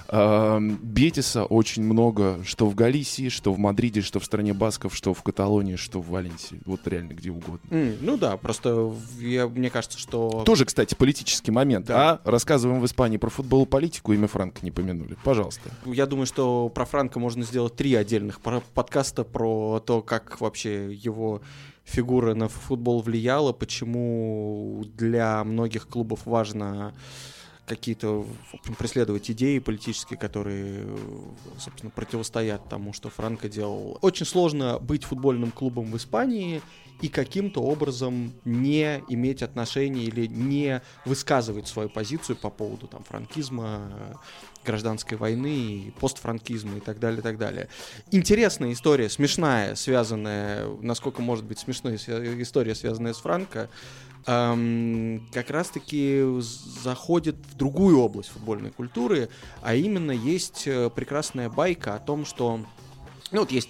Э, 0.09 0.59
Бетиса 0.59 1.45
очень 1.45 1.83
много, 1.83 2.39
что 2.43 2.65
в 2.67 2.73
Галисии, 2.73 3.29
что 3.29 3.53
в 3.53 3.66
Мадриде, 3.67 4.01
что 4.01 4.21
в 4.21 4.25
стране 4.25 4.53
Басков, 4.53 4.95
что 4.95 5.13
в 5.13 5.21
Каталонии, 5.23 5.75
что 5.75 6.01
в 6.01 6.09
Валенсии, 6.09 6.61
вот 6.65 6.87
реально 6.87 7.13
где 7.13 7.31
угодно. 7.31 7.59
М, 7.69 7.97
ну 7.99 8.17
да, 8.17 8.37
просто 8.37 8.93
я, 9.19 9.47
мне 9.47 9.69
кажется, 9.69 9.99
что... 9.99 10.43
Тоже, 10.45 10.63
кстати, 10.63 10.95
политический 10.95 11.51
момент. 11.51 11.87
Да. 11.87 12.21
А 12.23 12.31
рассказываем 12.31 12.79
в 12.79 12.85
Испании 12.85 13.17
про 13.17 13.29
футбол 13.29 13.65
и 13.65 13.67
политику, 13.67 14.13
имя 14.13 14.27
Франка 14.27 14.59
не 14.61 14.71
помянули. 14.71 15.17
Пожалуйста. 15.25 15.69
Я 15.85 16.05
думаю, 16.05 16.25
что 16.25 16.69
про 16.69 16.85
Франка 16.85 17.19
можно 17.19 17.43
сделать 17.43 17.75
три 17.75 17.93
отдельных 17.93 18.39
подкаста 18.39 19.25
про 19.25 19.83
то, 19.85 20.01
как 20.01 20.39
вообще 20.39 20.93
его 20.93 21.41
фигура 21.83 22.33
на 22.33 22.47
футбол 22.47 23.01
влияла, 23.01 23.51
почему 23.51 24.83
для 24.95 25.43
многих 25.43 25.87
клубов 25.87 26.25
важно 26.25 26.93
какие-то 27.67 28.25
преследовать 28.79 29.29
идеи 29.29 29.59
политические, 29.59 30.17
которые, 30.17 30.87
собственно, 31.59 31.91
противостоят 31.91 32.67
тому, 32.69 32.93
что 32.93 33.09
Франко 33.09 33.49
делал. 33.49 33.99
Очень 34.01 34.25
сложно 34.25 34.79
быть 34.79 35.03
футбольным 35.03 35.51
клубом 35.51 35.91
в 35.91 35.97
Испании 35.97 36.61
и 37.01 37.09
каким-то 37.09 37.61
образом 37.61 38.33
не 38.45 39.03
иметь 39.09 39.43
отношения 39.43 40.03
или 40.03 40.25
не 40.25 40.81
высказывать 41.05 41.67
свою 41.67 41.89
позицию 41.89 42.37
по 42.37 42.49
поводу 42.49 42.87
там, 42.87 43.03
франкизма, 43.03 44.17
гражданской 44.67 45.17
войны, 45.17 45.93
постфранкизма 45.99 46.77
и 46.77 46.79
так 46.81 46.99
далее, 46.99 47.19
и 47.19 47.23
так 47.23 47.37
далее. 47.37 47.69
Интересная 48.11 48.73
история, 48.73 49.09
смешная, 49.09 49.75
связанная, 49.75 50.67
насколько 50.81 51.21
может 51.21 51.45
быть 51.45 51.57
смешной 51.57 51.95
история, 51.95 52.75
связанная 52.75 53.13
с 53.13 53.17
Франко, 53.17 53.69
эм, 54.25 55.27
как 55.31 55.49
раз-таки 55.49 56.21
заходит 56.83 57.37
в 57.53 57.55
другую 57.55 57.99
область 57.99 58.29
футбольной 58.29 58.71
культуры, 58.71 59.29
а 59.61 59.73
именно 59.73 60.11
есть 60.11 60.63
э, 60.67 60.89
прекрасная 60.93 61.49
байка 61.49 61.95
о 61.95 61.99
том, 61.99 62.25
что 62.25 62.59
ну 63.31 63.39
вот 63.41 63.51
есть 63.51 63.69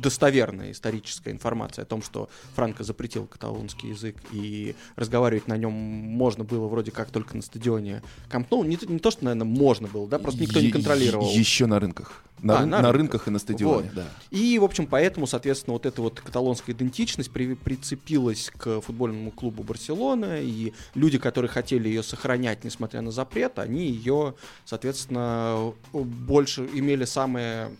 достоверная 0.00 0.72
историческая 0.72 1.30
информация 1.30 1.82
о 1.82 1.86
том, 1.86 2.02
что 2.02 2.28
Франко 2.54 2.84
запретил 2.84 3.26
каталонский 3.26 3.90
язык 3.90 4.16
и 4.32 4.74
разговаривать 4.96 5.48
на 5.48 5.56
нем 5.56 5.72
можно 5.72 6.44
было 6.44 6.66
вроде 6.68 6.90
как 6.90 7.10
только 7.10 7.36
на 7.36 7.42
стадионе 7.42 8.02
Камп 8.28 8.50
Ноу. 8.50 8.64
Не, 8.64 8.76
то- 8.76 8.86
не 8.86 8.98
то, 8.98 9.10
что, 9.10 9.24
наверное, 9.24 9.44
можно 9.46 9.88
было, 9.88 10.08
да, 10.08 10.18
просто 10.18 10.40
никто 10.42 10.60
не 10.60 10.66
Е- 10.66 10.72
контролировал. 10.72 11.26
е- 11.30 11.38
Еще 11.38 11.66
на 11.66 11.78
рынках. 11.80 12.22
На, 12.40 12.58
А, 12.58 12.62
рын- 12.62 12.66
на 12.66 12.82
на 12.82 12.92
рынках. 12.92 12.96
рынках 12.96 13.28
и 13.28 13.30
на 13.30 13.38
стадионе, 13.38 13.86
Вот. 13.86 13.94
да. 13.94 14.08
И, 14.32 14.58
в 14.58 14.64
общем, 14.64 14.86
поэтому, 14.88 15.28
соответственно, 15.28 15.74
вот 15.74 15.86
эта 15.86 16.02
вот 16.02 16.20
каталонская 16.20 16.74
идентичность 16.74 17.30
при- 17.30 17.54
прицепилась 17.54 18.50
к 18.56 18.80
футбольному 18.80 19.30
клубу 19.30 19.62
Барселона, 19.62 20.40
и 20.40 20.72
люди, 20.96 21.18
которые 21.18 21.48
хотели 21.48 21.88
ее 21.88 22.02
сохранять, 22.02 22.64
несмотря 22.64 23.00
на 23.00 23.12
запрет, 23.12 23.60
они 23.60 23.86
ее, 23.86 24.34
соответственно, 24.64 25.72
больше 25.92 26.68
имели 26.74 27.04
самое 27.04 27.70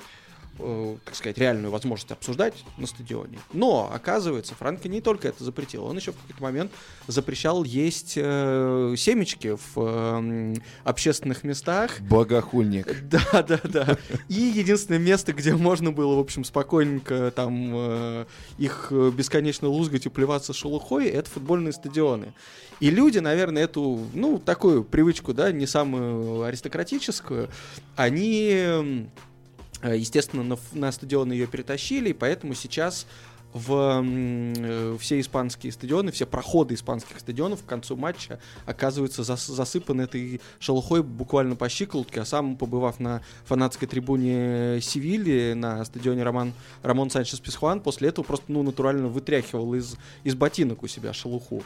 э, 0.58 0.96
как 1.04 1.14
сказать, 1.14 1.38
реальную 1.38 1.70
возможность 1.70 2.10
обсуждать 2.12 2.54
на 2.76 2.86
стадионе. 2.86 3.38
Но, 3.52 3.90
оказывается, 3.92 4.54
Франко 4.54 4.88
не 4.88 5.00
только 5.00 5.28
это 5.28 5.44
запретил, 5.44 5.84
он 5.84 5.96
еще 5.96 6.12
в 6.12 6.16
какой-то 6.16 6.42
момент 6.42 6.72
запрещал 7.06 7.64
есть 7.64 8.14
э, 8.16 8.94
семечки 8.96 9.56
в 9.56 9.72
э, 9.76 10.54
общественных 10.84 11.44
местах, 11.44 12.00
Богохульник. 12.00 13.08
да, 13.08 13.42
да, 13.42 13.60
да. 13.64 13.98
И 14.28 14.34
единственное 14.34 15.00
место, 15.00 15.32
где 15.32 15.54
можно 15.54 15.92
было, 15.92 16.16
в 16.16 16.20
общем, 16.20 16.44
спокойненько 16.44 17.32
там 17.34 17.72
э, 17.74 18.26
их 18.58 18.88
э, 18.90 19.10
бесконечно 19.10 19.68
лузгать 19.68 20.06
и 20.06 20.08
плеваться 20.08 20.52
шелухой, 20.52 21.08
это 21.08 21.28
футбольные 21.30 21.72
стадионы. 21.72 22.34
И 22.80 22.90
люди, 22.90 23.18
наверное, 23.18 23.62
эту, 23.62 24.00
ну, 24.12 24.38
такую 24.38 24.82
привычку, 24.82 25.32
да, 25.32 25.52
не 25.52 25.66
самую 25.66 26.42
аристократическую, 26.42 27.48
они, 27.94 28.48
э, 28.52 29.04
естественно, 29.90 30.42
на, 30.42 30.58
на 30.72 30.92
стадионы 30.92 31.32
ее 31.32 31.46
перетащили, 31.46 32.10
и 32.10 32.14
поэтому 32.14 32.54
сейчас 32.54 33.06
в 33.52 34.02
э, 34.02 34.96
все 34.98 35.20
испанские 35.20 35.72
стадионы, 35.72 36.10
все 36.10 36.26
проходы 36.26 36.74
испанских 36.74 37.20
стадионов 37.20 37.62
к 37.62 37.66
концу 37.66 37.96
матча 37.96 38.40
оказываются 38.64 39.22
зас- 39.22 39.52
засыпаны 39.52 40.02
этой 40.02 40.40
шелухой 40.58 41.02
буквально 41.02 41.54
по 41.56 41.68
щиколотке, 41.68 42.22
а 42.22 42.24
сам, 42.24 42.56
побывав 42.56 42.98
на 42.98 43.22
фанатской 43.44 43.86
трибуне 43.88 44.80
Севильи 44.80 45.52
на 45.52 45.84
стадионе 45.84 46.22
Роман, 46.22 46.54
Рамон 46.82 47.10
Санчес 47.10 47.40
Писхуан, 47.40 47.80
после 47.80 48.08
этого 48.08 48.24
просто, 48.24 48.46
ну, 48.48 48.62
натурально 48.62 49.08
вытряхивал 49.08 49.74
из, 49.74 49.96
из 50.24 50.34
ботинок 50.34 50.82
у 50.82 50.86
себя 50.86 51.12
шелуху. 51.12 51.62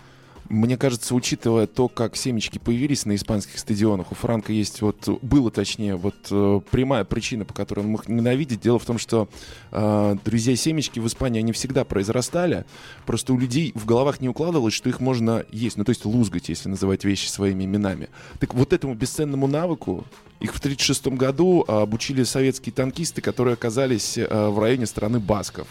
Мне 0.49 0.77
кажется, 0.77 1.15
учитывая 1.15 1.67
то, 1.67 1.89
как 1.89 2.17
семечки 2.17 2.59
появились 2.59 3.05
на 3.05 3.15
испанских 3.15 3.59
стадионах, 3.59 4.13
у 4.13 4.15
Франка 4.15 4.53
есть 4.53 4.81
вот, 4.81 5.09
было 5.23 5.51
точнее, 5.51 5.97
вот 5.97 6.15
э, 6.31 6.61
прямая 6.71 7.05
причина, 7.05 7.45
по 7.45 7.53
которой 7.55 7.81
он 7.81 7.95
их 7.95 8.09
ненавидит. 8.09 8.61
Дело 8.61 8.79
в 8.79 8.85
том, 8.85 8.99
что 8.99 9.29
э, 9.73 10.17
друзья 10.25 10.55
семечки 10.55 11.01
в 11.01 11.07
Испании, 11.07 11.41
они 11.41 11.53
всегда 11.53 11.85
произрастали, 11.85 12.65
просто 13.07 13.33
у 13.33 13.39
людей 13.39 13.73
в 13.75 13.87
головах 13.87 14.21
не 14.21 14.29
укладывалось, 14.29 14.75
что 14.75 14.89
их 14.89 15.01
можно 15.01 15.45
есть, 15.51 15.77
ну 15.77 15.85
то 15.85 15.91
есть 15.91 16.05
лузгать, 16.05 16.49
если 16.49 16.69
называть 16.69 17.05
вещи 17.05 17.29
своими 17.29 17.65
именами. 17.65 18.09
Так 18.39 18.55
вот 18.55 18.73
этому 18.73 18.95
бесценному 18.95 19.47
навыку 19.47 20.05
их 20.41 20.55
в 20.55 20.59
1936 20.59 21.19
году 21.19 21.65
э, 21.67 21.73
обучили 21.73 22.23
советские 22.23 22.73
танкисты, 22.73 23.21
которые 23.21 23.55
оказались 23.55 24.19
э, 24.19 24.49
в 24.49 24.59
районе 24.59 24.87
страны 24.87 25.19
Басков. 25.19 25.67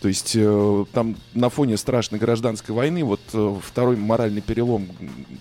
То 0.00 0.08
есть 0.08 0.32
э, 0.34 0.84
там 0.92 1.16
на 1.34 1.50
фоне 1.50 1.76
страшной 1.76 2.18
гражданской 2.18 2.74
войны 2.74 3.04
вот 3.04 3.20
э, 3.34 3.56
второй 3.62 3.96
моральный 3.96 4.40
перелом, 4.40 4.88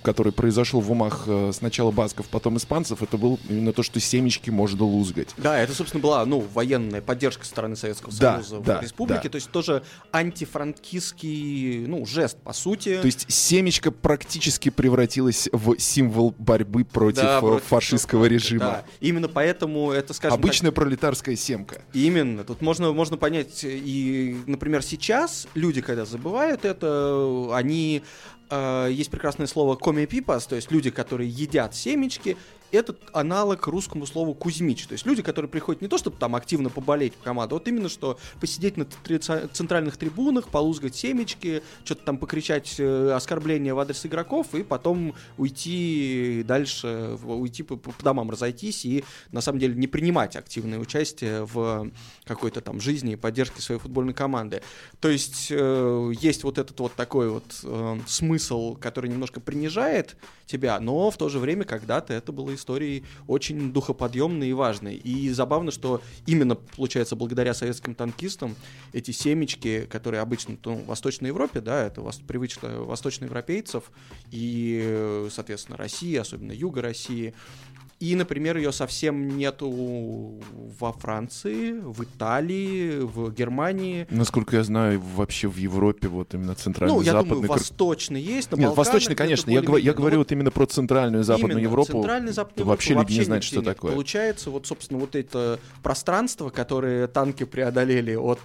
который 0.03 0.34
произошел 0.34 0.82
в 0.82 0.91
умах 0.91 1.24
э, 1.28 1.51
сначала 1.53 1.91
басков, 1.91 2.28
потом 2.28 2.57
испанцев, 2.57 3.01
это 3.01 3.18
был 3.18 3.39
именно 3.47 3.72
то, 3.72 3.84
что 3.84 3.99
семечки 4.01 4.49
можно 4.49 4.84
лузгать. 4.84 5.30
Да, 5.38 5.57
это, 5.57 5.74
собственно, 5.74 6.03
была, 6.03 6.26
ну, 6.26 6.45
военная 6.53 7.01
поддержка 7.01 7.45
со 7.45 7.51
стороны 7.51 7.78
Советского 7.78 8.12
Да, 8.20 8.36
Союза 8.36 8.60
да, 8.60 8.80
в 8.80 8.84
республике, 8.84 9.24
да. 9.24 9.30
то 9.30 9.36
есть 9.36 9.49
тоже 9.49 9.84
антифранкистский, 10.12 11.86
ну, 11.88 12.05
жест, 12.05 12.38
по 12.43 12.51
сути. 12.51 12.97
То 12.97 13.05
есть 13.05 13.32
семечко 13.32 13.91
практически 13.91 14.70
превратилось 14.70 15.49
в 15.53 15.78
символ 15.80 16.36
борьбы 16.38 16.84
против, 16.84 17.22
Да, 17.24 17.38
э, 17.38 17.39
против 17.39 17.64
фашистского 17.66 18.22
Франко, 18.22 18.34
режима. 18.34 18.60
да. 18.60 18.84
Именно 18.99 19.30
поэтому 19.30 19.91
это, 19.91 20.14
скажем 20.14 20.38
так, 20.38 20.43
Обычная 20.43 20.72
пролетарская 20.72 21.36
семка. 21.36 21.82
Именно. 21.93 22.43
Тут 22.43 22.62
можно, 22.62 22.91
можно 22.91 23.18
понять, 23.18 23.64
и, 23.64 24.36
например, 24.50 24.84
сейчас 24.84 25.47
люди, 25.54 25.82
когда 25.82 26.06
забывают 26.06 26.66
это, 26.66 27.50
они... 27.54 28.04
э, 28.50 28.89
есть 28.91 29.12
прекрасное 29.12 29.47
слово 29.47 29.76
коми 29.76 30.06
пипас, 30.06 30.45
то 30.47 30.56
есть 30.56 30.72
люди, 30.72 30.89
которые 30.89 31.30
едят 31.30 31.76
семечки, 31.76 32.36
этот 32.72 32.99
аналог 33.13 33.67
русскому 33.67 34.05
слову 34.05 34.34
кузьмич. 34.34 34.88
То 34.88 34.93
есть 34.93 35.05
люди, 35.05 35.22
которые 35.22 35.49
приходят 35.49 35.82
не 35.82 35.88
то, 35.88 35.97
чтобы 35.97 36.17
там 36.17 36.36
активно 36.36 36.70
поболеть 36.70 37.13
в 37.15 37.24
команду, 37.24 37.55
а 37.55 37.59
вот 37.59 37.67
именно 37.67 37.89
что 37.89 38.20
посидеть 38.39 38.78
на 38.78 38.86
центральных 39.53 39.97
трибунах, 39.97 40.49
полузгать 40.49 40.95
семечки, 40.95 41.63
что-то 41.84 42.03
там 42.03 42.17
покричать 42.17 42.76
э, 42.80 43.11
оскорбления 43.11 43.74
в 43.74 43.80
адрес 43.80 44.05
игроков, 44.05 44.53
и 44.53 44.63
потом 44.63 45.15
уйти 45.38 46.43
дальше, 46.45 47.17
уйти 47.24 47.63
по, 47.63 47.78
по 47.78 48.03
домам 48.03 48.30
разойтись 48.30 48.86
и 48.86 49.03
на 49.32 49.41
самом 49.41 49.59
деле 49.59 49.76
не 49.76 49.88
принимать 49.88 50.36
активное 50.36 50.80
участие 50.80 51.45
в 51.45 51.91
какой-то 52.26 52.61
там 52.61 52.80
жизни 52.80 53.13
и 53.13 53.15
поддержке 53.15 53.61
своей 53.61 53.80
футбольной 53.80 54.13
команды. 54.13 54.61
То 54.99 55.09
есть 55.09 55.47
э, 55.49 56.11
есть 56.20 56.43
вот 56.43 56.57
этот 56.57 56.80
вот 56.80 56.93
такой 56.95 57.30
вот 57.30 57.43
э, 57.63 57.99
смысл, 58.07 58.76
который 58.76 59.09
немножко 59.09 59.39
принижает 59.39 60.15
тебя, 60.45 60.80
но 60.80 61.11
в 61.11 61.17
то 61.17 61.30
же 61.30 61.39
время 61.39 61.63
когда-то 61.63 62.13
это 62.13 62.32
было 62.32 62.53
историей 62.60 63.03
очень 63.28 63.74
духоподъемной 63.74 64.49
и 64.49 64.53
важной. 64.53 64.95
И 64.95 65.30
забавно, 65.32 65.72
что 65.72 66.01
именно, 66.28 66.55
получается, 66.55 67.16
благодаря 67.16 67.53
советским 67.53 67.95
танкистам 67.95 68.55
эти 68.93 69.12
семечки, 69.12 69.88
которые 69.89 70.22
обычно 70.22 70.57
ну, 70.66 70.76
в 70.76 70.86
Восточной 70.86 71.28
Европе, 71.28 71.62
да, 71.62 71.86
это 71.86 72.01
вос- 72.01 72.24
привычно 72.26 72.82
восточноевропейцев 72.82 73.91
и, 74.32 75.28
соответственно, 75.32 75.78
России, 75.78 76.16
особенно 76.16 76.51
Юга 76.51 76.82
России, 76.82 77.34
и, 78.00 78.16
например, 78.16 78.56
ее 78.58 78.72
совсем 78.72 79.38
нету 79.38 80.39
во 80.80 80.93
Франции, 80.93 81.72
в 81.72 82.02
Италии, 82.04 83.00
в 83.02 83.34
Германии. 83.34 84.08
Насколько 84.10 84.56
я 84.56 84.64
знаю, 84.64 85.02
вообще 85.16 85.50
в 85.50 85.58
Европе, 85.58 86.08
вот 86.08 86.34
именно 86.34 86.56
центральный 86.56 86.95
Ну, 86.95 87.02
я 87.02 87.12
западный 87.12 87.36
думаю, 87.36 87.50
восточный 87.50 88.22
есть, 88.22 88.52
на 88.52 88.56
Нет, 88.56 88.68
Балканах 88.68 88.78
восточный, 88.78 89.16
конечно. 89.16 89.52
Я, 89.52 89.62
говорю- 89.62 89.84
я 89.84 89.93
говорю 89.93 90.20
вот 90.20 90.32
именно 90.32 90.50
про 90.50 90.66
центральную 90.66 91.22
и 91.22 91.24
западную 91.26 91.60
Именно, 91.60 91.64
Европу. 91.64 91.91
Центральная 91.91 92.32
Западная 92.32 92.66
вообще 92.66 92.89
Европа 92.91 93.10
люди 93.10 93.20
не 93.20 93.26
знают, 93.26 93.43
что 93.43 93.58
нет. 93.58 93.66
такое. 93.66 93.91
Получается, 93.91 94.50
вот, 94.50 94.66
собственно, 94.66 95.00
вот 95.00 95.16
это 95.16 95.60
пространство, 95.84 96.50
которое 96.50 97.08
танки 97.08 97.43
преодолели 97.43 98.16
от 98.16 98.39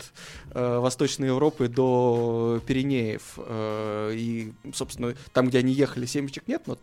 э, 0.51 0.79
Восточной 0.79 1.29
Европы 1.29 1.69
до 1.69 2.61
Пиренеев, 2.67 3.39
э, 3.39 4.13
и, 4.17 4.53
собственно, 4.75 5.15
там, 5.33 5.47
где 5.47 5.59
они 5.59 5.73
ехали, 5.73 6.07
семечек 6.07 6.49
нет, 6.49 6.63
но 6.67 6.77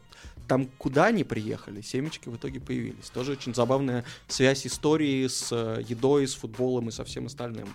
там, 0.51 0.67
куда 0.77 1.05
они 1.05 1.23
приехали, 1.23 1.79
семечки 1.79 2.27
в 2.27 2.35
итоге 2.35 2.59
появились. 2.59 3.09
Тоже 3.13 3.31
очень 3.31 3.55
забавная 3.55 4.03
связь 4.27 4.67
истории 4.67 5.25
с 5.25 5.47
э, 5.49 5.81
едой, 5.87 6.27
с 6.27 6.33
футболом 6.33 6.89
и 6.89 6.91
со 6.91 7.05
всем 7.05 7.27
остальным. 7.27 7.69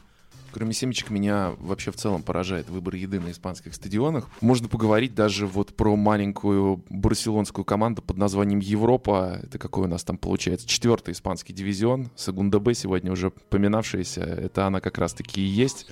Кроме 0.53 0.75
семечек, 0.75 1.09
меня 1.09 1.55
вообще 1.59 1.91
в 1.91 1.97
целом 1.97 2.23
поражает 2.23 2.69
выбор 2.69 2.97
еды 2.97 3.19
на 3.19 3.31
испанских 3.31 3.75
стадионах. 3.75 4.29
Можно 4.43 4.69
поговорить 4.69 5.15
даже 5.15 5.47
вот 5.47 5.75
про 5.75 5.97
маленькую 5.97 6.85
барселонскую 6.91 7.65
команду 7.65 8.03
под 8.03 8.19
названием 8.19 8.59
Европа. 8.59 9.41
Это 9.43 9.59
какой 9.59 9.85
у 9.85 9.89
нас 9.89 10.05
там 10.05 10.19
получается? 10.19 10.69
Четвертый 10.69 11.13
испанский 11.13 11.55
дивизион. 11.55 12.11
Сегунда 12.15 12.59
Б 12.59 12.75
сегодня 12.75 13.11
уже 13.11 13.31
поминавшаяся. 13.31 14.21
Это 14.21 14.67
она 14.67 14.83
как 14.83 14.99
раз-таки 14.99 15.41
и 15.41 15.45
есть. 15.45 15.87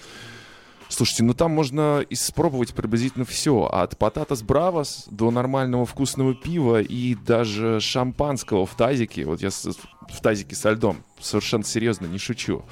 Слушайте, 0.89 1.25
ну 1.25 1.35
там 1.35 1.51
можно 1.51 2.05
испробовать 2.11 2.75
приблизительно 2.75 3.25
все. 3.25 3.65
От 3.65 3.99
пататас 3.99 4.43
бравос 4.43 5.07
до 5.11 5.31
нормального 5.31 5.87
вкусного 5.87 6.35
пива 6.35 6.81
и 6.81 7.15
даже 7.15 7.81
шампанского 7.81 8.67
в 8.67 8.77
тазике. 8.77 9.25
Вот 9.25 9.43
я 9.43 9.51
в 9.51 10.21
тазике 10.21 10.55
со 10.55 10.71
льдом. 10.71 10.99
Совершенно 11.21 11.65
серьезно, 11.65 12.07
не 12.07 12.19
шучу. 12.19 12.65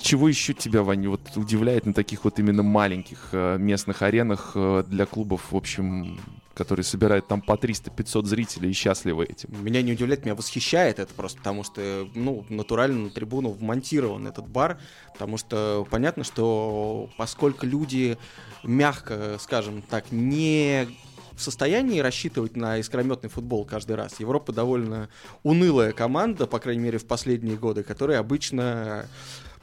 Чего 0.00 0.28
еще 0.28 0.52
тебя, 0.52 0.82
Ваня, 0.82 1.10
вот 1.10 1.20
удивляет 1.36 1.86
на 1.86 1.94
таких 1.94 2.24
вот 2.24 2.38
именно 2.38 2.62
маленьких 2.62 3.28
э, 3.32 3.56
местных 3.58 4.02
аренах 4.02 4.52
э, 4.56 4.82
для 4.88 5.06
клубов, 5.06 5.52
в 5.52 5.56
общем, 5.56 6.18
которые 6.54 6.84
собирают 6.84 7.26
там 7.26 7.40
по 7.40 7.52
300-500 7.52 8.24
зрителей 8.26 8.70
и 8.70 8.72
счастливы 8.72 9.24
этим? 9.24 9.50
Меня 9.62 9.82
не 9.82 9.92
удивляет, 9.92 10.24
меня 10.24 10.34
восхищает 10.34 10.98
это 10.98 11.12
просто, 11.14 11.38
потому 11.38 11.64
что, 11.64 12.08
ну, 12.14 12.44
натурально 12.48 13.04
на 13.04 13.10
трибуну 13.10 13.50
вмонтирован 13.50 14.26
этот 14.26 14.48
бар, 14.48 14.78
потому 15.12 15.36
что 15.36 15.86
понятно, 15.90 16.24
что 16.24 17.10
поскольку 17.16 17.66
люди, 17.66 18.16
мягко 18.62 19.36
скажем 19.38 19.82
так, 19.82 20.10
не 20.10 20.88
в 21.36 21.42
состоянии 21.42 21.98
рассчитывать 21.98 22.56
на 22.56 22.78
искрометный 22.78 23.28
футбол 23.28 23.64
каждый 23.64 23.96
раз. 23.96 24.20
Европа 24.20 24.52
довольно 24.52 25.08
унылая 25.42 25.92
команда, 25.92 26.46
по 26.46 26.58
крайней 26.60 26.82
мере, 26.82 26.98
в 26.98 27.06
последние 27.06 27.56
годы, 27.56 27.82
которая 27.82 28.20
обычно 28.20 29.06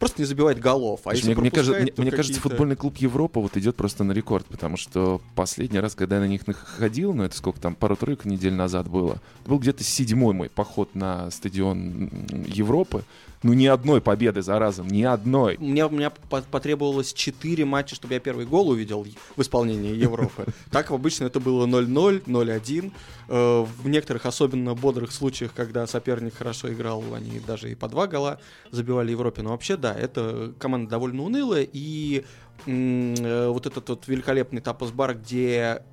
просто 0.02 0.22
не 0.22 0.26
забивает 0.26 0.60
голов. 0.60 1.02
А 1.06 1.14
если 1.14 1.28
мне, 1.34 1.42
мне 1.42 1.52
кажется, 1.52 1.80
мне, 1.80 1.94
мне 1.96 2.12
кажется, 2.12 2.42
футбольный 2.42 2.76
клуб 2.76 2.98
Европа 2.98 3.40
вот 3.40 3.56
идет 3.56 3.76
просто 3.76 4.04
на 4.04 4.12
рекорд, 4.12 4.46
потому 4.48 4.76
что 4.76 5.22
последний 5.36 5.80
раз, 5.80 5.96
когда 5.96 6.16
я 6.16 6.22
на 6.22 6.28
них 6.28 6.42
ходил, 6.78 7.14
ну 7.14 7.24
это 7.24 7.38
сколько 7.38 7.62
там, 7.62 7.76
пару-тройку 7.76 8.28
недель 8.28 8.54
назад 8.54 8.90
было, 8.90 9.22
был 9.46 9.60
где-то 9.60 9.84
седьмой 9.84 10.34
мой 10.34 10.50
поход 10.50 10.96
на 10.96 11.30
стадион 11.32 12.10
Европы. 12.48 13.04
Ну 13.44 13.54
ни 13.54 13.66
одной 13.66 14.02
победы 14.02 14.44
за 14.44 14.60
разом, 14.60 14.88
ни 14.88 15.02
одной. 15.02 15.58
Мне, 15.58 15.88
у 15.88 15.90
меня 15.90 16.12
по- 16.12 16.44
потребовалось 16.44 17.12
4 17.12 17.66
матча, 17.66 17.96
чтобы 17.96 18.14
я 18.14 18.20
первый 18.20 18.46
гол 18.46 18.70
увидел 18.70 19.04
в 19.36 19.42
исполнении 19.42 19.96
Европы. 19.96 20.46
Так 20.70 20.92
обычно 20.92 21.26
это 21.26 21.40
было 21.40 21.66
0-0, 21.66 22.26
0-1. 22.26 22.92
Э, 23.30 23.66
В 23.84 23.88
некоторых 23.88 24.28
особенно 24.28 24.76
бодрых 24.76 25.12
случаях, 25.12 25.54
когда 25.56 25.88
соперник 25.88 26.36
хорошо 26.36 26.72
играл, 26.72 27.04
они 27.16 27.40
даже 27.40 27.72
и 27.72 27.76
по 27.76 27.88
два 27.88 28.06
гола 28.06 28.40
забивали 28.70 29.10
Европе. 29.12 29.42
Но 29.42 29.50
вообще, 29.52 29.76
да, 29.76 29.91
это 29.94 30.54
команда 30.60 30.92
довольно 30.92 31.24
унылая. 31.24 31.68
И 31.72 32.26
э, 32.66 33.48
вот 33.48 33.66
этот 33.66 33.90
вот 33.90 34.08
великолепный 34.08 34.62
тапос-бар, 34.62 35.16
где, 35.16 35.84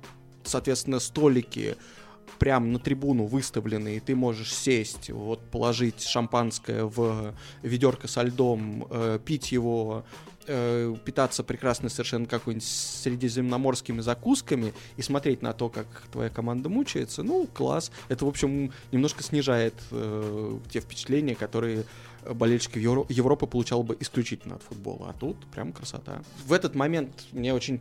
соответственно, 0.43 0.99
столики 0.99 1.77
прям 2.39 2.71
на 2.71 2.79
трибуну 2.79 3.25
выставлены, 3.25 3.97
и 3.97 3.99
ты 3.99 4.15
можешь 4.15 4.53
сесть, 4.53 5.09
вот 5.09 5.41
положить 5.51 6.01
шампанское 6.01 6.85
в 6.85 7.35
ведерко 7.61 8.07
со 8.07 8.23
льдом, 8.23 8.87
э, 8.89 9.19
пить 9.23 9.51
его, 9.51 10.05
э, 10.47 10.95
питаться 11.05 11.43
прекрасно 11.43 11.89
совершенно 11.89 12.25
какой-нибудь 12.25 12.65
средиземноморскими 12.65 14.01
закусками 14.01 14.73
и 14.97 15.01
смотреть 15.01 15.41
на 15.41 15.53
то, 15.53 15.69
как 15.69 15.85
твоя 16.11 16.29
команда 16.29 16.69
мучается, 16.69 17.23
ну, 17.23 17.47
класс. 17.53 17.91
Это, 18.07 18.25
в 18.25 18.29
общем, 18.29 18.71
немножко 18.91 19.21
снижает 19.21 19.75
э, 19.91 20.57
те 20.71 20.79
впечатления, 20.79 21.35
которые 21.35 21.83
болельщик 22.25 22.75
Евро- 22.77 23.05
Европы 23.09 23.47
получал 23.47 23.83
бы 23.83 23.95
исключительно 23.99 24.55
от 24.55 24.63
футбола. 24.63 25.09
А 25.09 25.13
тут 25.13 25.45
прям 25.51 25.71
красота. 25.71 26.21
В 26.45 26.53
этот 26.53 26.75
момент 26.75 27.25
мне 27.31 27.53
очень 27.53 27.79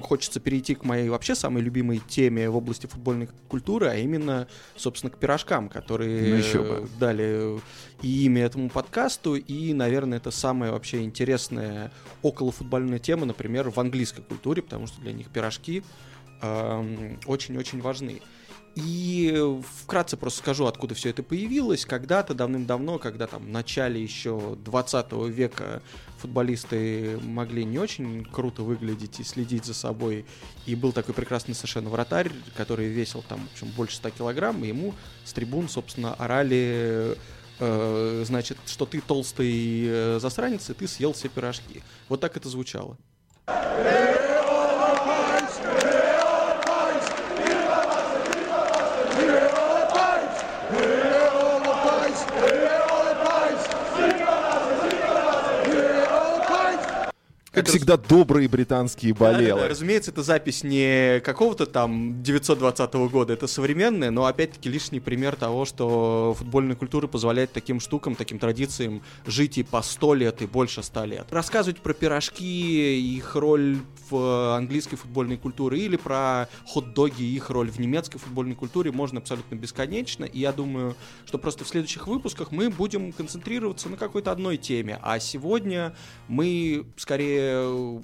хочется 0.00 0.40
перейти 0.40 0.74
к 0.74 0.84
моей 0.84 1.08
вообще 1.08 1.34
самой 1.34 1.62
любимой 1.62 2.00
теме 2.08 2.48
в 2.48 2.56
области 2.56 2.86
футбольной 2.86 3.28
культуры, 3.48 3.88
а 3.88 3.94
именно, 3.96 4.48
собственно, 4.76 5.10
к 5.10 5.18
пирожкам, 5.18 5.68
которые 5.68 6.30
Ну, 6.30 6.36
еще 6.36 6.58
бы. 6.62 6.68
э, 6.84 6.86
дали 6.98 7.60
и 8.02 8.24
имя 8.26 8.42
этому 8.44 8.68
подкасту, 8.70 9.34
и, 9.36 9.72
наверное, 9.72 10.18
это 10.18 10.30
самая 10.30 10.72
вообще 10.72 11.02
интересная 11.02 11.92
околофутбольная 12.22 12.98
тема, 12.98 13.26
например, 13.26 13.70
в 13.70 13.78
английской 13.78 14.22
культуре, 14.22 14.62
потому 14.62 14.86
что 14.86 15.00
для 15.00 15.12
них 15.12 15.28
пирожки 15.28 15.82
эм, 16.42 17.18
очень-очень 17.26 17.80
важны. 17.80 18.20
И 18.74 19.32
вкратце 19.82 20.16
просто 20.16 20.40
скажу, 20.40 20.66
откуда 20.66 20.94
все 20.94 21.10
это 21.10 21.22
появилось. 21.22 21.86
Когда-то, 21.86 22.34
давным-давно, 22.34 22.98
когда 22.98 23.26
там 23.26 23.44
в 23.44 23.48
начале 23.48 24.02
еще 24.02 24.56
20 24.64 25.12
века 25.28 25.80
футболисты 26.18 27.18
могли 27.22 27.64
не 27.64 27.78
очень 27.78 28.24
круто 28.24 28.62
выглядеть 28.62 29.20
и 29.20 29.24
следить 29.24 29.64
за 29.64 29.74
собой. 29.74 30.26
И 30.66 30.74
был 30.74 30.92
такой 30.92 31.14
прекрасный 31.14 31.54
совершенно 31.54 31.88
вратарь, 31.88 32.32
который 32.56 32.88
весил 32.88 33.22
там, 33.28 33.46
в 33.46 33.52
общем, 33.52 33.68
больше 33.76 33.96
100 33.96 34.10
килограмм, 34.10 34.64
и 34.64 34.68
ему 34.68 34.94
с 35.24 35.32
трибун, 35.32 35.68
собственно, 35.68 36.14
орали 36.14 37.16
э, 37.60 38.24
значит, 38.26 38.58
что 38.66 38.86
ты 38.86 39.00
толстый 39.00 39.84
э, 39.86 40.18
засранец, 40.20 40.68
и 40.70 40.74
ты 40.74 40.88
съел 40.88 41.12
все 41.12 41.28
пирожки. 41.28 41.82
Вот 42.08 42.20
так 42.20 42.36
это 42.36 42.48
звучало. 42.48 42.96
Как 57.54 57.68
всегда, 57.68 57.96
добрые 57.96 58.48
британские 58.48 59.14
болелы. 59.14 59.50
Да-да-да, 59.50 59.68
разумеется, 59.68 60.10
это 60.10 60.24
запись 60.24 60.64
не 60.64 61.20
какого-то 61.20 61.66
там 61.66 62.20
920 62.22 62.94
года, 62.94 63.32
это 63.32 63.46
современная, 63.46 64.10
но 64.10 64.26
опять-таки 64.26 64.68
лишний 64.68 64.98
пример 64.98 65.36
того, 65.36 65.64
что 65.64 66.34
футбольная 66.36 66.74
культура 66.74 67.06
позволяет 67.06 67.52
таким 67.52 67.78
штукам, 67.78 68.16
таким 68.16 68.40
традициям 68.40 69.02
жить 69.24 69.58
и 69.58 69.62
по 69.62 69.82
100 69.82 70.14
лет, 70.14 70.42
и 70.42 70.46
больше 70.46 70.82
100 70.82 71.04
лет. 71.04 71.26
Рассказывать 71.30 71.78
про 71.78 71.92
пирожки, 71.92 73.16
их 73.16 73.36
роль 73.36 73.78
в 74.10 74.56
английской 74.56 74.96
футбольной 74.96 75.36
культуре 75.36 75.78
или 75.78 75.96
про 75.96 76.48
хот-доги 76.66 77.22
их 77.22 77.50
роль 77.50 77.70
в 77.70 77.78
немецкой 77.78 78.18
футбольной 78.18 78.56
культуре 78.56 78.90
можно 78.90 79.20
абсолютно 79.20 79.54
бесконечно, 79.54 80.24
и 80.24 80.40
я 80.40 80.52
думаю, 80.52 80.96
что 81.24 81.38
просто 81.38 81.64
в 81.64 81.68
следующих 81.68 82.08
выпусках 82.08 82.50
мы 82.50 82.68
будем 82.68 83.12
концентрироваться 83.12 83.88
на 83.88 83.96
какой-то 83.96 84.32
одной 84.32 84.56
теме, 84.56 84.98
а 85.02 85.20
сегодня 85.20 85.94
мы 86.26 86.84
скорее 86.96 87.43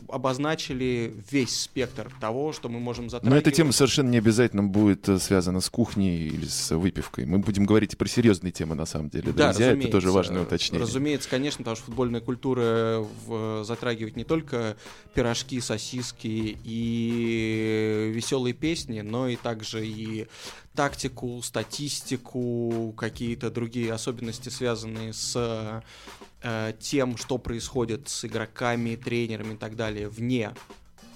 обозначили 0.08 1.14
весь 1.30 1.60
спектр 1.62 2.10
того, 2.20 2.52
что 2.52 2.68
мы 2.68 2.80
можем 2.80 3.04
Но 3.06 3.10
затрагивать. 3.10 3.46
эта 3.46 3.50
тема 3.56 3.72
совершенно 3.72 4.10
не 4.10 4.18
обязательно 4.18 4.62
будет 4.62 5.08
э, 5.08 5.18
связана 5.18 5.60
с 5.60 5.68
кухней 5.70 6.26
или 6.28 6.46
с 6.46 6.74
выпивкой. 6.76 7.26
Мы 7.26 7.38
будем 7.38 7.64
говорить 7.66 7.94
и 7.94 7.96
про 7.96 8.08
серьезные 8.08 8.52
темы, 8.52 8.74
на 8.74 8.86
самом 8.86 9.08
деле. 9.10 9.32
Да, 9.32 9.48
Друзья, 9.52 9.72
это 9.72 9.88
тоже 9.88 10.10
важное 10.10 10.42
уточнение. 10.42 10.82
Разумеется, 10.86 11.28
конечно, 11.28 11.58
потому 11.58 11.76
что 11.76 11.84
футбольная 11.86 12.20
культура 12.20 13.04
в- 13.26 13.64
затрагивает 13.64 14.16
не 14.16 14.24
только 14.24 14.76
пирожки, 15.14 15.60
сосиски 15.60 16.56
и 16.64 18.10
веселые 18.14 18.54
песни, 18.54 19.00
но 19.00 19.28
и 19.28 19.36
также 19.36 19.86
и 19.86 20.26
тактику, 20.74 21.42
статистику, 21.42 22.94
какие-то 22.96 23.50
другие 23.50 23.92
особенности, 23.92 24.48
связанные 24.48 25.12
с 25.12 25.82
э, 26.42 26.72
тем, 26.78 27.16
что 27.16 27.38
происходит 27.38 28.08
с 28.08 28.24
игроками, 28.24 28.96
тренерами 28.96 29.54
и 29.54 29.56
так 29.56 29.76
далее 29.76 30.08
вне 30.08 30.52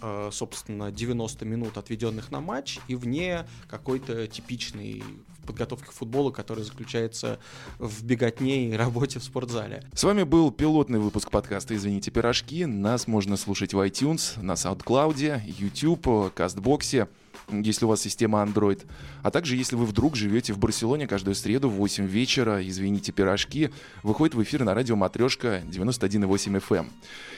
э, 0.02 0.30
собственно, 0.32 0.90
90 0.90 1.44
минут, 1.44 1.78
отведенных 1.78 2.30
на 2.30 2.40
матч, 2.40 2.78
и 2.88 2.94
вне 2.94 3.46
какой-то 3.68 4.26
типичной 4.26 5.02
подготовки 5.44 5.86
к 5.86 5.92
футболу, 5.92 6.32
который 6.32 6.64
заключается 6.64 7.38
в 7.78 8.02
беготне 8.04 8.70
и 8.70 8.72
работе 8.76 9.18
в 9.18 9.24
спортзале. 9.24 9.84
С 9.94 10.04
вами 10.04 10.24
был 10.24 10.50
пилотный 10.50 10.98
выпуск 10.98 11.30
подкаста 11.30 11.74
«Извините, 11.76 12.10
пирожки». 12.10 12.66
Нас 12.66 13.06
можно 13.06 13.36
слушать 13.36 13.74
в 13.74 13.78
iTunes, 13.78 14.40
на 14.40 14.52
SoundCloud, 14.52 15.42
YouTube, 15.46 16.34
Кастбоксе 16.34 17.08
если 17.50 17.84
у 17.84 17.88
вас 17.88 18.00
система 18.00 18.42
Android. 18.42 18.82
А 19.22 19.30
также, 19.30 19.56
если 19.56 19.76
вы 19.76 19.86
вдруг 19.86 20.16
живете 20.16 20.52
в 20.52 20.58
Барселоне 20.58 21.06
каждую 21.06 21.34
среду 21.34 21.68
в 21.68 21.74
8 21.74 22.06
вечера, 22.06 22.66
извините, 22.66 23.12
пирожки, 23.12 23.70
выходит 24.02 24.34
в 24.34 24.42
эфир 24.42 24.64
на 24.64 24.74
радио 24.74 24.96
Матрешка 24.96 25.62
91,8 25.66 26.60
FM. 26.60 26.78
Эм. 26.78 26.90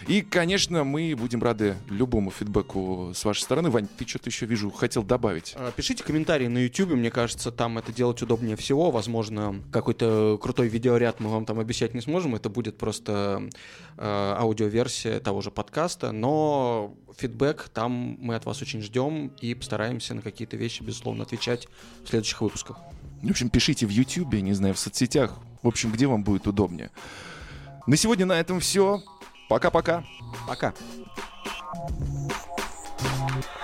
И, 0.09 0.23
конечно, 0.23 0.85
мы 0.85 1.15
будем 1.17 1.43
рады 1.43 1.77
любому 1.89 2.31
фидбэку 2.31 3.13
с 3.15 3.25
вашей 3.25 3.41
стороны. 3.41 3.71
Вань, 3.71 3.89
ты 3.97 4.07
что-то 4.07 4.31
еще, 4.31 4.47
вижу, 4.47 4.71
хотел 4.71 5.03
добавить. 5.03 5.55
А, 5.57 5.73
пишите 5.73 6.05
комментарии 6.05 6.47
на 6.47 6.59
YouTube, 6.59 6.93
мне 6.93 7.11
кажется, 7.11 7.51
там 7.51 7.79
это 7.79 7.93
делать 7.93 8.21
удобнее 8.23 8.57
всего. 8.57 8.91
Возможно, 8.91 9.63
какой-то 9.73 10.39
крутой 10.41 10.69
видеоряд 10.69 11.21
мы 11.21 11.29
вам 11.29 11.45
там 11.45 11.59
обещать 11.59 11.95
не 11.95 12.01
сможем. 12.01 12.35
Это 12.35 12.49
будет 12.49 12.79
просто 12.79 13.49
э, 13.97 14.35
аудиоверсия 14.39 15.21
того 15.21 15.41
же 15.41 15.51
подкаста, 15.51 16.13
но 16.13 16.95
фидбэк 17.19 17.69
там 17.73 18.17
мы 18.21 18.35
от 18.35 18.45
вас 18.45 18.63
очень 18.63 18.83
ждем 18.83 19.29
и 19.41 19.55
постараемся 19.55 19.96
постараемся 19.97 20.15
на 20.15 20.23
какие-то 20.23 20.57
вещи, 20.57 20.83
безусловно, 20.83 21.23
отвечать 21.25 21.69
в 22.05 22.09
следующих 22.09 22.41
выпусках. 22.41 22.79
В 23.23 23.31
общем, 23.31 23.49
пишите 23.51 23.87
в 23.87 23.91
YouTube, 23.91 24.35
не 24.35 24.53
знаю, 24.53 24.75
в 24.75 24.79
соцсетях. 24.79 25.35
В 25.63 25.69
общем, 25.69 25.91
где 25.91 26.07
вам 26.07 26.23
будет 26.23 26.47
удобнее. 26.47 26.91
На 27.87 27.97
сегодня 27.97 28.27
на 28.27 28.39
этом 28.39 28.61
все. 28.61 29.03
Пока-пока. 29.49 30.05
Пока. 30.47 30.69
-пока. 30.69 30.75
Пока. 33.09 33.56